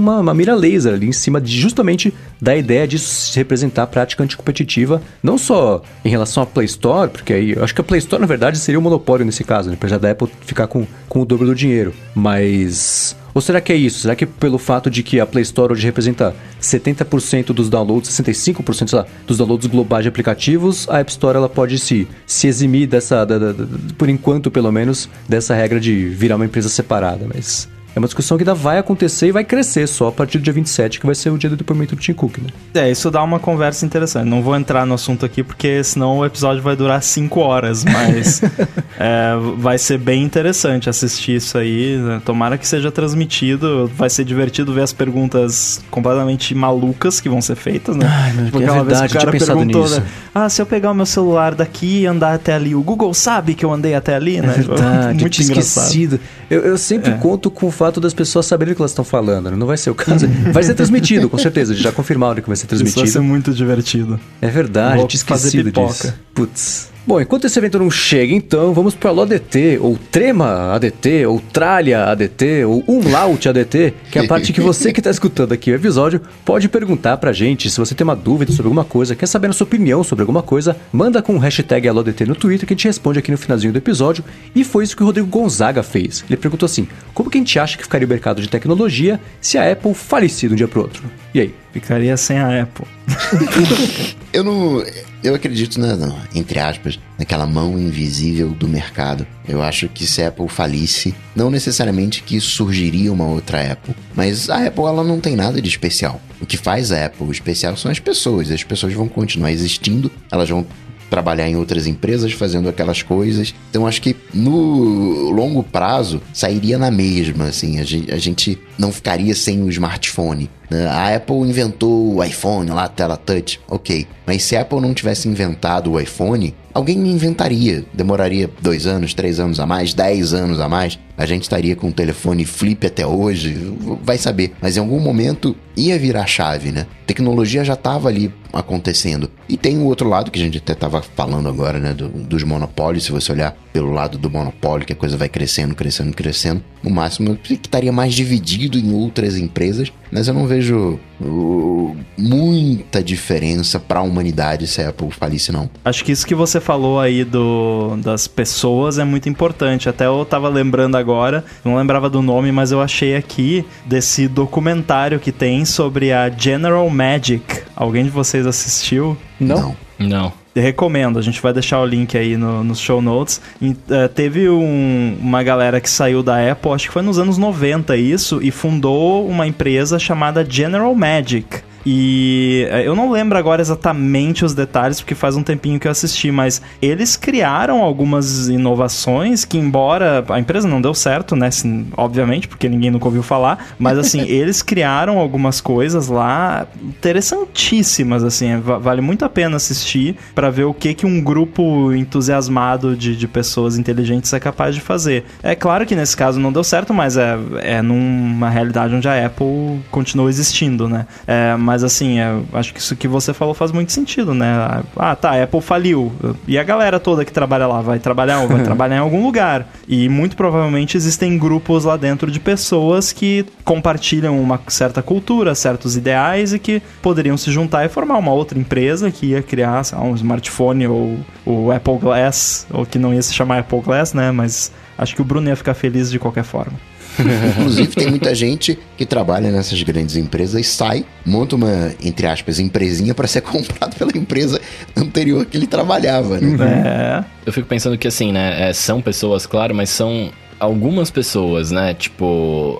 [0.00, 3.86] uma, uma mira laser ali em cima de justamente da ideia de se representar a
[3.86, 7.84] prática anticompetitiva, não só em relação à Play Store, porque aí eu acho que a
[7.84, 9.76] Play Store na verdade seria o monopólio nesse caso, né?
[9.76, 13.76] apesar da Apple ficar com, com o dobro do dinheiro, mas ou será que é
[13.76, 14.00] isso?
[14.00, 18.88] Será que pelo fato de que a Play Store hoje representa 70% dos downloads, 65%
[18.88, 22.86] sei lá, dos downloads globais de aplicativos, a App Store ela pode se, se eximir
[22.86, 23.66] dessa, da- da- da-
[23.98, 28.36] por enquanto pelo menos, dessa regra de virar uma empresa separada, mas é uma discussão
[28.36, 31.14] que ainda vai acontecer e vai crescer só a partir do dia 27, que vai
[31.14, 32.48] ser o dia do depoimento do Tim Cook, né?
[32.74, 34.26] É, isso dá uma conversa interessante.
[34.28, 38.42] Não vou entrar no assunto aqui porque senão o episódio vai durar 5 horas, mas
[38.98, 41.96] é, vai ser bem interessante assistir isso aí.
[41.96, 42.20] né?
[42.24, 43.90] Tomara que seja transmitido.
[43.94, 48.06] Vai ser divertido ver as perguntas completamente malucas que vão ser feitas, né?
[48.08, 50.00] Ai, meu, Tipo, é aquela vez verdade, que o cara perguntou, nisso.
[50.00, 50.06] né?
[50.34, 53.54] Ah, se eu pegar o meu celular daqui e andar até ali, o Google sabe
[53.54, 54.54] que eu andei até ali, né?
[54.56, 55.84] É verdade, eu Muito engraçado.
[55.86, 56.20] esquecido.
[56.50, 57.14] Eu, eu sempre É.
[57.14, 59.56] conto com o fato das pessoas saberem o que elas estão falando, né?
[59.56, 60.26] não vai ser o caso.
[60.52, 63.12] Vai ser transmitido, com certeza, já confirmaram que vai ser Isso vai transmitido.
[63.12, 64.18] ser muito divertido.
[64.40, 65.92] É verdade, Vou tinha fazer esquecido pipoca.
[65.92, 66.14] disso.
[66.34, 66.93] Putz.
[67.06, 71.38] Bom, enquanto esse evento não chega, então, vamos para o ADT, ou Trema ADT, ou
[71.38, 75.70] Tralha ADT, ou Umlaut ADT, que é a parte que você que está escutando aqui
[75.70, 79.26] o episódio pode perguntar pra gente se você tem uma dúvida sobre alguma coisa, quer
[79.26, 82.72] saber a sua opinião sobre alguma coisa, manda com o hashtag AloDT no Twitter que
[82.72, 84.24] a gente responde aqui no finalzinho do episódio.
[84.54, 86.24] E foi isso que o Rodrigo Gonzaga fez.
[86.26, 89.58] Ele perguntou assim: como que a gente acha que ficaria o mercado de tecnologia se
[89.58, 91.04] a Apple falecesse de um dia pro outro?
[91.34, 91.63] E aí?
[91.74, 92.86] Ficaria sem a Apple.
[94.32, 94.84] Eu não.
[95.24, 99.26] Eu acredito na, na- entre aspas, naquela mão invisível do mercado.
[99.48, 104.48] Eu acho que se a Apple falisse, não necessariamente que surgiria uma outra Apple, mas
[104.48, 106.20] a Apple ela não tem nada de especial.
[106.40, 108.50] O que faz a Apple especial são as pessoas.
[108.52, 110.64] As pessoas vão continuar existindo, elas vão
[111.10, 113.54] trabalhar em outras empresas fazendo aquelas coisas.
[113.70, 118.90] Então acho que no longo prazo sairia na mesma, assim, a gente, a gente não
[118.92, 120.50] ficaria sem o smartphone.
[120.70, 120.86] né?
[120.88, 124.06] A Apple inventou o iPhone lá, a tela touch, ok.
[124.26, 127.84] Mas se a Apple não tivesse inventado o iPhone, alguém inventaria.
[127.92, 130.98] Demoraria dois anos, três anos a mais, dez anos a mais.
[131.16, 133.54] A gente estaria com o telefone flip até hoje,
[134.02, 134.52] vai saber.
[134.60, 136.86] Mas em algum momento ia virar chave, né?
[137.06, 139.30] Tecnologia já estava ali acontecendo.
[139.48, 141.92] E tem o outro lado que a gente até estava falando agora, né?
[141.92, 143.04] do- dos monopólios.
[143.04, 146.64] Se você olhar pelo lado do monopólio, que a coisa vai crescendo, crescendo, crescendo.
[146.82, 153.02] No máximo, que estaria mais dividido em outras empresas, Mas eu não vejo uh, muita
[153.02, 155.68] diferença para a humanidade se a Apple falisse não.
[155.84, 159.88] Acho que isso que você falou aí do, das pessoas é muito importante.
[159.88, 165.18] Até eu tava lembrando agora, não lembrava do nome, mas eu achei aqui desse documentário
[165.18, 167.62] que tem sobre a General Magic.
[167.74, 169.16] Alguém de vocês assistiu?
[169.40, 169.76] Não?
[169.98, 170.43] Não.
[170.54, 173.40] Recomendo, a gente vai deixar o link aí no, nos show notes.
[173.60, 177.36] E, eh, teve um- uma galera que saiu da Apple, acho que foi nos anos
[177.38, 181.46] 90 isso, e fundou uma empresa chamada General Magic.
[181.86, 185.92] E eh, eu não lembro agora exatamente os detalhes, porque faz um tempinho que eu
[185.92, 191.48] assisti, mas eles criaram algumas inovações que, embora a empresa não deu certo, né?
[191.48, 198.22] assim, obviamente, porque ninguém nunca ouviu falar, mas assim, eles criaram algumas coisas lá interessantíssimas,
[198.24, 202.96] assim, va- vale muito a pena assistir para ver o que, que um grupo entusiasmado
[202.96, 205.24] de, de pessoas inteligentes é capaz de fazer.
[205.42, 209.26] É claro que nesse caso não deu certo, mas é, é numa realidade onde a
[209.26, 211.06] Apple continua existindo, né?
[211.26, 214.82] É, mas assim, é, acho que isso que você falou faz muito sentido, né?
[214.96, 216.12] Ah, tá, a Apple faliu.
[216.46, 219.66] E a galera toda que trabalha lá vai trabalhar, vai trabalhar em algum lugar.
[219.88, 225.96] E muito provavelmente existem grupos lá dentro de pessoas que compartilham uma certa cultura, certos
[225.96, 230.02] ideais e que poderiam se juntar e formar uma outra empresa que ia criar lá,
[230.02, 234.30] um smartphone ou o Apple Glass, ou que não ia se chamar Apple Glass, né?
[234.30, 236.74] Mas acho que o Bruno ia ficar feliz de qualquer forma.
[237.58, 242.58] Inclusive, tem muita gente que trabalha nessas grandes empresas e sai, monta uma, entre aspas,
[242.58, 244.60] empresinha para ser comprado pela empresa
[244.96, 246.56] anterior que ele trabalhava, né?
[246.60, 247.24] É.
[247.46, 248.68] Eu fico pensando que assim, né?
[248.70, 251.94] é, são pessoas, claro, mas são algumas pessoas, né?
[251.94, 252.78] Tipo.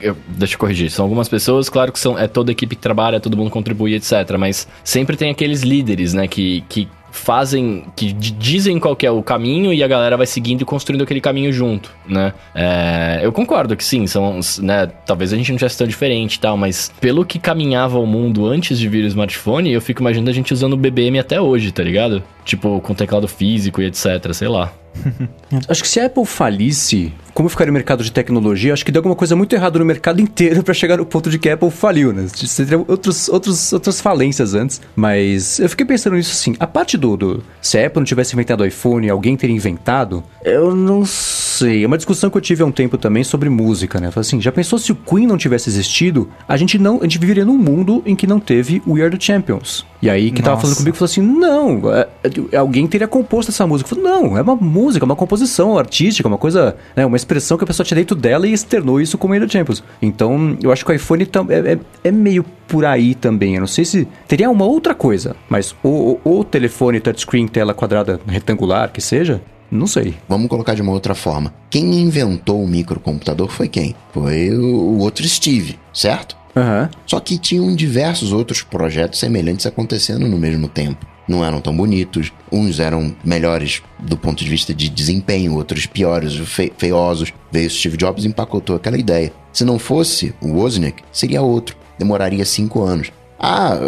[0.00, 0.90] eu- deixa eu corrigir.
[0.90, 3.94] São algumas pessoas, claro que são, é toda a equipe que trabalha, todo mundo contribui,
[3.94, 4.36] etc.
[4.38, 6.26] Mas sempre tem aqueles líderes, né?
[6.28, 10.62] Que, que fazem, que dizem qual que é o caminho e a galera vai seguindo
[10.62, 12.34] e construindo aquele caminho junto, né?
[12.54, 14.86] É, eu concordo que sim, são, né?
[15.06, 18.46] Talvez a gente não tivesse tão diferente e tal, mas pelo que caminhava o mundo
[18.46, 21.70] antes de vir o smartphone, eu fico imaginando a gente usando o BBM até hoje,
[21.70, 22.22] tá ligado?
[22.44, 24.72] Tipo, com teclado físico e etc, sei lá.
[25.68, 29.00] Acho que se a Apple falisse, como ficaria o mercado de tecnologia, acho que deu
[29.00, 31.70] alguma coisa muito errada no mercado inteiro pra chegar no ponto de que a Apple
[31.70, 32.26] faliu, né?
[32.26, 34.80] Você teria outros, outros, outras falências antes.
[34.94, 36.56] Mas eu fiquei pensando nisso assim.
[36.58, 37.44] A parte do, do.
[37.60, 41.43] Se a Apple não tivesse inventado o iPhone, alguém teria inventado, eu não sei.
[41.62, 44.10] É uma discussão que eu tive há um tempo também sobre música, né?
[44.10, 46.98] Falei assim, já pensou se o Queen não tivesse existido, a gente não.
[47.00, 49.84] A gente viveria num mundo em que não teve We Are the Champions.
[50.02, 52.08] E aí, que tava falando comigo, falou assim: não, é-
[52.52, 53.90] é- alguém teria composto essa música.
[53.92, 57.56] Eu falei, não, é uma música, é uma composição artística, uma coisa, né, uma expressão
[57.56, 59.82] que a pessoa tinha dentro dela e externou isso como Era Champions.
[60.02, 63.54] Então, eu acho que o iPhone é, é- é meio por aí também.
[63.54, 67.72] Eu não sei se teria uma outra coisa, mas o, o, o telefone touchscreen, tela
[67.72, 69.40] quadrada retangular, que seja,
[69.70, 70.14] não sei.
[70.28, 71.52] Vamos colocar de uma outra forma.
[71.70, 73.94] Quem inventou o microcomputador foi quem?
[74.12, 76.36] Foi o, outro Steve, certo?
[76.56, 76.88] Aham.
[77.06, 81.06] Só que tinham diversos outros projetos semelhantes acontecendo no mesmo tempo.
[81.26, 86.36] Não eram tão bonitos, uns eram melhores do ponto de vista de desempenho, outros piores,
[86.36, 87.32] fe feiosos.
[87.50, 89.32] Veio Steve Jobs e empacotou aquela ideia.
[89.52, 91.76] Se não fosse o Wozniak, seria outro.
[91.98, 93.10] Demoraria cinco anos.
[93.46, 93.78] Ah,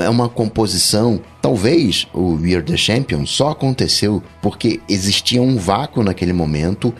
[0.00, 1.20] é uma composição.
[1.40, 6.94] Talvez o We Are The Champion só aconteceu porque existia um vácuo naquele momento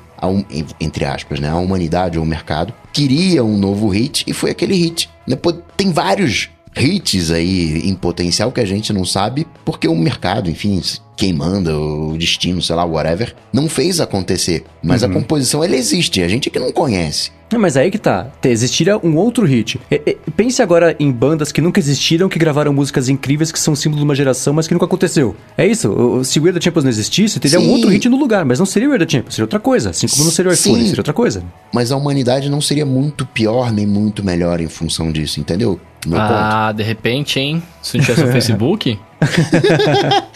[0.81, 1.49] entre aspas, né?
[1.49, 5.09] A humanidade ou o mercado queria um novo hit e foi aquele hit.
[5.29, 5.37] né?
[5.77, 10.83] Tem vários hits aí em potencial que a gente não sabe porque o mercado, enfim,
[11.23, 14.65] quem manda, o destino, sei lá, whatever, não fez acontecer.
[14.83, 17.31] Mas a composição, ela existe, a gente é que não conhece.
[17.57, 18.29] Mas aí que tá.
[18.43, 19.79] Existiria um outro hit.
[19.91, 23.77] E- e- pense agora em bandas que nunca existiram, que gravaram músicas incríveis, que são
[23.77, 25.37] símbolo de uma geração, mas que nunca aconteceu.
[25.57, 25.89] É isso.
[26.25, 27.71] Se o Weird Champions não existisse, teria um Sim.
[27.73, 29.91] outro hit no lugar, mas não seria o Weird Champions, seria outra coisa.
[29.91, 30.87] Assim como não seria o iPhone, Sim.
[30.87, 31.45] seria outra coisa.
[31.73, 35.79] Mas a humanidade não seria muito pior nem muito melhor em função disso, entendeu?
[36.07, 37.63] Meu ah, de repente, hein?
[37.83, 38.99] Se não tivesse o Facebook?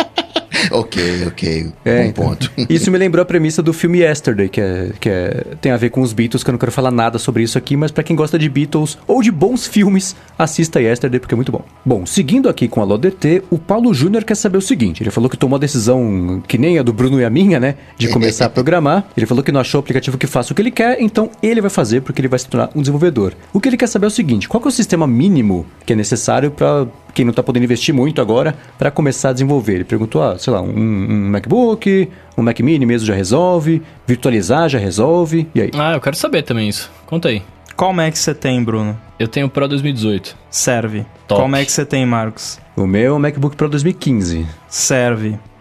[0.71, 1.73] Ok, ok.
[1.85, 2.25] É, Bom então.
[2.25, 2.51] ponto.
[2.69, 5.91] Isso me lembrou a premissa do filme Yesterday, que, é, que é, tem a ver
[5.91, 8.17] com os Beatles, que eu não quero falar nada sobre isso aqui, mas pra quem
[8.17, 11.65] gosta de Beatles ou de bons filmes, assista Yesterday, porque é muito bom.
[11.85, 15.31] Bom, seguindo aqui com a LODT, o Paulo Júnior quer saber o seguinte: ele falou
[15.31, 17.77] que tomou a decisão que nem a do Bruno e a minha, né?
[17.97, 19.05] De começar a programar.
[19.17, 21.61] Ele falou que não achou o aplicativo que faça o que ele quer, então ele
[21.61, 23.35] vai fazer porque ele vai se tornar um desenvolvedor.
[23.53, 25.93] O que ele quer saber é o seguinte: qual que é o sistema mínimo que
[25.93, 26.87] é necessário pra
[27.17, 29.77] quem não tá podendo investir muito agora para começar a desenvolver.
[29.77, 34.69] Ele perguntou, ah, sei lá, um, um MacBook, um Mac Mini mesmo já resolve, virtualizar
[34.69, 35.71] já resolve, e aí?
[35.75, 36.91] Ah, eu quero saber também isso.
[37.07, 37.43] Conta aí.
[37.75, 38.99] Qual Mac você tem, Bruno?
[39.19, 40.37] Eu tenho o Pro 2018.
[40.51, 41.07] Serve.
[41.27, 41.41] Top.
[41.41, 42.59] Qual Mac você tem, Marcos?
[42.77, 44.47] O meu é o MacBook Pro 2015.
[44.69, 45.39] Serve.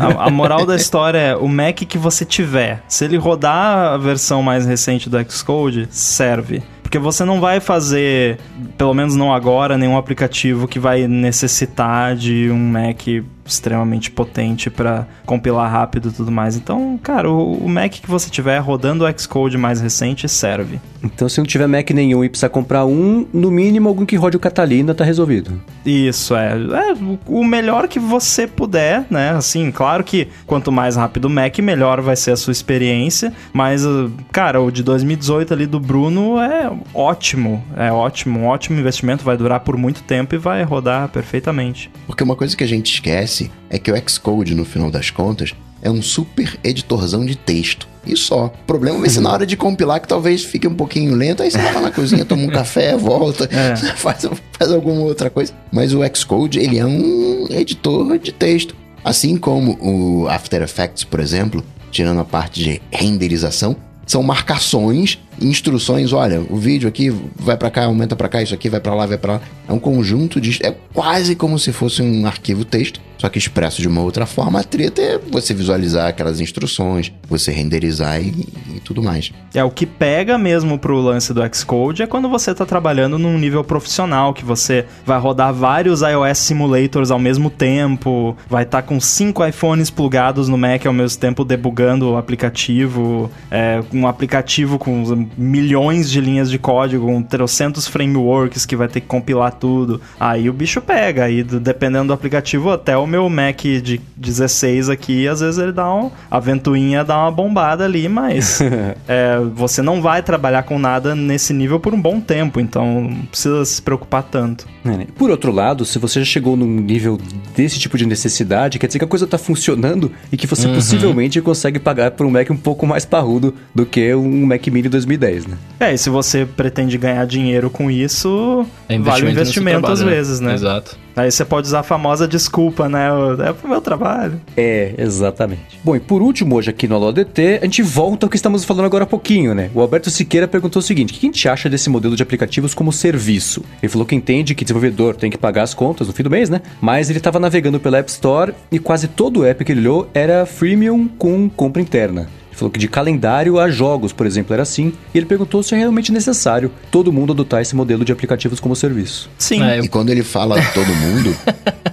[0.00, 2.82] a, a moral da história é o Mac que você tiver.
[2.88, 6.62] Se ele rodar a versão mais recente do Xcode, serve.
[6.92, 8.38] Porque você não vai fazer,
[8.76, 15.06] pelo menos não agora, nenhum aplicativo que vai necessitar de um Mac extremamente potente para
[15.26, 16.56] compilar rápido e tudo mais.
[16.56, 20.80] Então, cara, o, o, Mac que você tiver rodando o Xcode mais recente serve.
[21.02, 24.36] Então, se não tiver Mac nenhum e precisar comprar um, no mínimo algum que rode
[24.36, 25.60] o Catalina tá resolvido.
[25.84, 26.52] Isso, é.
[26.52, 26.94] é
[27.26, 29.30] o melhor que você puder, né?
[29.30, 33.32] Assim, claro que quanto mais rápido o Mac, melhor vai ser a sua experiência.
[33.52, 33.82] Mas,
[34.30, 37.64] cara, o de 2018 ali do Bruno é ótimo.
[37.76, 41.90] É ótimo, um ótimo investimento, vai durar por muito tempo e vai rodar perfeitamente.
[42.06, 43.31] Porque uma coisa que a gente esquece
[43.70, 47.88] é que o Xcode, no final das contas, é um super editorzão de texto.
[48.06, 48.46] E só.
[48.46, 51.42] O problema vai ser na hora de compilar, que talvez fique um pouquinho lento.
[51.42, 53.76] Aí você vai lá na cozinha, toma um café, volta, é.
[53.96, 55.52] faz, faz alguma outra coisa.
[55.70, 58.74] Mas o Xcode, ele é um editor de texto.
[59.04, 63.76] Assim como o After Effects, por exemplo, tirando a parte de renderização,
[64.06, 68.68] são marcações, instruções, olha, o vídeo aqui vai para cá, aumenta para cá, isso aqui
[68.68, 69.40] vai para lá, vai para lá.
[69.68, 73.80] É um conjunto de é quase como se fosse um arquivo texto só que expresso
[73.80, 78.80] de uma outra forma, a treta é você visualizar aquelas instruções, você renderizar e, e
[78.80, 79.30] tudo mais.
[79.54, 83.38] É, o que pega mesmo pro lance do Xcode é quando você está trabalhando num
[83.38, 88.88] nível profissional, que você vai rodar vários iOS simulators ao mesmo tempo, vai estar tá
[88.88, 94.80] com cinco iPhones plugados no Mac ao mesmo tempo debugando o aplicativo, é, um aplicativo
[94.80, 100.00] com milhões de linhas de código, com trocentos frameworks que vai ter que compilar tudo.
[100.18, 105.26] Aí o bicho pega, aí dependendo do aplicativo, até o meu Mac de 16 aqui,
[105.28, 106.10] às vezes ele dá um.
[106.30, 108.60] A ventoinha dá uma bombada ali, mas
[109.08, 113.26] é, você não vai trabalhar com nada nesse nível por um bom tempo, então não
[113.26, 114.66] precisa se preocupar tanto.
[114.84, 115.06] É?
[115.16, 117.18] Por outro lado, se você já chegou num nível
[117.54, 120.74] desse tipo de necessidade, quer dizer que a coisa está funcionando e que você uhum.
[120.74, 124.88] possivelmente consegue pagar por um Mac um pouco mais parrudo do que um Mac Mini
[125.16, 125.56] 2010, né?
[125.80, 130.00] É, e se você pretende ganhar dinheiro com isso, é vale o investimento trabalho, às
[130.00, 130.10] né?
[130.10, 130.54] vezes, né?
[130.54, 130.96] Exato.
[131.14, 133.08] Aí você pode usar a famosa desculpa, né?
[133.46, 134.40] É pro meu trabalho.
[134.56, 135.78] É, exatamente.
[135.84, 138.64] Bom, e por último, hoje aqui no Alô DT, a gente volta ao que estamos
[138.64, 139.70] falando agora há pouquinho, né?
[139.74, 142.72] O Alberto Siqueira perguntou o seguinte: o que a gente acha desse modelo de aplicativos
[142.72, 143.62] como serviço?
[143.82, 146.48] Ele falou que entende que desenvolvedor tem que pagar as contas no fim do mês,
[146.48, 146.62] né?
[146.80, 150.08] Mas ele estava navegando pela App Store e quase todo o app que ele olhou
[150.14, 152.28] era freemium com compra interna.
[152.52, 154.92] Ele falou que de calendário a jogos, por exemplo, era assim.
[155.14, 158.76] E ele perguntou se é realmente necessário todo mundo adotar esse modelo de aplicativos como
[158.76, 159.30] serviço.
[159.38, 159.62] Sim.
[159.62, 159.84] É, eu...
[159.84, 161.34] E quando ele fala todo mundo,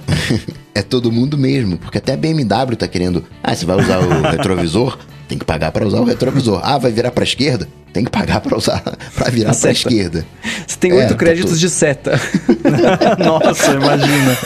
[0.76, 1.78] é todo mundo mesmo.
[1.78, 3.24] Porque até a BMW tá querendo.
[3.42, 4.98] Ah, você vai usar o retrovisor?
[5.30, 6.60] Tem que pagar para usar o retrovisor.
[6.62, 7.66] Ah, vai virar para esquerda?
[7.94, 8.82] Tem que pagar para usar
[9.16, 10.26] para virar para esquerda.
[10.68, 12.22] Você tem oito é, tá créditos tá de seta.
[13.18, 14.38] Nossa, imagina.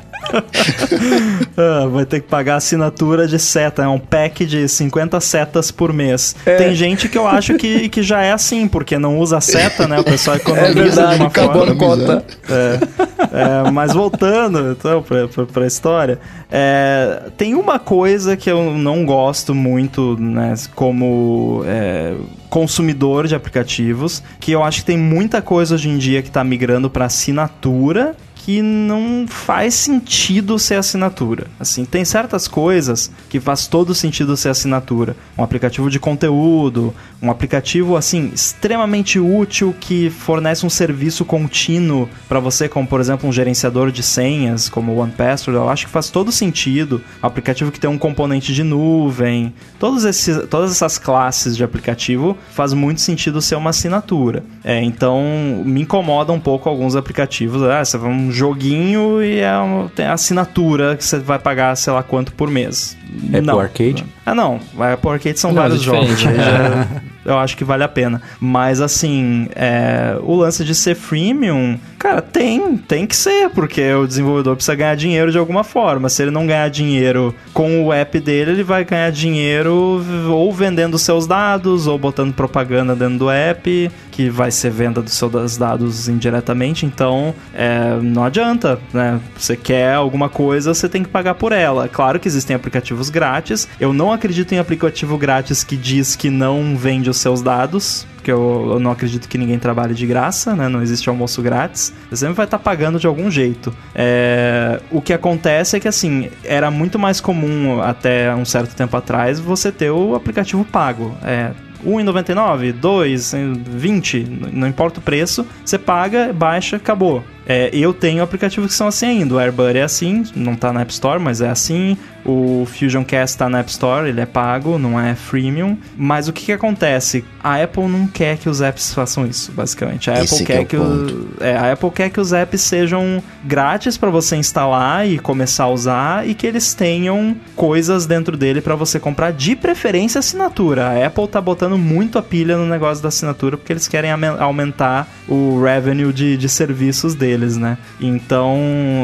[1.56, 3.82] ah, vai ter que pagar assinatura de seta.
[3.82, 6.36] É um pack de 50 setas por mês.
[6.44, 6.56] É.
[6.56, 10.00] Tem gente que eu acho que, que já é assim, porque não usa seta, né?
[10.00, 11.76] O pessoal economiza é verdade, de uma forma.
[11.76, 12.24] cota.
[12.48, 13.66] É.
[13.66, 16.18] é, mas voltando então, pra, pra, pra história,
[16.50, 20.54] é, tem uma coisa que eu não gosto muito, né?
[20.74, 22.14] Como é,
[22.48, 26.42] consumidor de aplicativos, que eu acho que tem muita coisa hoje em dia que está
[26.42, 28.16] migrando para assinatura
[28.46, 31.48] que não faz sentido ser assinatura.
[31.58, 35.16] Assim, tem certas coisas que faz todo sentido ser assinatura.
[35.36, 42.38] Um aplicativo de conteúdo, um aplicativo assim extremamente útil que fornece um serviço contínuo para
[42.38, 46.08] você, como por exemplo um gerenciador de senhas, como o OnePassword, eu acho que faz
[46.08, 47.02] todo sentido.
[47.20, 52.38] Um aplicativo que tem um componente de nuvem, todos esses, todas essas classes de aplicativo
[52.52, 54.44] faz muito sentido ser uma assinatura.
[54.62, 55.20] É, então
[55.64, 57.60] me incomoda um pouco alguns aplicativos.
[57.64, 61.92] Ah, você vai um joguinho e é uma, tem assinatura que você vai pagar sei
[61.92, 62.96] lá quanto por mês.
[63.32, 63.58] É não.
[63.58, 64.04] Arcade?
[64.24, 64.60] Ah, não.
[64.78, 66.18] Apple Arcade são não, vários jogos.
[66.20, 66.86] Já,
[67.24, 68.20] eu acho que vale a pena.
[68.40, 74.06] Mas, assim, é, o lance de ser freemium, cara, tem, tem que ser, porque o
[74.06, 76.08] desenvolvedor precisa ganhar dinheiro de alguma forma.
[76.08, 80.98] Se ele não ganhar dinheiro com o app dele, ele vai ganhar dinheiro ou vendendo
[80.98, 86.08] seus dados, ou botando propaganda dentro do app, que vai ser venda dos seus dados
[86.08, 86.86] indiretamente.
[86.86, 89.20] Então, é, não adianta, né?
[89.36, 91.86] Você quer alguma coisa, você tem que pagar por ela.
[91.86, 93.68] Claro que existem aplicativos grátis.
[93.78, 98.32] Eu não acredito em aplicativo grátis que diz que não vende os seus dados, porque
[98.32, 100.66] eu, eu, não acredito que ninguém trabalhe de graça, né?
[100.66, 101.92] Não existe almoço grátis.
[102.08, 103.70] Você sempre vai estar tá pagando de algum jeito.
[103.94, 104.80] É...
[104.90, 109.38] O que acontece é que, assim, era muito mais comum até um certo tempo atrás
[109.38, 111.14] você ter o aplicativo pago.
[111.22, 111.50] É,
[111.86, 113.32] 1,99, 2,
[113.64, 117.22] 20, não importa o preço, você paga, baixa, acabou.
[117.48, 119.34] É, eu tenho aplicativos que são assim ainda.
[119.34, 121.96] O AirBuddy é assim, não tá na App Store, mas é assim.
[122.24, 125.78] O Fusion Cast tá na App Store, ele é pago, não é freemium.
[125.96, 127.24] Mas o que, que acontece?
[127.42, 130.10] A Apple não quer que os apps façam isso, basicamente.
[130.10, 132.62] A Esse Apple que quer é que o, é, a Apple quer que os apps
[132.62, 138.36] sejam grátis para você instalar e começar a usar e que eles tenham coisas dentro
[138.36, 140.88] dele para você comprar, de preferência assinatura.
[140.88, 145.08] A Apple tá botando muito a pilha no negócio da assinatura porque eles querem aumentar
[145.28, 147.76] o revenue de, de serviços deles, né?
[148.00, 148.56] Então,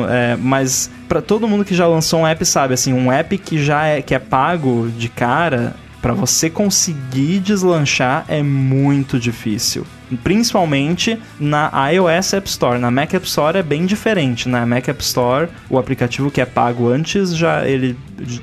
[0.09, 3.63] é, mas para todo mundo que já lançou um app sabe, assim, um app que
[3.63, 9.87] já é que é pago de cara, para você conseguir deslanchar é muito difícil.
[10.17, 12.79] Principalmente na iOS App Store.
[12.79, 14.49] Na Mac App Store é bem diferente.
[14.49, 17.97] Na Mac App Store, o aplicativo que é pago antes já ele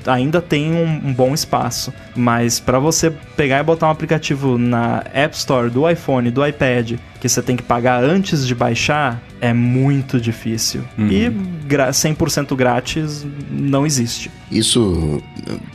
[0.06, 1.92] ainda tem um, um bom espaço.
[2.14, 6.98] Mas para você pegar e botar um aplicativo na App Store do iPhone, do iPad,
[7.20, 10.82] que você tem que pagar antes de baixar, é muito difícil.
[10.98, 11.28] E
[11.66, 14.30] gra 100% grátis não existe.
[14.50, 15.22] Isso,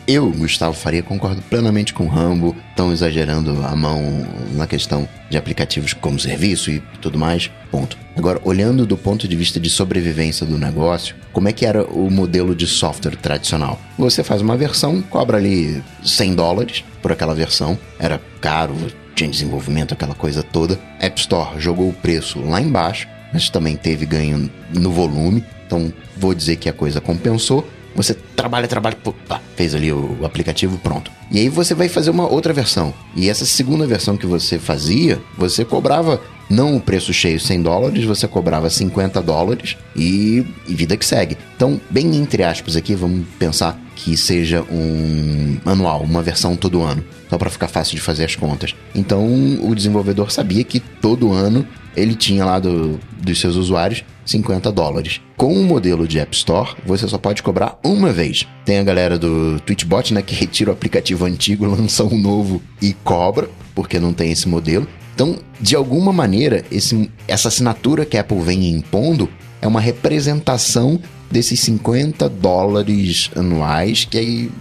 [0.08, 2.56] eu, Gustavo Faria, concordo plenamente com o Rambo.
[2.70, 7.52] Estão exagerando a mão na questão de aplicativos como serviço e tudo mais.
[7.72, 7.98] Ponto.
[8.16, 12.10] Agora, olhando do ponto de vista de sobrevivência do negócio, como é que era o
[12.10, 13.80] modelo de software tradicional?
[13.98, 17.78] Você faz uma versão, cobra ali 100 dólares por aquela versão.
[18.00, 18.76] Era caro,
[19.14, 20.80] tinha desenvolvimento, aquela coisa toda.
[21.00, 25.44] App Store jogou o preço lá embaixo, mas também teve ganho no volume.
[25.66, 27.68] Então, vou dizer que a coisa compensou.
[27.96, 31.12] Você trabalha, trabalha, pô, tá, fez ali o, o aplicativo, pronto.
[31.32, 32.94] E aí você vai fazer uma outra versão.
[33.16, 38.04] E essa segunda versão que você fazia, você cobrava não o preço cheio 100 dólares,
[38.04, 41.38] você cobrava 50 dólares e, e vida que segue.
[41.56, 47.04] Então, bem entre aspas aqui, vamos pensar que seja um anual, uma versão todo ano,
[47.30, 48.76] só para ficar fácil de fazer as contas.
[48.94, 49.26] Então,
[49.62, 55.22] o desenvolvedor sabia que todo ano ele tinha lá do, dos seus usuários 50 dólares.
[55.38, 58.48] Com o modelo de App Store, você só pode cobrar uma vez.
[58.66, 62.94] Tem a galera do Twitchbot, né, que retira o aplicativo antigo, lança um novo e
[62.94, 64.88] cobra, porque não tem esse modelo.
[65.14, 69.30] Então, de alguma maneira, esse, essa assinatura que a Apple vem impondo
[69.62, 71.00] é uma representação
[71.32, 74.52] desses 50 dólares anuais que aí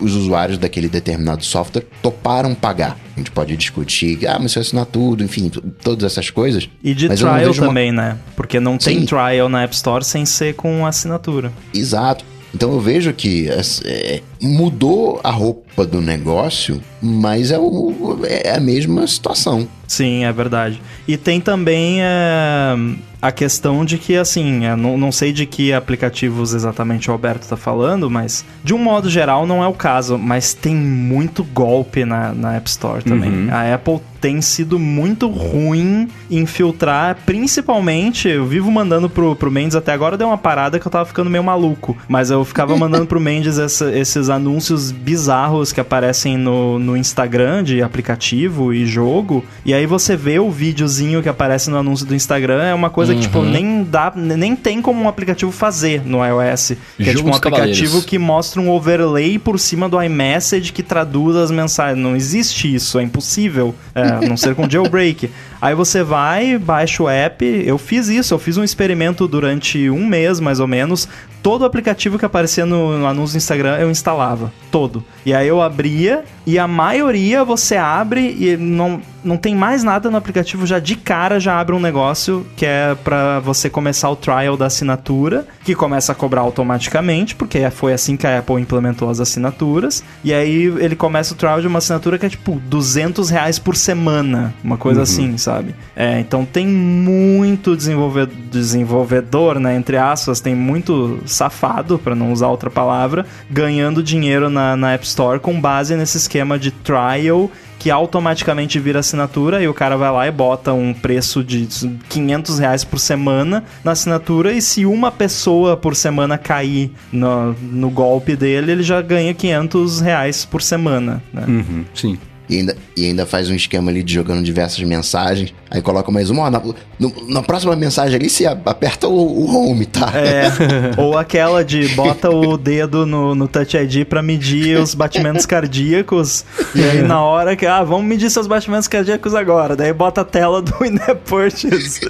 [0.00, 2.96] os usuários daquele determinado software toparam pagar.
[3.14, 5.50] A gente pode discutir, ah, mas se eu assinar tudo, enfim,
[5.82, 6.68] todas essas coisas.
[6.82, 8.16] E de trial vejo uma- também, né?
[8.34, 9.06] Porque não tem Sim.
[9.06, 11.52] trial na App Store sem ser com assinatura.
[11.74, 12.24] Exato.
[12.52, 13.48] Então eu vejo que
[13.84, 19.68] é, mudou a roupa do negócio, mas é, o- é a mesma situação.
[19.86, 20.82] Sim, é verdade.
[21.06, 22.74] E tem também é,
[23.22, 27.46] a questão de que, assim, é, não, não sei de que aplicativos exatamente o Alberto
[27.46, 32.04] tá falando, mas de um modo geral não é o caso, mas tem muito golpe
[32.04, 33.50] na, na App Store também.
[33.50, 39.74] A Apple tem sido muito ruim em filtrar, principalmente, eu vivo mandando pro, pro Mendes,
[39.76, 43.06] até agora deu uma parada que eu tava ficando meio maluco, mas eu ficava mandando
[43.06, 49.44] pro Mendes essa- esses anúncios bizarros que aparecem no, no Instagram de aplicativo e jogo,
[49.64, 53.14] e aí você vê o videozinho que aparece no anúncio do Instagram, é uma coisa
[53.14, 57.28] que, tipo, nem dá, nem tem como um aplicativo fazer no iOS, que é tipo
[57.28, 58.04] um aplicativo Cavaleiros.
[58.04, 61.98] que mostra um overlay por cima do iMessage que traduz as mensagens.
[62.02, 63.74] Não existe isso, é impossível.
[63.94, 65.30] É, a não ser com jailbreak.
[65.60, 67.44] Aí você vai, baixa o app.
[67.44, 71.08] Eu fiz isso, eu fiz um experimento durante um mês, mais ou menos.
[71.42, 74.52] Todo aplicativo que aparecia no, no anúncio do Instagram eu instalava.
[74.70, 75.02] Todo.
[75.24, 80.10] E aí eu abria, e a maioria você abre e não, não tem mais nada
[80.10, 84.16] no aplicativo, já de cara já abre um negócio que é pra você começar o
[84.16, 89.08] trial da assinatura, que começa a cobrar automaticamente, porque foi assim que a Apple implementou
[89.08, 90.04] as assinaturas.
[90.22, 93.76] E aí ele começa o trial de uma assinatura que é tipo 200 reais por
[93.76, 95.49] semana, uma coisa assim, sabe?
[95.96, 102.48] É, então tem muito desenvolve- desenvolvedor, né, entre aspas, tem muito safado, pra não usar
[102.48, 107.90] outra palavra, ganhando dinheiro na, na App Store com base nesse esquema de trial que
[107.90, 111.66] automaticamente vira assinatura e o cara vai lá e bota um preço de
[112.10, 117.88] 500 reais por semana na assinatura e se uma pessoa por semana cair no, no
[117.88, 121.44] golpe dele, ele já ganha 500 reais por semana, né?
[121.48, 122.18] Uhum, sim.
[122.50, 125.54] E ainda, e ainda faz um esquema ali de jogando diversas mensagens.
[125.70, 126.42] Aí coloca mais uma.
[126.42, 126.60] Ó, na,
[126.98, 130.10] no- na próxima mensagem ali, você aperta o, o home, tá?
[130.16, 130.50] É,
[131.00, 136.44] ou aquela de bota o dedo no, no Touch ID pra medir os batimentos cardíacos.
[136.74, 139.76] E aí na hora que, ah, vamos medir seus batimentos cardíacos agora.
[139.76, 142.00] Daí bota a tela do In-App Purchase.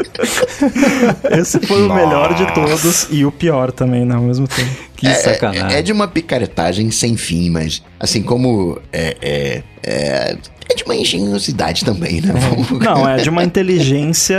[1.38, 4.70] Esse foi o melhor de todos e o pior também, né, ao mesmo tempo.
[5.00, 5.76] Que É- sacanagem.
[5.76, 10.36] É, é de uma picaretagem sem fim, mas assim como é, é, é,
[10.68, 12.34] é de uma engenhosidade também, né?
[12.36, 14.38] Vamos- Não, é de uma inteligência,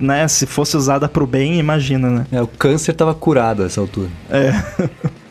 [0.00, 0.26] né?
[0.28, 2.26] Se fosse usada pro bem, imagina, né?
[2.32, 4.08] É, o câncer tava curado a essa altura.
[4.28, 4.52] É.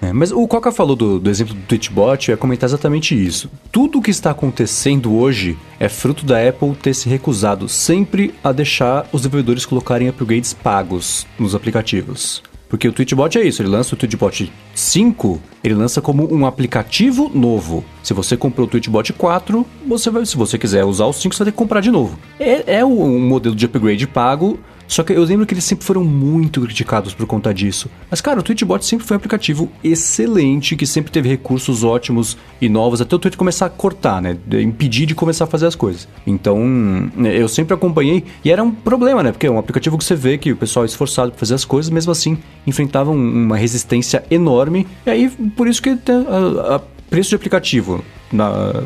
[0.03, 3.51] É, mas o Coca falou do, do exemplo do Twitchbot, ia comentar exatamente isso.
[3.71, 8.51] Tudo o que está acontecendo hoje é fruto da Apple ter se recusado sempre a
[8.51, 12.41] deixar os desenvolvedores colocarem upgrades pagos nos aplicativos.
[12.71, 17.29] Porque o Twitchbot é isso, ele lança o Twitchbot 5, ele lança como um aplicativo
[17.35, 17.83] novo.
[18.01, 21.39] Se você comprou o Twitchbot 4, você vai, se você quiser usar o 5, você
[21.39, 22.17] vai ter que comprar de novo.
[22.39, 24.57] É, é um modelo de upgrade pago,
[24.93, 27.89] só que eu lembro que eles sempre foram muito criticados por conta disso.
[28.09, 32.67] Mas, cara, o Twitchbot sempre foi um aplicativo excelente, que sempre teve recursos ótimos e
[32.67, 34.35] novos, até o Twitter começar a cortar, né?
[34.61, 36.09] Impedir de começar a fazer as coisas.
[36.27, 36.59] Então,
[37.15, 39.31] né, eu sempre acompanhei, e era um problema, né?
[39.31, 41.63] Porque é um aplicativo que você vê que o pessoal é esforçado para fazer as
[41.63, 42.37] coisas, mesmo assim,
[42.67, 44.85] enfrentava um- uma resistência enorme.
[45.05, 48.03] E aí, por isso que a preço de aplicativo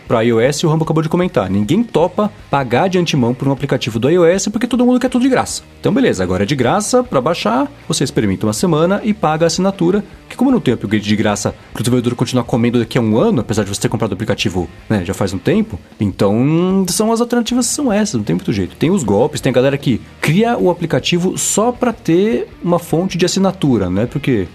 [0.08, 1.50] para iOS, o Rambo acabou de comentar.
[1.50, 5.22] Ninguém topa pagar de antemão por um aplicativo do iOS porque todo mundo quer tudo
[5.22, 5.64] de graça.
[5.80, 9.48] Então, beleza, agora é de graça para baixar, você experimenta uma semana e paga a
[9.48, 10.04] assinatura.
[10.28, 13.18] Que, como não tem upgrade de graça para o desenvolvedor continuar comendo daqui a um
[13.18, 17.12] ano, apesar de você ter comprado o aplicativo né, já faz um tempo, então são
[17.12, 18.76] as alternativas são essas, não tem muito jeito.
[18.76, 23.18] Tem os golpes, tem a galera que cria o aplicativo só para ter uma fonte
[23.18, 24.48] de assinatura, não é porque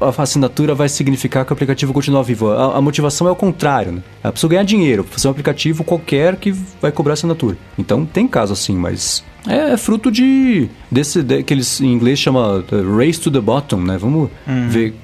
[0.00, 2.50] a assinatura vai significar que o aplicativo continua vivo.
[2.50, 4.02] A, a motivação é o contrário, né?
[4.22, 7.56] A pessoa ganhar dinheiro, fazer um aplicativo qualquer que vai cobrar assinatura.
[7.78, 12.18] Então tem caso assim, mas é, é fruto de desse de, que eles em inglês
[12.18, 13.96] chama uh, race to the bottom, né?
[13.96, 14.30] Vamos
[14.68, 14.94] ver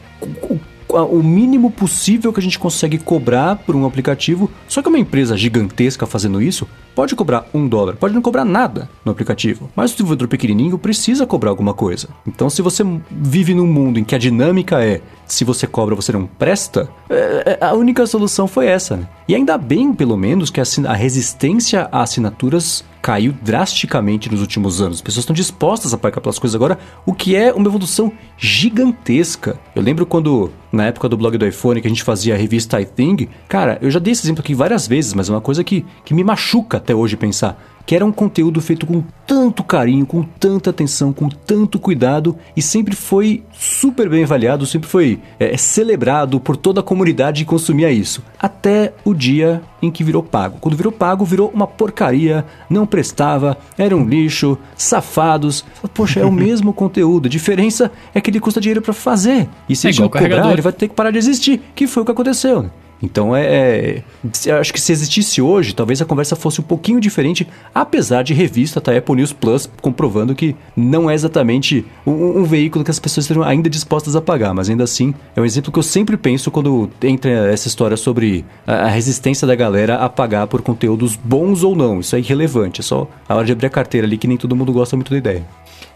[1.04, 4.50] o- mínimo possível que a gente consegue cobrar por um aplicativo.
[4.68, 8.88] Só que uma empresa gigantesca fazendo isso pode cobrar um dólar, pode não cobrar nada
[9.04, 9.68] no aplicativo.
[9.76, 12.08] Mas o desenvolvedor pequenininho precisa cobrar alguma coisa.
[12.26, 16.12] Então, se você vive num mundo em que a dinâmica é se você cobra, você
[16.12, 18.96] não presta, é- é- a única solução foi essa.
[18.96, 19.08] Né?
[19.28, 24.96] E ainda bem, pelo menos, que a resistência a assinaturas caiu drasticamente nos últimos anos.
[24.96, 26.76] As pessoas estão dispostas a pagar pelas coisas agora,
[27.06, 29.60] o que é uma evolução gigantesca.
[29.76, 32.80] Eu lembro quando, na época do blog do iPhone, que a gente fazia a revista
[32.80, 35.86] iThing, cara, eu já dei esse exemplo aqui várias vezes, mas é uma coisa que,
[36.04, 37.62] que me machuca até hoje pensar.
[37.86, 42.60] Que era um conteúdo feito com tanto carinho, com tanta atenção, com tanto cuidado e
[42.60, 47.90] sempre foi super bem avaliado, sempre foi é, celebrado por toda a comunidade que consumia
[47.90, 48.22] isso.
[48.38, 50.58] Até o dia em que virou pago.
[50.60, 55.64] Quando virou pago, virou uma porcaria, não prestava, era um lixo, safados.
[55.94, 57.26] Poxa, é o mesmo conteúdo.
[57.26, 59.48] A diferença é que ele custa dinheiro pra fazer.
[59.68, 61.86] E se É ele igual não cobrar, ele vai ter que parar de existir, que
[61.86, 62.68] foi o que aconteceu.
[63.02, 64.02] Então é,
[64.46, 68.32] é- acho que se existisse hoje, talvez a conversa fosse um pouquinho diferente, apesar de
[68.32, 68.96] revista, tá?
[68.96, 73.42] Apple News Plus comprovando que não é exatamente um, um veículo que as pessoas estejam
[73.42, 76.90] ainda dispostas a pagar, mas ainda assim é um exemplo que eu sempre penso quando
[77.02, 81.76] entra essa história sobre a, a resistência da galera a pagar por conteúdos bons ou
[81.76, 82.00] não.
[82.00, 84.56] Isso é irrelevante, é só a hora de abrir a carteira ali que nem todo
[84.56, 85.46] mundo gosta muito da ideia.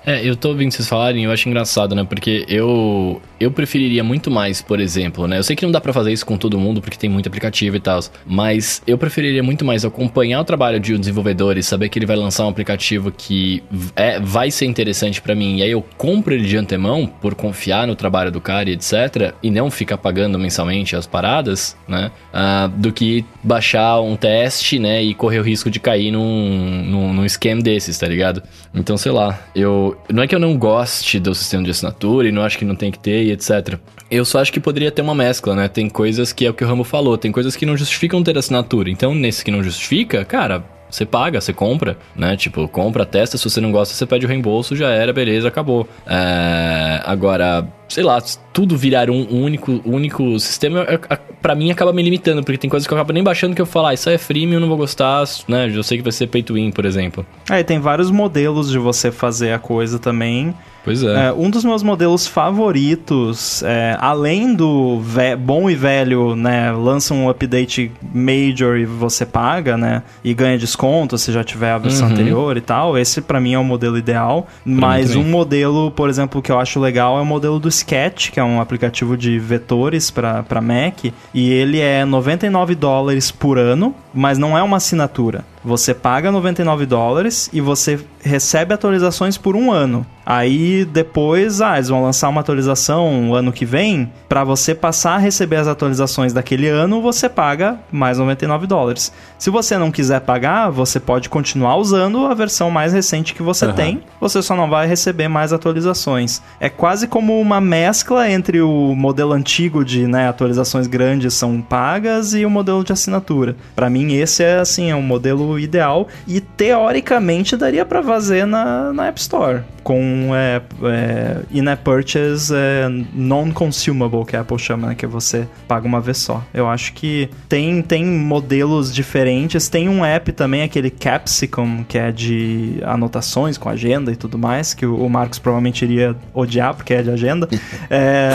[0.05, 2.05] É, eu tô ouvindo vocês falarem eu acho engraçado, né?
[2.05, 5.39] Porque eu eu preferiria muito mais, por exemplo, né?
[5.39, 7.77] Eu sei que não dá pra fazer isso com todo mundo porque tem muito aplicativo
[7.77, 11.89] e tal, mas eu preferiria muito mais acompanhar o trabalho de um desenvolvedor e saber
[11.89, 13.63] que ele vai lançar um aplicativo que
[13.95, 17.87] é, vai ser interessante pra mim e aí eu compro ele de antemão por confiar
[17.87, 19.35] no trabalho do cara e etc.
[19.43, 22.11] e não ficar pagando mensalmente as paradas, né?
[22.33, 25.03] Ah, do que baixar um teste, né?
[25.03, 28.43] E correr o risco de cair num, num, num scam desses, tá ligado?
[28.75, 29.90] Então, sei lá, eu.
[30.13, 32.75] Não é que eu não goste do sistema de assinatura e não acho que não
[32.75, 33.79] tem que ter e etc.
[34.11, 35.69] Eu só acho que poderia ter uma mescla, né?
[35.69, 38.37] Tem coisas que é o que o Ramo falou, tem coisas que não justificam ter
[38.37, 38.91] assinatura.
[38.91, 42.37] Então, nesse que não justifica, cara, você paga, você compra, né?
[42.37, 45.89] Tipo, compra, testa, se você não gosta, você pede o reembolso, já era, beleza, acabou.
[46.07, 48.23] É, Agora, sei lá,
[48.53, 52.71] tudo virar um único, único sistema, eu- a- pra mim acaba me limitando, porque tem
[52.71, 54.61] coisas que eu acabo nem baixando que eu falo, ah, isso aí é freemium, eu
[54.61, 55.71] não vou gostar, né?
[55.75, 57.27] Eu sei que vai ser pay to win, por exemplo.
[57.49, 60.55] Aí tem vários modelos de você fazer a coisa também.
[60.83, 61.27] Pois é.
[61.29, 62.27] É, um dos meus modelos
[62.75, 65.01] favoritos, é, além do
[65.39, 71.19] bom e velho, né, lança um update major e você paga, né, e ganha desconto
[71.19, 72.13] se já tiver a versão Uhum.
[72.15, 72.97] anterior e tal.
[72.99, 74.47] Esse pra mim é o modelo ideal.
[74.65, 78.31] mim Mas um modelo, por exemplo, que eu acho legal é o modelo do Sketch,
[78.31, 81.05] que é um aplicativo de vetores pra Mac,
[81.35, 85.45] e ele é 99 dólares por ano, mas não é uma assinatura.
[85.65, 90.07] Você paga 99 dólares e você recebe atualizações por um ano.
[90.25, 94.13] Aí depois, ah, eles vão lançar uma atualização ano que vem.
[94.29, 99.13] Para você passar a receber as atualizações daquele ano, você paga mais 99 dólares.
[99.37, 103.65] Se você não quiser pagar, você pode continuar usando a versão mais recente que você
[103.65, 103.75] Aham.
[103.75, 104.03] tem.
[104.21, 106.41] Você só não vai receber mais atualizações.
[106.61, 112.35] É quase como uma mescla entre o modelo antigo de né, atualizações grandes são pagas
[112.35, 113.57] e o modelo de assinatura.
[113.75, 118.93] Para mim, esse é assim, é um modelo ideal e teoricamente daria para fazer na,
[118.93, 124.95] na App Store com é, é, in-app purchase é, non-consumable, que a Apple chama, né,
[124.95, 126.45] que você paga uma vez só.
[126.53, 129.69] Eu acho que tem, tem modelos diferentes.
[129.69, 134.75] Tem um app também, aquele Capsicum, que é de anotações com agenda e tudo mais,
[134.75, 137.49] que o, o Marcos provavelmente iria odiar, porque é de agenda.
[137.89, 138.31] É,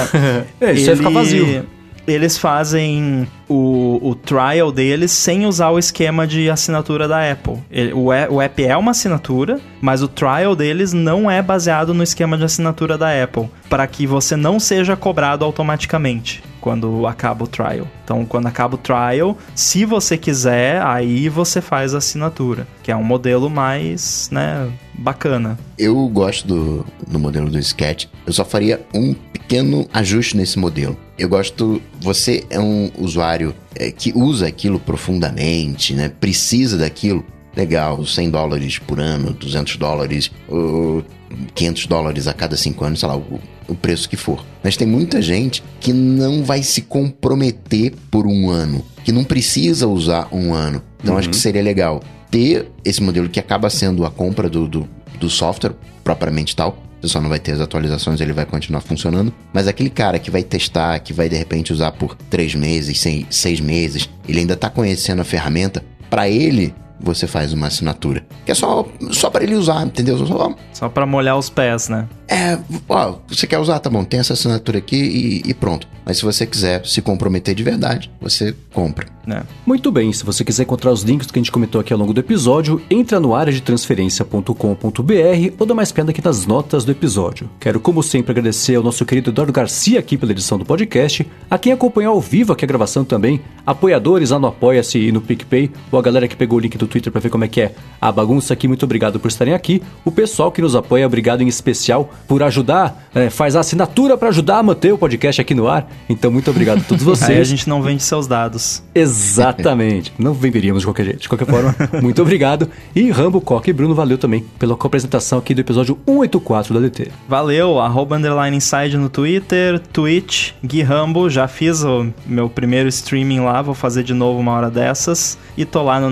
[0.60, 1.66] É, isso ia ficar vazio.
[2.08, 7.58] Eles fazem o, o trial deles sem usar o esquema de assinatura da Apple.
[7.72, 12.04] Ele- o, o app é uma assinatura, mas o trial deles não é baseado no
[12.04, 17.48] esquema de assinatura da Apple, para que você não seja cobrado automaticamente quando acaba o
[17.48, 17.88] trial.
[18.04, 22.96] Então, quando acaba o trial, se você quiser, aí você faz a assinatura, que é
[22.96, 25.60] um modelo mais, né, bacana.
[25.78, 28.06] Eu gosto do, do modelo do Sketch.
[28.26, 29.14] Eu só faria um
[29.48, 30.98] pequeno ajuste nesse modelo.
[31.18, 31.82] Eu gosto.
[32.02, 36.10] Você é um usuário é, que usa aquilo profundamente, né?
[36.10, 37.24] Precisa daquilo.
[37.56, 41.06] Legal, 100 dólares por ano, 200 dólares, ou
[41.54, 43.40] 500 dólares a cada 5 anos, sei lá, o,
[43.70, 44.44] o preço que for.
[44.62, 49.88] Mas tem muita gente que não vai se comprometer por um ano, que não precisa
[49.88, 50.82] usar um ano.
[51.02, 54.90] Então acho que seria legal ter esse modelo que acaba sendo a compra do, do,
[55.18, 56.85] do software propriamente tal.
[57.02, 59.34] Você só não vai ter as atualizações, ele vai continuar funcionando.
[59.54, 63.60] Mas aquele cara que vai testar, que vai de repente usar por três meses, seis,
[63.60, 68.26] meses, ele ainda tá conhecendo a ferramenta, para ele você faz uma assinatura.
[68.46, 70.18] Que é só, só para ele usar, entendeu?
[70.26, 72.08] Só, Só pra molhar os pés, né?
[72.28, 72.58] é,
[72.90, 75.88] ó, você quer usar, tá bom, tem essa assinatura aqui e, e pronto.
[76.04, 79.08] Mas se você quiser se comprometer de verdade, você compra.
[79.26, 79.44] né?
[79.66, 82.14] Muito bem, se você quiser encontrar os links que a gente comentou aqui ao longo
[82.14, 86.92] do episódio, entra no área de transferência.com.br ou dá mais piada aqui nas notas do
[86.92, 87.50] episódio.
[87.60, 91.58] Quero, como sempre, agradecer ao nosso querido Eduardo Garcia aqui pela edição do podcast, a
[91.58, 95.72] quem acompanhou ao vivo aqui a gravação também, apoiadores lá no Apoia-se e no PicPay,
[95.92, 97.74] ou a galera que pegou o link do Twitter pra ver como é que é
[98.00, 99.82] a bagunça aqui, muito obrigado por estarem aqui.
[100.04, 104.30] O pessoal que nos apoia, obrigado em especial por ajudar, é, faz a assinatura pra
[104.30, 105.90] ajudar a manter o podcast aqui no ar.
[106.10, 107.30] Então, muito obrigado a todos vocês.
[107.32, 108.84] Aí a gente não vende seus dados.
[108.94, 110.14] Exatamente.
[110.18, 111.22] Não venderíamos de qualquer jeito.
[111.22, 112.70] De qualquer forma, muito obrigado.
[112.96, 117.12] E Rambo, Coca e Bruno, valeu também pela apresentação aqui do episódio 184 da DT.
[117.28, 123.40] Valeu, arroba underline inside no Twitter, Twitch, Gui Rambo, já fiz o meu primeiro streaming
[123.40, 125.38] lá, vou fazer de novo uma hora dessas.
[125.58, 126.10] E tô lá no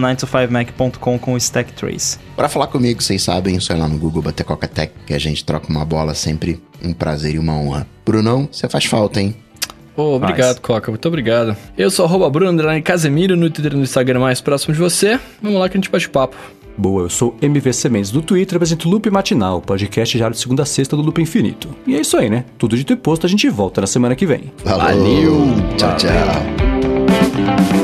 [0.63, 2.17] 9to5mac.com com o Stack Trace.
[2.35, 5.43] Pra falar comigo, vocês sabem, só ir lá no Google bater Coca-Tech, que a gente
[5.43, 7.87] troca uma bola, sempre um prazer e uma honra.
[8.05, 9.35] Brunão, você faz falta, hein?
[9.95, 10.91] Ô, obrigado, Coca.
[10.91, 11.55] Muito obrigado.
[11.77, 15.19] Eu sou arroba Bruno Casemiro no Twitter e no Instagram mais próximo de você.
[15.41, 16.35] Vamos lá que a gente bate papo.
[16.75, 20.63] Boa, eu sou MVC Mendes do Twitter, apresento o Loop Matinal, podcast diário de segunda
[20.63, 21.69] a sexta do Loop Infinito.
[21.85, 22.45] E é isso aí, né?
[22.57, 24.51] Tudo dito e posto, a gente volta na semana que vem.
[24.57, 24.79] Falou.
[24.79, 25.45] Valeu.
[25.77, 27.82] Tchau, tchau.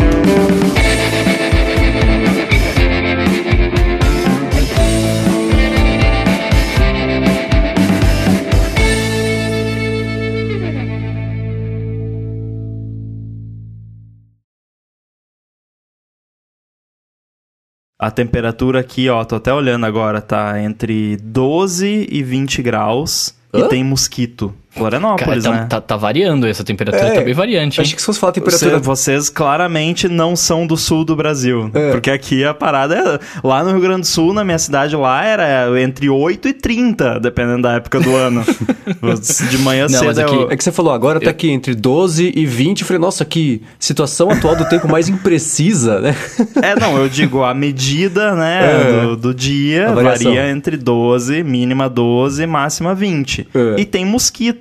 [18.02, 23.36] A temperatura aqui, ó, tô até olhando agora, tá entre 12 e 20 graus.
[23.54, 23.68] E Hã?
[23.68, 24.56] tem mosquito.
[24.72, 25.66] Cara, Florianópolis, tá, né?
[25.68, 27.82] tá- tá variando essa temperatura, É, tá bem variante, hein?
[27.84, 28.80] Achei que se fosse falar a Você- temperatura...
[28.80, 31.72] vocês claramente não são do sul do Brasil.
[31.74, 31.92] É.
[31.92, 33.20] Porque aqui a parada é.
[33.46, 37.20] Lá no Rio Grande do Sul, na minha cidade lá, era entre 8 e 30,
[37.20, 38.44] dependendo da época do ano.
[39.50, 41.74] De manhã Não, cedo mas é aqui- É que você falou, agora tá aqui entre
[41.74, 42.82] 12 e 20.
[42.82, 46.16] Eu falei, nossa, que situação atual do tempo mais imprecisa, né?
[46.62, 49.02] É, não, eu digo, a medida, né, É.
[49.06, 53.48] do, do dia varia entre 12, mínima 12, máxima 20.
[53.54, 53.80] É.
[53.82, 54.59] E tem mosquito.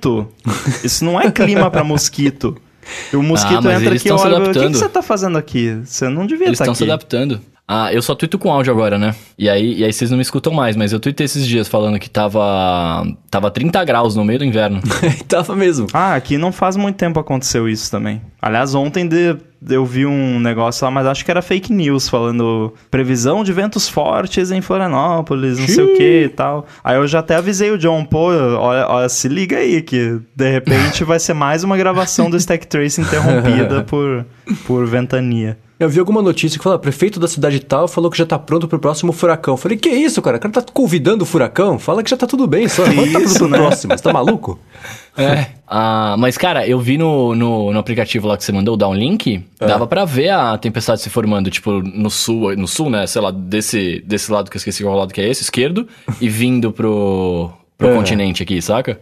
[0.83, 2.55] Isso não é clima pra mosquito.
[3.13, 5.37] O mosquito Ah, entra eles aqui e estão olha, o que, que você tá fazendo
[5.37, 5.79] aqui?
[5.85, 6.77] Você não devia Eles estar estão aqui.
[6.79, 7.39] se adaptando.
[7.71, 9.13] Ah, eu só tuito com áudio agora, né?
[9.37, 11.99] E aí, e aí vocês não me escutam mais, mas eu tuitei esses dias falando
[11.99, 14.79] que tava, tava 30 graus no meio do inverno.
[15.29, 15.85] Tava mesmo.
[15.93, 18.21] Ah, aqui não faz muito tempo aconteceu isso também.
[18.41, 19.37] Aliás, ontem de-
[19.69, 23.87] eu vi um negócio lá, mas acho que era fake news, falando previsão de ventos
[23.87, 26.65] fortes em Florianópolis, não sei o que e tal.
[26.83, 30.49] Aí eu já até avisei o John, pô, olha, olha, se liga aí, que de
[30.49, 34.25] repente vai ser mais uma gravação do Stack Trace interrompida por,
[34.65, 35.55] por ventania.
[35.79, 38.67] Eu vi alguma notícia que fala, prefeito da cidade tal falou que já tá pronto
[38.67, 39.55] pro próximo furacão.
[39.55, 40.35] Falei, que isso, cara?
[40.35, 41.79] O cara tá convidando o furacão?
[41.79, 42.83] Fala que já tá tudo bem, só.
[42.83, 43.57] Que tá isso, pro né?
[43.57, 43.97] próximo?
[43.97, 44.59] Você tá maluco?
[45.17, 45.47] É.
[45.71, 49.45] Ah, mas, cara, eu vi no, no, no aplicativo lá que você mandou, o Downlink,
[49.59, 53.05] dava pra ver a tempestade se formando, tipo, no sul, no sul, né?
[53.05, 55.87] Sei lá, desse, desse lado que eu esqueci qual lado que é esse, esquerdo,
[56.19, 57.95] e vindo pro, pro É.
[57.95, 58.99] continente aqui, saca?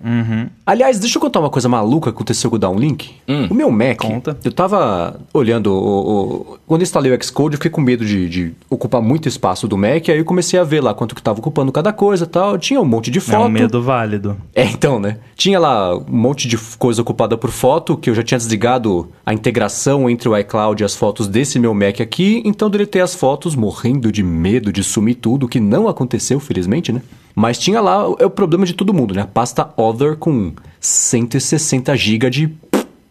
[0.65, 3.09] Aliás, deixa eu contar uma coisa maluca que aconteceu com o Downlink.
[3.27, 3.47] Hum.
[3.49, 4.37] O meu Mac, Conta.
[4.43, 8.29] eu tava olhando, o, o- quando eu instalei o Xcode, eu fiquei com medo de,
[8.29, 11.39] de ocupar muito espaço do Mac, aí eu comecei a ver lá quanto que tava
[11.39, 12.57] ocupando cada coisa e tal.
[12.59, 13.45] Tinha um monte de É foto.
[13.45, 14.37] um medo válido.
[14.53, 15.17] É, então, né?
[15.35, 19.33] Tinha lá um monte de coisa ocupada por foto, que eu já tinha desligado a
[19.33, 23.55] integração entre o iCloud e as fotos desse meu Mac aqui, então deletei as fotos
[23.55, 27.01] morrendo de medo de sumir tudo, que não aconteceu, felizmente, né?
[27.39, 29.21] Mas tinha lá, é o problema de todo mundo, né?
[29.21, 32.57] A pasta Other com 160 GB de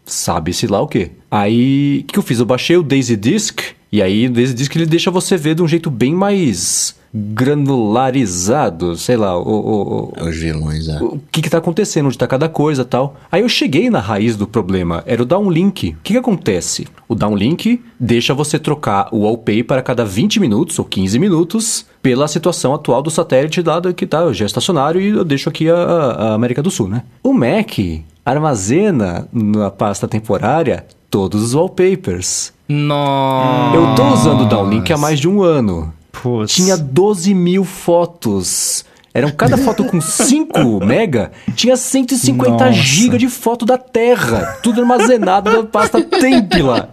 [0.03, 1.11] sabe-se lá o quê.
[1.31, 2.41] Aí, o que eu fiz?
[2.41, 3.61] Eu baixei o Daisy Disk,
[3.91, 8.95] e aí o Daisy Disk ele deixa você ver de um jeito bem mais granularizado,
[8.95, 11.01] sei lá, o- o- o, Os vilões, é.
[11.01, 13.15] o que que tá acontecendo, onde tá cada coisa tal.
[13.31, 15.89] Aí eu cheguei na raiz do problema, era o downlink.
[15.91, 16.85] O que que acontece?
[17.07, 22.27] O downlink deixa você trocar o wallpaper a cada 20 minutos ou 15 minutos pela
[22.27, 26.33] situação atual do satélite dado que tá já estacionário e eu deixo aqui a, a
[26.33, 27.03] América do Sul, né?
[27.23, 27.77] O Mac
[28.25, 32.53] armazena na pasta temporária todos os wallpapers.
[32.67, 33.75] Nossa.
[33.75, 35.93] Eu tô usando o downlink há mais de um ano.
[36.11, 36.53] Putz.
[36.53, 38.83] Tinha 12 mil fotos.
[39.13, 42.71] Eram cada foto com 5 mega, tinha 150 Nossa.
[42.71, 44.59] giga de foto da Terra.
[44.61, 46.91] Tudo armazenado na pasta Templa.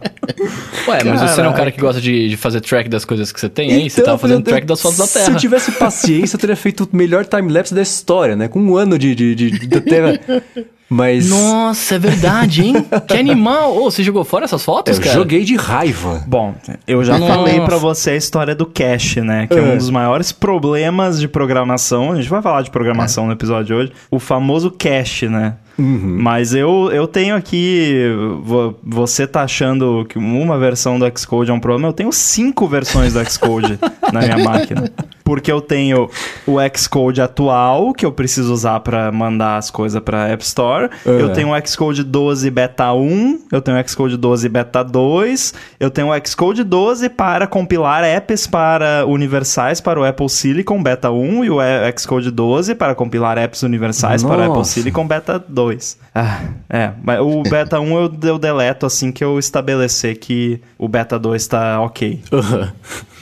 [0.89, 3.31] Ué, mas você não é um cara que gosta de, de fazer track das coisas
[3.31, 3.91] que você tem aí?
[3.91, 5.39] você Então, tava fazendo eu- track das fotos da Se eu Terra.
[5.39, 8.49] tivesse paciência, eu teria feito o melhor timelapse da história, né?
[8.49, 10.19] Com um ano de, de, de- da Terra.
[10.89, 12.75] Mas Nossa, é verdade, hein?
[13.09, 13.77] que animal!
[13.77, 15.15] Ô, você jogou fora essas fotos, eu cara?
[15.17, 16.23] joguei de raiva.
[16.27, 16.55] Bom,
[16.87, 17.35] eu já Nossa.
[17.35, 19.47] falei pra você a história do cache, né?
[19.47, 19.59] Que é.
[19.59, 19.63] É.
[19.63, 22.13] um dos maiores problemas de programação.
[22.13, 23.93] A gente vai falar de programação no episódio de hoje.
[24.11, 25.55] O famoso cache, né?
[25.77, 28.05] Mas eu, eu tenho aqui.
[28.43, 31.89] vo- Você tá achando que uma versão do Xcode é um problema?
[31.89, 33.77] Eu tenho cinco versões do Xcode
[34.13, 34.85] na minha máquina.
[35.25, 36.11] Porque eu tenho
[36.47, 40.91] o Xcode atual, que eu preciso usar pra mandar as coisas pra App Store.
[41.07, 41.11] É.
[41.11, 43.41] Eu tenho o Xcode 12 Beta 1.
[43.51, 45.55] Eu tenho o Xcode 12 Beta 2.
[45.81, 51.11] Eu tenho o Xcode 12 para compilar apps para universais para o Apple Silicon Beta
[51.11, 51.59] 1 e o
[51.99, 54.73] Xcode 12 para compilar apps universais para o Apple Nossa.
[54.73, 55.99] Silicon Beta 2.
[56.15, 60.87] Ah, é, mas o Beta 1 eu, eu deleto assim que eu estabelecer que o
[60.87, 62.23] Beta 2 tá ok.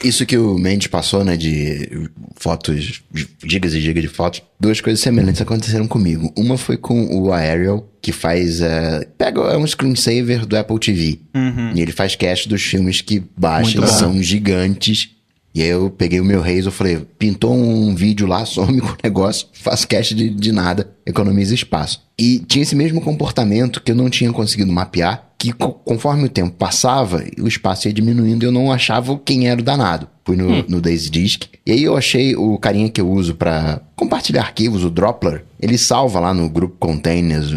[0.02, 3.02] Isso que o Mendes passou, né, de fotos,
[3.44, 6.32] gigas e gigas de fotos, duas coisas semelhantes aconteceram comigo.
[6.36, 11.20] Uma foi com o Aerial, que faz, é, pega é um screensaver do Apple TV.
[11.74, 13.98] E ele faz cache dos filmes que baixa, Muito bom.
[13.98, 15.10] são gigantes.
[15.54, 18.88] E aí eu peguei o meu Reis, eu falei, pintou um vídeo lá, some com
[18.88, 22.02] o negócio, faço cache de, de nada, economiza espaço.
[22.18, 26.28] E tinha esse mesmo comportamento que eu não tinha conseguido mapear, que co- conforme o
[26.28, 30.06] tempo passava, o espaço ia diminuindo e eu não achava quem era o danado.
[30.24, 31.46] Fui no, no Daisy Disk.
[31.66, 35.44] E aí eu achei o carinha que eu uso pra compartilhar arquivos, o Droppler.
[35.60, 37.48] Ele salva lá no grupo Containers,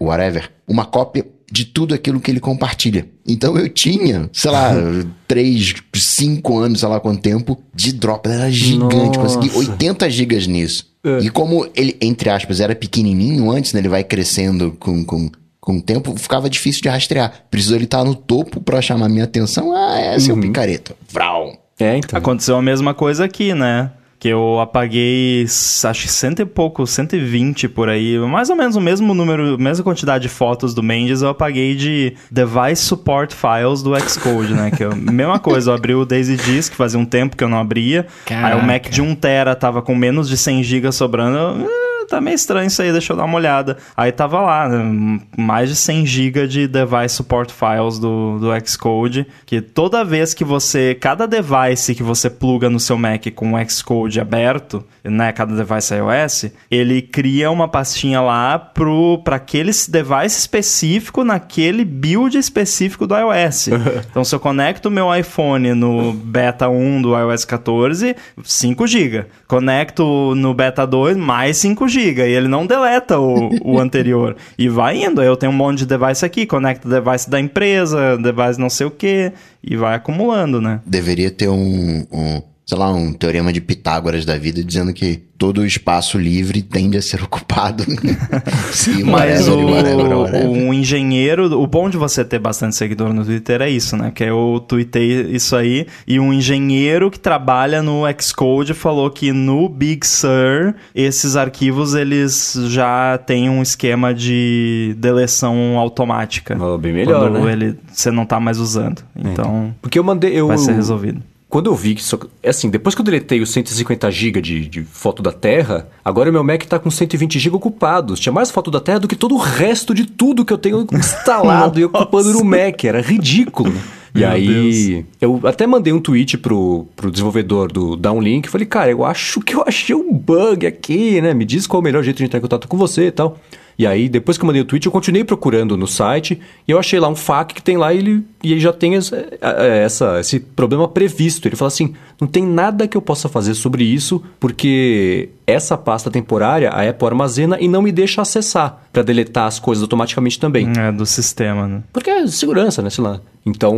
[0.00, 3.06] whatever, uma cópia de tudo aquilo que ele compartilha.
[3.24, 4.72] Então eu tinha, sei lá,
[5.28, 8.34] 3, 5 anos, sei lá quanto tempo, de Droppler.
[8.40, 9.38] Era gigante, Nossa.
[9.38, 10.88] consegui 80 gigas nisso.
[11.04, 11.20] É.
[11.20, 15.30] E como ele, entre aspas, era pequenininho antes, né, ele vai crescendo com, com,
[15.68, 17.30] com o tempo, ficava difícil de rastrear.
[17.50, 19.70] Precisou ele estar no topo pra chamar minha atenção.
[19.76, 20.96] Ah, é seu picareta.
[21.12, 21.52] Vral.
[21.78, 22.18] É, então.
[22.18, 23.90] Aconteceu a mesma coisa aqui, né?
[24.18, 28.18] Que eu apaguei, acho que cento e pouco, 120 por aí.
[28.18, 32.16] Mais ou menos o mesmo número, mesma quantidade de fotos do Mendes eu apaguei de
[32.30, 34.70] Device Support Files do Xcode, né?
[34.74, 37.48] Que é a mesma coisa, eu abri o Daisy Disk, fazia um tempo que eu
[37.48, 38.06] não abria.
[38.28, 41.36] Aí o Mac de 1 tera tava com menos de 100 GB sobrando.
[41.36, 43.76] eu, "Ah, tá meio estranho isso aí, deixa eu dar uma olhada.
[43.96, 49.26] Aí tava lá, né, mais de 100 GB de device support files do, do Xcode,
[49.44, 53.68] que toda vez que você, cada device que você pluga no seu Mac com o
[53.68, 60.38] Xcode aberto, né, cada device iOS, ele cria uma pastinha lá pro para aquele device
[60.38, 63.68] específico naquele build específico do iOS.
[64.10, 69.26] então se eu conecto o meu iPhone no beta 1 do iOS 14, 5 GB.
[69.46, 71.97] Conecto no beta 2, mais 5 GB.
[71.98, 74.36] E ele não deleta o, o anterior.
[74.58, 75.20] E vai indo.
[75.20, 78.70] Aí eu tenho um monte de device aqui, conecto o device da empresa, device não
[78.70, 80.80] sei o que, e vai acumulando, né?
[80.86, 85.64] Deveria ter um, um sei lá, um teorema de Pitágoras da vida dizendo que todo
[85.64, 87.82] espaço livre tende a ser ocupado.
[88.70, 90.48] Sim, Mas whatever, o, whatever, whatever.
[90.50, 94.12] um engenheiro, o bom de você ter bastante seguidor no Twitter é isso, né?
[94.14, 99.66] Que eu tuitei isso aí e um engenheiro que trabalha no Xcode falou que no
[99.66, 106.54] Big Sur esses arquivos eles já têm um esquema de deleção automática.
[106.60, 107.52] Oh, bem melhor, quando né?
[107.52, 109.02] ele você não tá mais usando.
[109.16, 110.38] Então Porque eu mandei.
[110.38, 111.22] Eu, vai ser resolvido.
[111.48, 112.18] Quando eu vi que isso.
[112.42, 116.28] é Assim, depois que eu deletei os 150 GB de, de foto da Terra, agora
[116.28, 118.20] o meu Mac tá com 120 GB ocupados.
[118.20, 120.86] Tinha mais foto da Terra do que todo o resto de tudo que eu tenho
[120.92, 122.84] instalado e ocupando no Mac.
[122.84, 123.72] Era ridículo.
[124.14, 128.48] E Meu aí, eu até mandei um tweet pro, pro desenvolvedor do Downlink.
[128.48, 131.34] Falei, cara, eu acho que eu achei um bug aqui, né?
[131.34, 133.38] Me diz qual é o melhor jeito de entrar em contato com você e tal.
[133.78, 136.78] E aí, depois que eu mandei o tweet, eu continuei procurando no site e eu
[136.80, 139.84] achei lá um FAQ que tem lá e ele, e ele já tem essa, é,
[139.84, 141.46] essa- esse problema previsto.
[141.46, 146.10] Ele fala assim: não tem nada que eu possa fazer sobre isso, porque essa pasta
[146.10, 150.68] temporária a Apple armazena e não me deixa acessar para deletar as coisas automaticamente também.
[150.78, 151.82] É do sistema, né?
[151.92, 152.90] Porque é segurança, né?
[152.90, 153.20] Sei lá.
[153.46, 153.74] Então.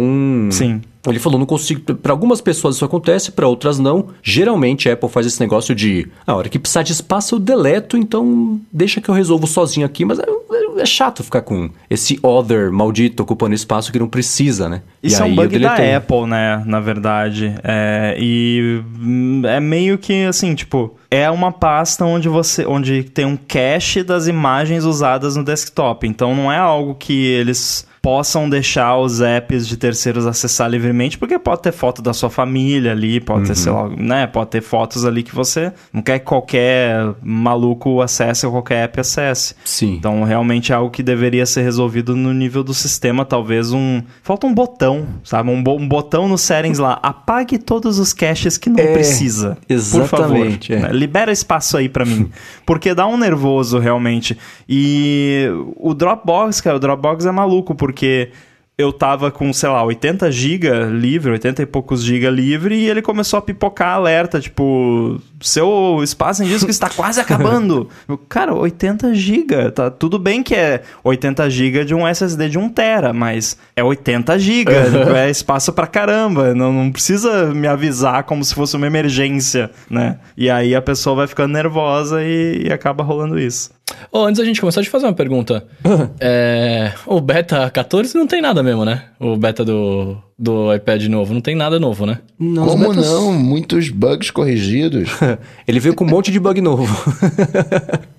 [0.51, 0.81] Sim.
[1.07, 1.95] Ele falou, não consigo.
[1.95, 4.09] Para algumas pessoas isso acontece, para outras não.
[4.23, 6.09] Geralmente a Apple faz esse negócio de.
[6.27, 9.87] "Ah, A hora que precisar de espaço eu deleto, então deixa que eu resolvo sozinho
[9.87, 10.05] aqui.
[10.05, 10.25] Mas é,
[10.79, 14.83] é chato ficar com esse other maldito ocupando espaço que não precisa, né?
[15.03, 15.75] Isso E é um bug da.
[15.97, 16.63] Apple, né?
[16.67, 17.55] Na verdade.
[17.63, 22.65] É, e hum, é meio que assim, tipo, é uma pasta onde você.
[22.67, 26.07] onde tem um cache das imagens usadas no desktop.
[26.07, 31.39] Então não é algo que eles possam deixar os apps de terceiros acessar livremente, porque
[31.39, 34.27] pode ter foto da sua família ali, pode ter, sei lá, né?
[34.27, 39.01] Pode ter fotos ali que você não quer que qualquer maluco acesse ou qualquer app
[39.01, 39.55] acesse.
[39.65, 39.97] Sim.
[39.97, 43.25] Então, realmente é algo que deveria ser resolvido no nível do sistema.
[43.25, 44.03] Talvez um.
[44.23, 45.51] Falta um botão, sabe?
[45.51, 46.99] Um, bo- um botão no settings lá.
[47.03, 49.59] Apague todos os caches que não É, precisa.
[49.69, 50.89] exatamente, Por favor.
[50.89, 50.93] é.
[50.93, 50.99] né?
[50.99, 52.31] Libera espaço aí pra mim.
[52.65, 54.39] Porque dá um nervoso, realmente.
[54.67, 57.90] E o Dropbox, cara, o Dropbox é maluco, porque.
[58.81, 63.03] Eu tava com, sei lá, 80 GB livre, 80 e poucos GB livre, e ele
[63.03, 67.91] começou a pipocar alerta, tipo, seu espaço em disco está quase acabando.
[68.09, 72.59] Eu, Cara, 80 GB, tá tudo bem que é 80 GB de um SSD de
[72.59, 74.73] 1 tera, mas é 80 GB,
[75.15, 80.19] é espaço pra caramba, não, não precisa me avisar como se fosse uma emergência, né?
[80.35, 83.71] E aí a pessoa vai ficando nervosa e, e acaba rolando isso.
[84.13, 85.65] Ô, antes da gente começar, deixa eu fazer uma pergunta.
[86.21, 89.05] é, o beta 14 não tem nada mesmo, né?
[89.19, 92.19] O beta do, do iPad novo, não tem nada novo, né?
[92.39, 93.33] Não, Como betas- não?
[93.33, 95.11] Muitos bugs corrigidos.
[95.67, 96.87] Ele veio com um monte de bug novo.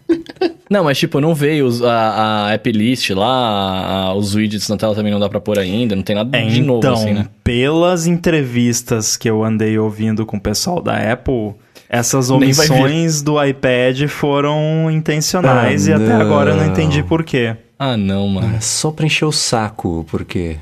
[0.69, 4.69] Não, mas tipo, não veio os- a, a app list lá, a- a- os widgets
[4.69, 6.93] na tela também não dá pra pôr ainda, não tem nada É, de novo então,
[6.93, 7.27] assim, né?
[7.43, 11.53] pelas entrevistas que eu andei ouvindo com o pessoal da Apple,
[11.93, 16.22] essas omissões do iPad foram intencionais Ah, e até não.
[16.22, 17.53] agora eu não entendi por quê.
[17.77, 18.55] Ah, não, mano.
[18.55, 20.55] É só pra encher o saco, porque.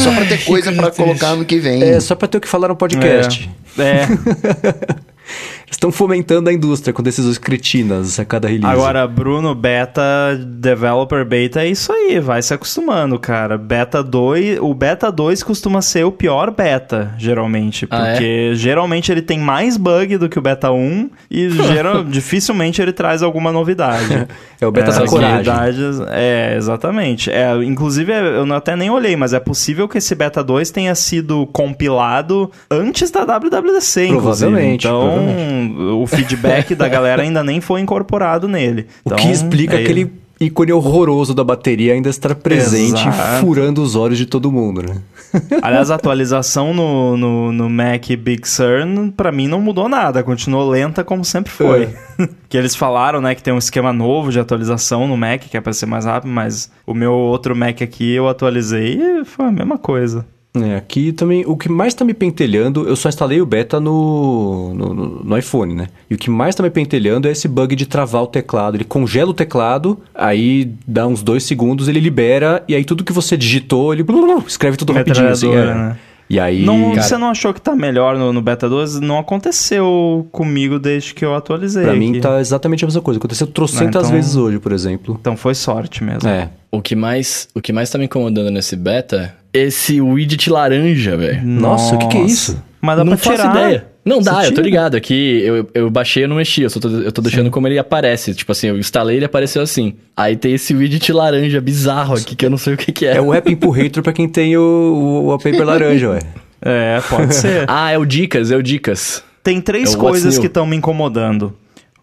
[0.00, 1.82] Só pra ter coisa pra colocar no que vem.
[1.82, 3.48] É, só pra ter o que falar no podcast.
[3.78, 4.06] É.
[5.70, 8.66] Estão fomentando a indústria com decisões cretinas a cada release.
[8.72, 10.02] Agora, Bruno, beta,
[10.46, 13.56] developer beta é isso aí, vai se acostumando, cara.
[13.58, 18.12] Beta 2, o beta 2 costuma ser o pior beta, geralmente, Ah, é?
[18.12, 22.92] porque geralmente ele tem mais bug do que o beta 1 e geral, dificilmente ele
[22.92, 24.26] traz alguma novidade.
[24.60, 25.32] É o beta É, coragem.
[25.52, 27.28] novidades- É, exatamente.
[27.30, 30.94] É, inclusive, eu não- até nem olhei, mas é possível que esse beta 2 tenha
[30.94, 34.50] sido compilado antes da WWDC, inclusive.
[34.50, 35.53] Provavelmente, Então, provavelmente.
[36.02, 38.82] O feedback da galera ainda nem foi incorporado nele.
[39.04, 40.10] O Então, que explica é- aquele
[40.40, 43.40] ícone horroroso da bateria ainda estar presente, Exato.
[43.40, 44.96] furando os olhos de todo mundo, né?
[45.62, 48.84] Aliás, a atualização no, no, no Mac Big Sur,
[49.16, 50.22] pra mim, não mudou nada.
[50.22, 51.88] Continuou lenta como sempre foi.
[52.18, 52.28] É.
[52.48, 55.60] que eles falaram, né, que tem um esquema novo de atualização no Mac, que é
[55.60, 59.52] pra ser mais rápido, mas o meu outro Mac aqui eu atualizei e foi a
[59.52, 60.26] mesma coisa.
[60.56, 64.72] É, aqui também, o que mais tá me pentelhando, eu só instalei o beta no,
[64.72, 64.94] no,
[65.24, 65.88] no- iPhone, né?
[66.08, 68.76] E o que mais tá me pentelhando é esse bug de travar o teclado.
[68.76, 73.12] Ele congela o teclado, aí dá uns dois segundos, ele libera, e aí tudo que
[73.12, 75.50] você digitou, ele blu, blu, escreve tudo rapidinho, assim.
[75.52, 75.74] É.
[75.74, 75.96] né?
[76.30, 76.64] E aí...
[76.64, 79.00] Não, cara, você não achou que tá melhor no, no Beta 2?
[79.00, 81.82] Não aconteceu comigo desde que eu atualizei.
[81.82, 82.20] pra mim aqui.
[82.20, 83.18] tá exatamente a mesma coisa.
[83.18, 85.18] Aconteceu trocentas então- vezes hoje, por exemplo.
[85.20, 86.28] Então foi sorte mesmo.
[86.28, 86.48] É.
[86.70, 91.40] O que mais, o que mais tá me incomodando nesse beta, esse widget laranja, velho.
[91.46, 92.62] Nossa, o que que é isso?
[92.80, 93.50] Mas dá não pra faço tirar.
[93.56, 93.86] ideia.
[94.04, 94.94] Não dá, eu tô ligado.
[94.96, 96.60] Aqui eu, eu baixei e não mexi.
[96.60, 98.34] Eu, só tô, eu tô deixando como ele aparece.
[98.34, 99.94] Tipo assim, eu instalei e ele apareceu assim.
[100.14, 103.16] Aí tem esse widget laranja bizarro aqui que eu não sei o que, que é.
[103.16, 106.18] É o app Impulhator pra quem tem o, o, o paper laranja, ué.
[106.60, 107.64] É, pode ser.
[107.68, 109.24] Ah, é o Dicas, é o Dicas.
[109.42, 111.54] Tem três É coisas que estão me incomodando.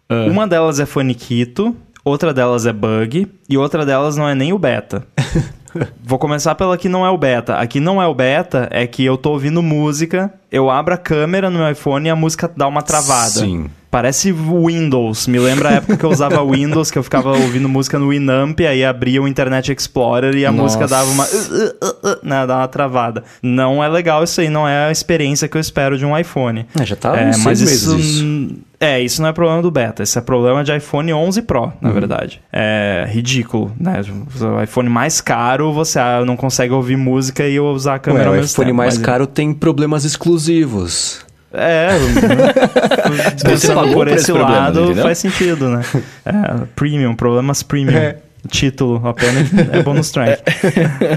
[0.08, 0.26] Ah.
[0.28, 4.58] Uma delas é faniquito, outra delas é bug e outra delas não é nem o
[4.58, 5.06] beta.
[6.02, 7.56] Vou começar pela que não é o beta.
[7.56, 10.98] A que não é o beta é que eu tô ouvindo música, eu abro a
[10.98, 13.30] câmera no meu iPhone e a música dá uma travada.
[13.30, 13.70] Sim.
[13.92, 15.26] Parece Windows.
[15.26, 18.58] Me lembra a época que eu usava Windows, que eu ficava ouvindo música no Winamp,
[18.60, 20.62] aí abria o Internet Explorer e a Nossa.
[20.62, 21.24] música dava uma.
[21.24, 23.22] uh, uh, uh, né, dava uma travada.
[23.42, 26.64] Não é legal isso aí, não é a experiência que eu espero de um iPhone.
[26.80, 28.56] É, já tá É, mas isso, isso.
[28.80, 31.88] É, isso não é problema do beta, isso é problema de iPhone 11 Pro, na
[31.90, 31.94] Uhum.
[31.94, 32.40] verdade.
[32.50, 34.00] É ridículo, né?
[34.40, 38.40] O iPhone mais caro, você ah, não consegue ouvir música e usar a câmera Ué,
[38.40, 41.20] o iPhone tempo, mais mas- caro tem problemas exclusivos.
[41.52, 41.90] É,
[43.50, 45.02] Você pagou por esse problema, lado, entendeu?
[45.02, 45.82] faz sentido, né?
[46.24, 46.32] É,
[46.74, 47.96] premium, problemas premium.
[47.96, 48.16] É.
[48.48, 50.42] Título apenas é bonus track.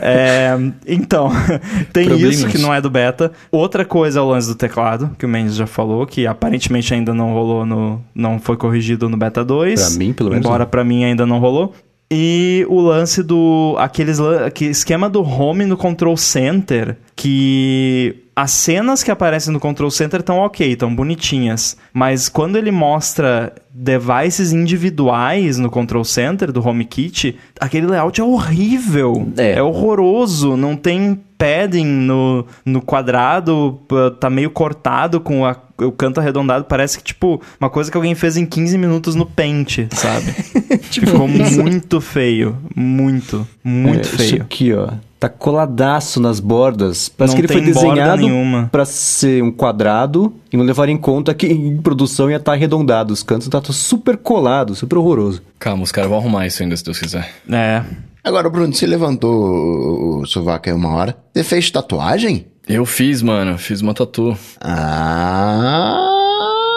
[0.02, 0.52] É,
[0.86, 1.32] então,
[1.92, 2.36] tem Problemas.
[2.36, 3.32] isso que não é do beta.
[3.52, 7.16] Outra coisa é o lance do teclado, que o Mendes já falou, que aparentemente ainda
[7.16, 8.00] não rolou no.
[8.14, 9.90] não foi corrigido no beta 2.
[9.90, 11.74] Pra mim, pelo menos, Embora pra mim ainda não rolou.
[12.12, 13.76] E o lance do.
[13.80, 19.60] aqueles lan- aquele esquema do home no control center, que as cenas que aparecem no
[19.60, 21.78] control center estão ok, estão bonitinhas.
[21.94, 29.28] Mas quando ele mostra devices individuais no control center do HomeKit, aquele layout é horrível.
[29.38, 29.62] É.
[29.62, 30.58] horroroso.
[30.58, 33.80] Não tem padding no, no quadrado,
[34.20, 36.66] tá meio cortado com a- o canto arredondado.
[36.66, 40.34] Parece que, tipo, uma coisa que alguém fez em 15 minutos no Paint, sabe?
[40.90, 42.58] tipo, ficou muito feio.
[42.76, 44.42] Muito, muito É, Isso feio.
[44.42, 44.90] aqui, ó.
[45.26, 47.10] Tá coladaço nas bordas.
[47.10, 48.70] Parece Não que ele foi desenhado nenhuma.
[48.72, 53.12] pra ser um quadrado e não levar em conta que em produção ia estar arredondado.
[53.12, 55.42] Os cantos tá super colado, super horroroso.
[55.58, 57.28] Calma, os caras vão arrumar isso ainda, se Deus quiser.
[57.52, 57.82] É.
[58.24, 61.18] Agora, Bruno, você levantou o, o sovaco aí uma hora.
[61.34, 62.46] Você fez tatuagem?
[62.68, 63.58] Eu fiz, mano.
[63.58, 64.38] Fiz uma tatu.
[64.62, 66.15] Ah!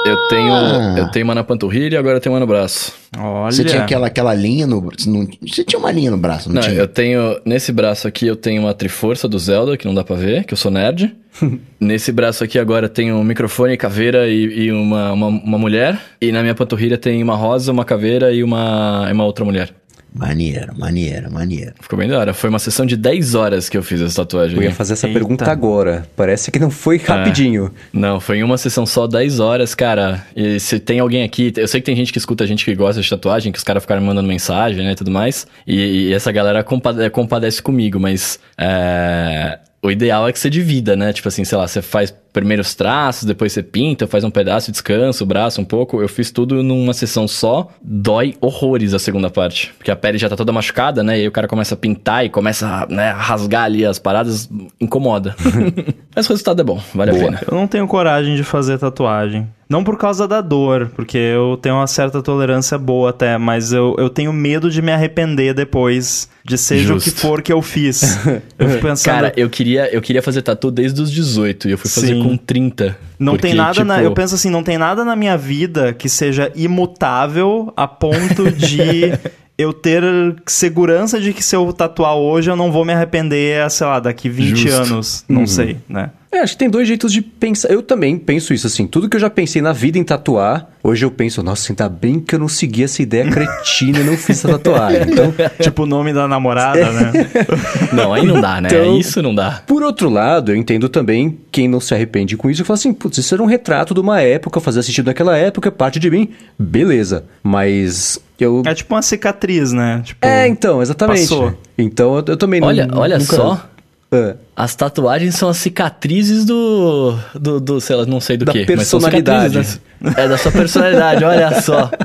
[0.09, 0.53] Eu tenho,
[0.99, 2.93] eu tenho uma na panturrilha e agora eu tenho uma no braço.
[3.19, 3.51] Olha.
[3.53, 4.81] Você tinha aquela, aquela linha no...
[4.81, 6.75] Você, não- você tinha uma linha no braço, não, Não, tinha?
[6.75, 7.41] eu tenho.
[7.45, 10.53] Nesse braço aqui eu tenho uma triforça do Zelda, que não dá pra ver, que
[10.55, 11.15] eu sou nerd.
[11.81, 15.99] nesse braço aqui agora eu tenho um microfone, caveira e, e uma, uma, uma mulher.
[16.21, 19.71] E na minha panturrilha tem uma rosa, uma caveira e uma, e uma outra mulher.
[20.19, 21.73] Maneiro, maneiro, maneiro.
[21.81, 22.35] Ficou bem da hora.
[22.35, 24.57] Foi uma sessão de 10 horas que eu fiz essa tatuagem.
[24.57, 25.17] Eu ia fazer essa Eita.
[25.19, 26.05] pergunta agora.
[26.17, 27.71] Parece que não foi rapidinho.
[27.93, 30.27] Não, foi em uma sessão só 10 horas, cara.
[30.35, 33.01] E se tem alguém aqui, eu sei que tem gente que escuta gente que gosta
[33.01, 35.47] de tatuagem, que os caras ficaram me mandando mensagem, né, e tudo mais.
[35.67, 40.97] E, e essa galera compade- compadece comigo, mas é, o ideal é que você divida,
[40.97, 41.13] né?
[41.13, 44.71] Tipo assim, sei lá, você faz primeiro os traços, depois você pinta, faz um pedaço,
[44.71, 46.01] descansa o braço um pouco.
[46.01, 47.69] Eu fiz tudo numa sessão só.
[47.83, 49.75] Dói horrores a segunda parte.
[49.77, 51.19] Porque a pele já tá toda machucada, né?
[51.19, 54.49] E aí o cara começa a pintar e começa né, a rasgar ali as paradas,
[54.81, 55.35] incomoda.
[56.15, 57.41] Mas o resultado é bom, vale a pena.
[57.51, 59.49] Eu não tenho coragem de fazer tatuagem.
[59.69, 63.95] Não por causa da dor, porque eu tenho uma certa tolerância boa até, mas eu,
[63.99, 67.21] eu tenho medo de me arrepender depois de seja o que Justo.
[67.21, 68.19] for que eu fiz.
[68.59, 69.15] eu fico pensando.
[69.15, 72.23] Cara, eu queria, eu queria fazer tatu desde os 18 e eu fui fazer Sim.
[72.29, 72.99] Com 30.
[73.19, 73.95] Não Porque, tem nada na.
[73.97, 78.51] tipo, Eu penso assim, não tem nada na minha vida que seja imutável a ponto
[78.51, 79.13] de
[79.59, 80.03] eu ter
[80.47, 84.29] segurança de que se eu tatuar hoje eu não vou me arrepender, sei lá, daqui
[84.29, 84.83] 20 Justo.
[84.83, 85.25] anos.
[85.29, 86.11] Não sei, né?
[86.31, 87.69] É, acho que tem dois jeitos de pensar.
[87.71, 88.87] Eu também penso isso, assim.
[88.87, 92.21] Tudo que eu já pensei na vida em tatuar, hoje eu penso, nossa, ainda bem
[92.21, 95.01] que eu não segui essa ideia cretina e não fiz essa tatuagem.
[95.09, 97.13] Então, tipo o nome da namorada, né?
[97.95, 98.69] Não, aí não dá, né?
[98.71, 99.63] Então- Isso não dá.
[99.67, 102.93] Por outro lado, eu entendo também quem não se arrepende com isso e fala assim,
[102.93, 106.11] putz, isso era um retrato de uma época, fazia sentido naquela época, é parte de
[106.11, 106.29] mim,
[106.59, 107.25] beleza.
[107.43, 108.63] Mas eu.
[108.67, 110.03] É tipo uma cicatriz, né?
[110.05, 111.21] Tipo, É, então, exatamente.
[111.23, 111.55] Passou.
[111.77, 112.99] Então eu, eu também Olha, não.
[112.99, 113.65] olha nunca- só.
[114.11, 114.37] É.
[114.57, 117.15] As tatuagens são as cicatrizes do.
[117.35, 118.65] do, do sei lá, não sei do Da que.
[118.75, 119.65] mas são personalidade.
[119.65, 121.91] cicatrizes da- é, da sua personalidade, olha só.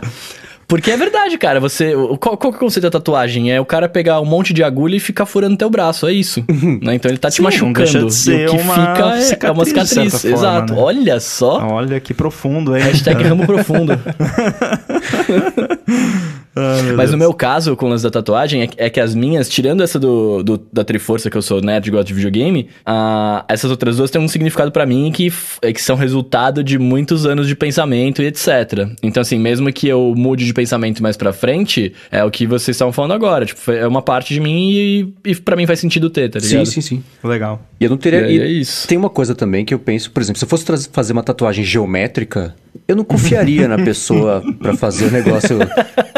[0.67, 1.59] Porque é verdade, cara.
[1.59, 1.93] Você.
[2.19, 3.51] Qual, qual que é o conceito da tatuagem?
[3.51, 6.43] É o cara pegar um monte de agulha e ficar furando teu braço, é isso.
[6.81, 6.95] né?
[6.95, 7.83] Então ele tá te Sim, machucando.
[7.83, 10.21] de e ser o que uma fica é, é cicatriz, uma cicatriz.
[10.21, 10.73] forma, Exato.
[10.73, 10.79] né?
[10.81, 11.67] Olha só.
[11.67, 12.83] Olha que profundo, hein?
[12.83, 13.99] Hashtag ramo profundo.
[16.55, 17.29] Meu Mas no Deus.
[17.29, 19.99] meu caso, com o lance da tatuagem, é, que- é que as minhas, tirando essa
[19.99, 23.97] do, do- da Triforça, que eu sou nerd e gosto de videogame, ah, essas outras
[23.97, 25.31] duas têm um significado pra mim que,
[25.61, 28.87] é que são resultado de muitos anos de pensamento e etc.
[29.01, 32.75] Então, assim, mesmo que eu mude de pensamento mais pra frente, é o que vocês
[32.75, 33.45] estavam falando agora.
[33.45, 36.49] Tipo, é uma parte de mim e, e pra mim faz sentido ter, tá Sim,
[36.49, 36.65] ligado?
[36.67, 37.03] sim, sim.
[37.23, 37.61] Legal.
[37.79, 38.27] E eu não teria.
[38.29, 38.87] E e é isso.
[38.87, 41.63] Tem uma coisa também que eu penso, por exemplo, se eu fosse fazer uma tatuagem
[41.63, 42.55] geométrica,
[42.87, 45.57] eu não confiaria na pessoa pra fazer o negócio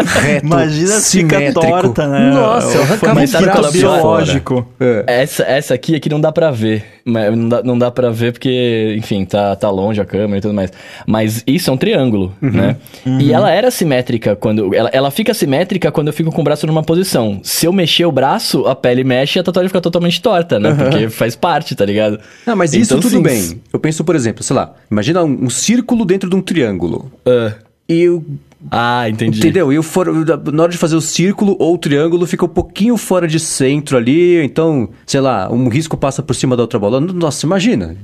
[0.03, 1.67] reto, Imagina se fica simétrico.
[1.67, 2.31] torta, né?
[2.31, 3.71] Nossa, eu arrancava braço pior?
[3.71, 4.67] biológico.
[4.79, 5.03] É.
[5.07, 6.85] Essa, essa aqui, aqui não dá pra ver.
[7.07, 10.41] Mas Não dá, não dá pra ver porque, enfim, tá, tá longe a câmera e
[10.41, 10.71] tudo mais.
[11.05, 12.77] Mas isso é um triângulo, né?
[13.05, 14.73] E ela era simétrica quando.
[14.73, 17.39] Ela, ela fica simétrica quando eu fico com o braço numa posição.
[17.43, 20.73] Se eu mexer o braço, a pele mexe e a tatuagem fica totalmente torta, né?
[20.73, 22.19] Porque faz parte, tá ligado?
[22.45, 23.21] Não, mas isso Então, tudo sim.
[23.21, 23.61] bem.
[23.71, 27.11] Eu penso, por exemplo, sei lá, imagina um, um círculo dentro de um triângulo.
[27.25, 27.53] Ah.
[27.87, 28.25] E o
[28.71, 29.39] Ah, entendi.
[29.39, 29.71] Entendeu?
[29.71, 30.07] E o for...
[30.51, 33.97] na hora de fazer o círculo ou o triângulo fica um pouquinho fora de centro
[33.97, 36.99] ali, então, sei lá, um risco passa por cima da outra bola.
[36.99, 37.95] Nossa, imagina.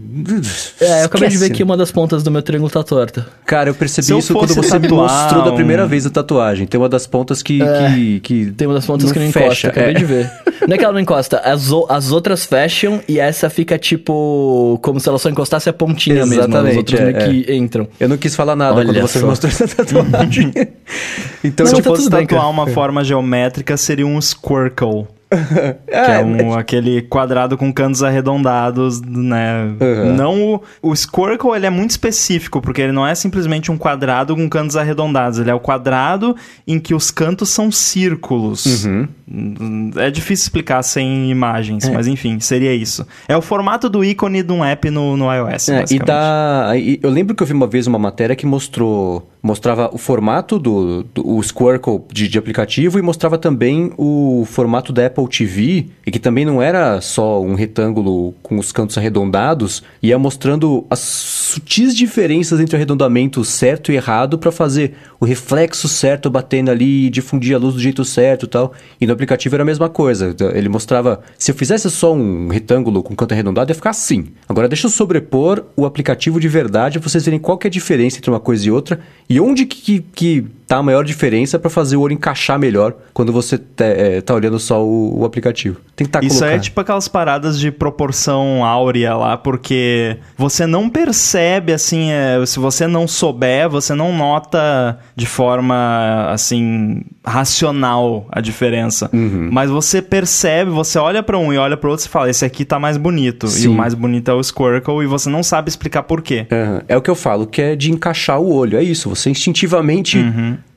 [0.79, 1.51] É, eu acabei de ver Esquece.
[1.57, 3.27] que uma das pontas do meu triângulo tá torta.
[3.45, 6.09] Cara, eu percebi Se eu isso quando você me mostrou da um- primeira vez a
[6.09, 6.67] tatuagem.
[6.67, 7.59] Tem uma das pontas que.
[7.59, 9.45] que, que Tem uma das pontas que não fecha.
[9.45, 9.93] encosta, acabei é.
[9.97, 10.31] de ver.
[10.67, 14.77] Não é que ela não encosta, as, o- as outras fecham e essa fica tipo.
[14.81, 16.33] como se ela só encostasse a pontinha mesmo.
[16.41, 17.87] As Exatamente, outras é, meio que entram.
[17.99, 19.25] Eu não quis falar nada Olha quando você só.
[19.25, 20.50] me mostrou essa tatuagem.
[21.43, 22.51] então, Se Não, eu tá fosse bem, tatuar cara.
[22.53, 25.07] uma forma geométrica, seria um squircle.
[25.87, 29.63] Que é, um, aquele quadrado com cantos arredondados, né?
[29.79, 30.13] Uhum.
[30.13, 34.35] Não o, o Squircle, ele é muito específico, porque ele não é simplesmente um quadrado
[34.35, 35.39] com cantos arredondados.
[35.39, 36.35] Ele é o quadrado
[36.67, 38.85] em que os cantos são círculos.
[38.85, 39.91] Uhum.
[39.95, 43.07] É difícil explicar sem imagens, mas enfim, seria isso.
[43.25, 46.71] É o formato do ícone de um app no, no iOS, É, e dá.
[46.75, 49.30] e Eu lembro que eu vi uma vez uma matéria que mostrou.
[49.41, 54.93] Mostrava o formato do, do o Squircle de, de aplicativo e mostrava também o formato
[54.93, 59.83] da Apple TV, e que também não era só um retângulo com os cantos arredondados,
[60.01, 65.87] ia mostrando as sutis diferenças entre o arredondamento certo e errado para fazer o reflexo
[65.87, 68.73] certo batendo ali e difundir a luz do jeito certo e tal.
[68.99, 70.35] E no aplicativo era a mesma coisa.
[70.53, 74.27] Ele mostrava, se eu fizesse só um retângulo com canto arredondado, ia ficar assim.
[74.47, 78.17] Agora deixa eu sobrepor o aplicativo de verdade pra vocês verem qual é a diferença
[78.17, 78.99] entre uma coisa e outra
[79.31, 83.33] e onde que, que, tá a maior diferença para fazer o olho encaixar melhor quando
[83.33, 85.81] você tá, é, tá olhando só o, o aplicativo.
[85.97, 90.89] Tem que tá Isso é tipo aquelas paradas de proporção áurea lá, porque você não
[90.89, 98.39] percebe, assim, é, se você não souber, você não nota de forma, assim, racional a
[98.39, 99.09] diferença.
[99.11, 99.49] Uhum.
[99.51, 102.63] Mas você percebe, você olha pra um e olha pro outro e fala, esse aqui
[102.63, 103.45] tá mais bonito.
[103.47, 103.67] E Sim.
[103.67, 106.47] o mais bonito é o Squircle e você não sabe explicar por quê.
[106.49, 106.81] Aham.
[106.87, 108.77] É o que eu falo, que é de encaixar o olho.
[108.77, 109.09] É isso.
[109.09, 110.17] Você instintivamente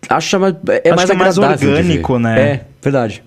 [0.08, 2.40] acha mais, é Acho mais que é mais orgânico, né?
[2.40, 3.22] É, verdade.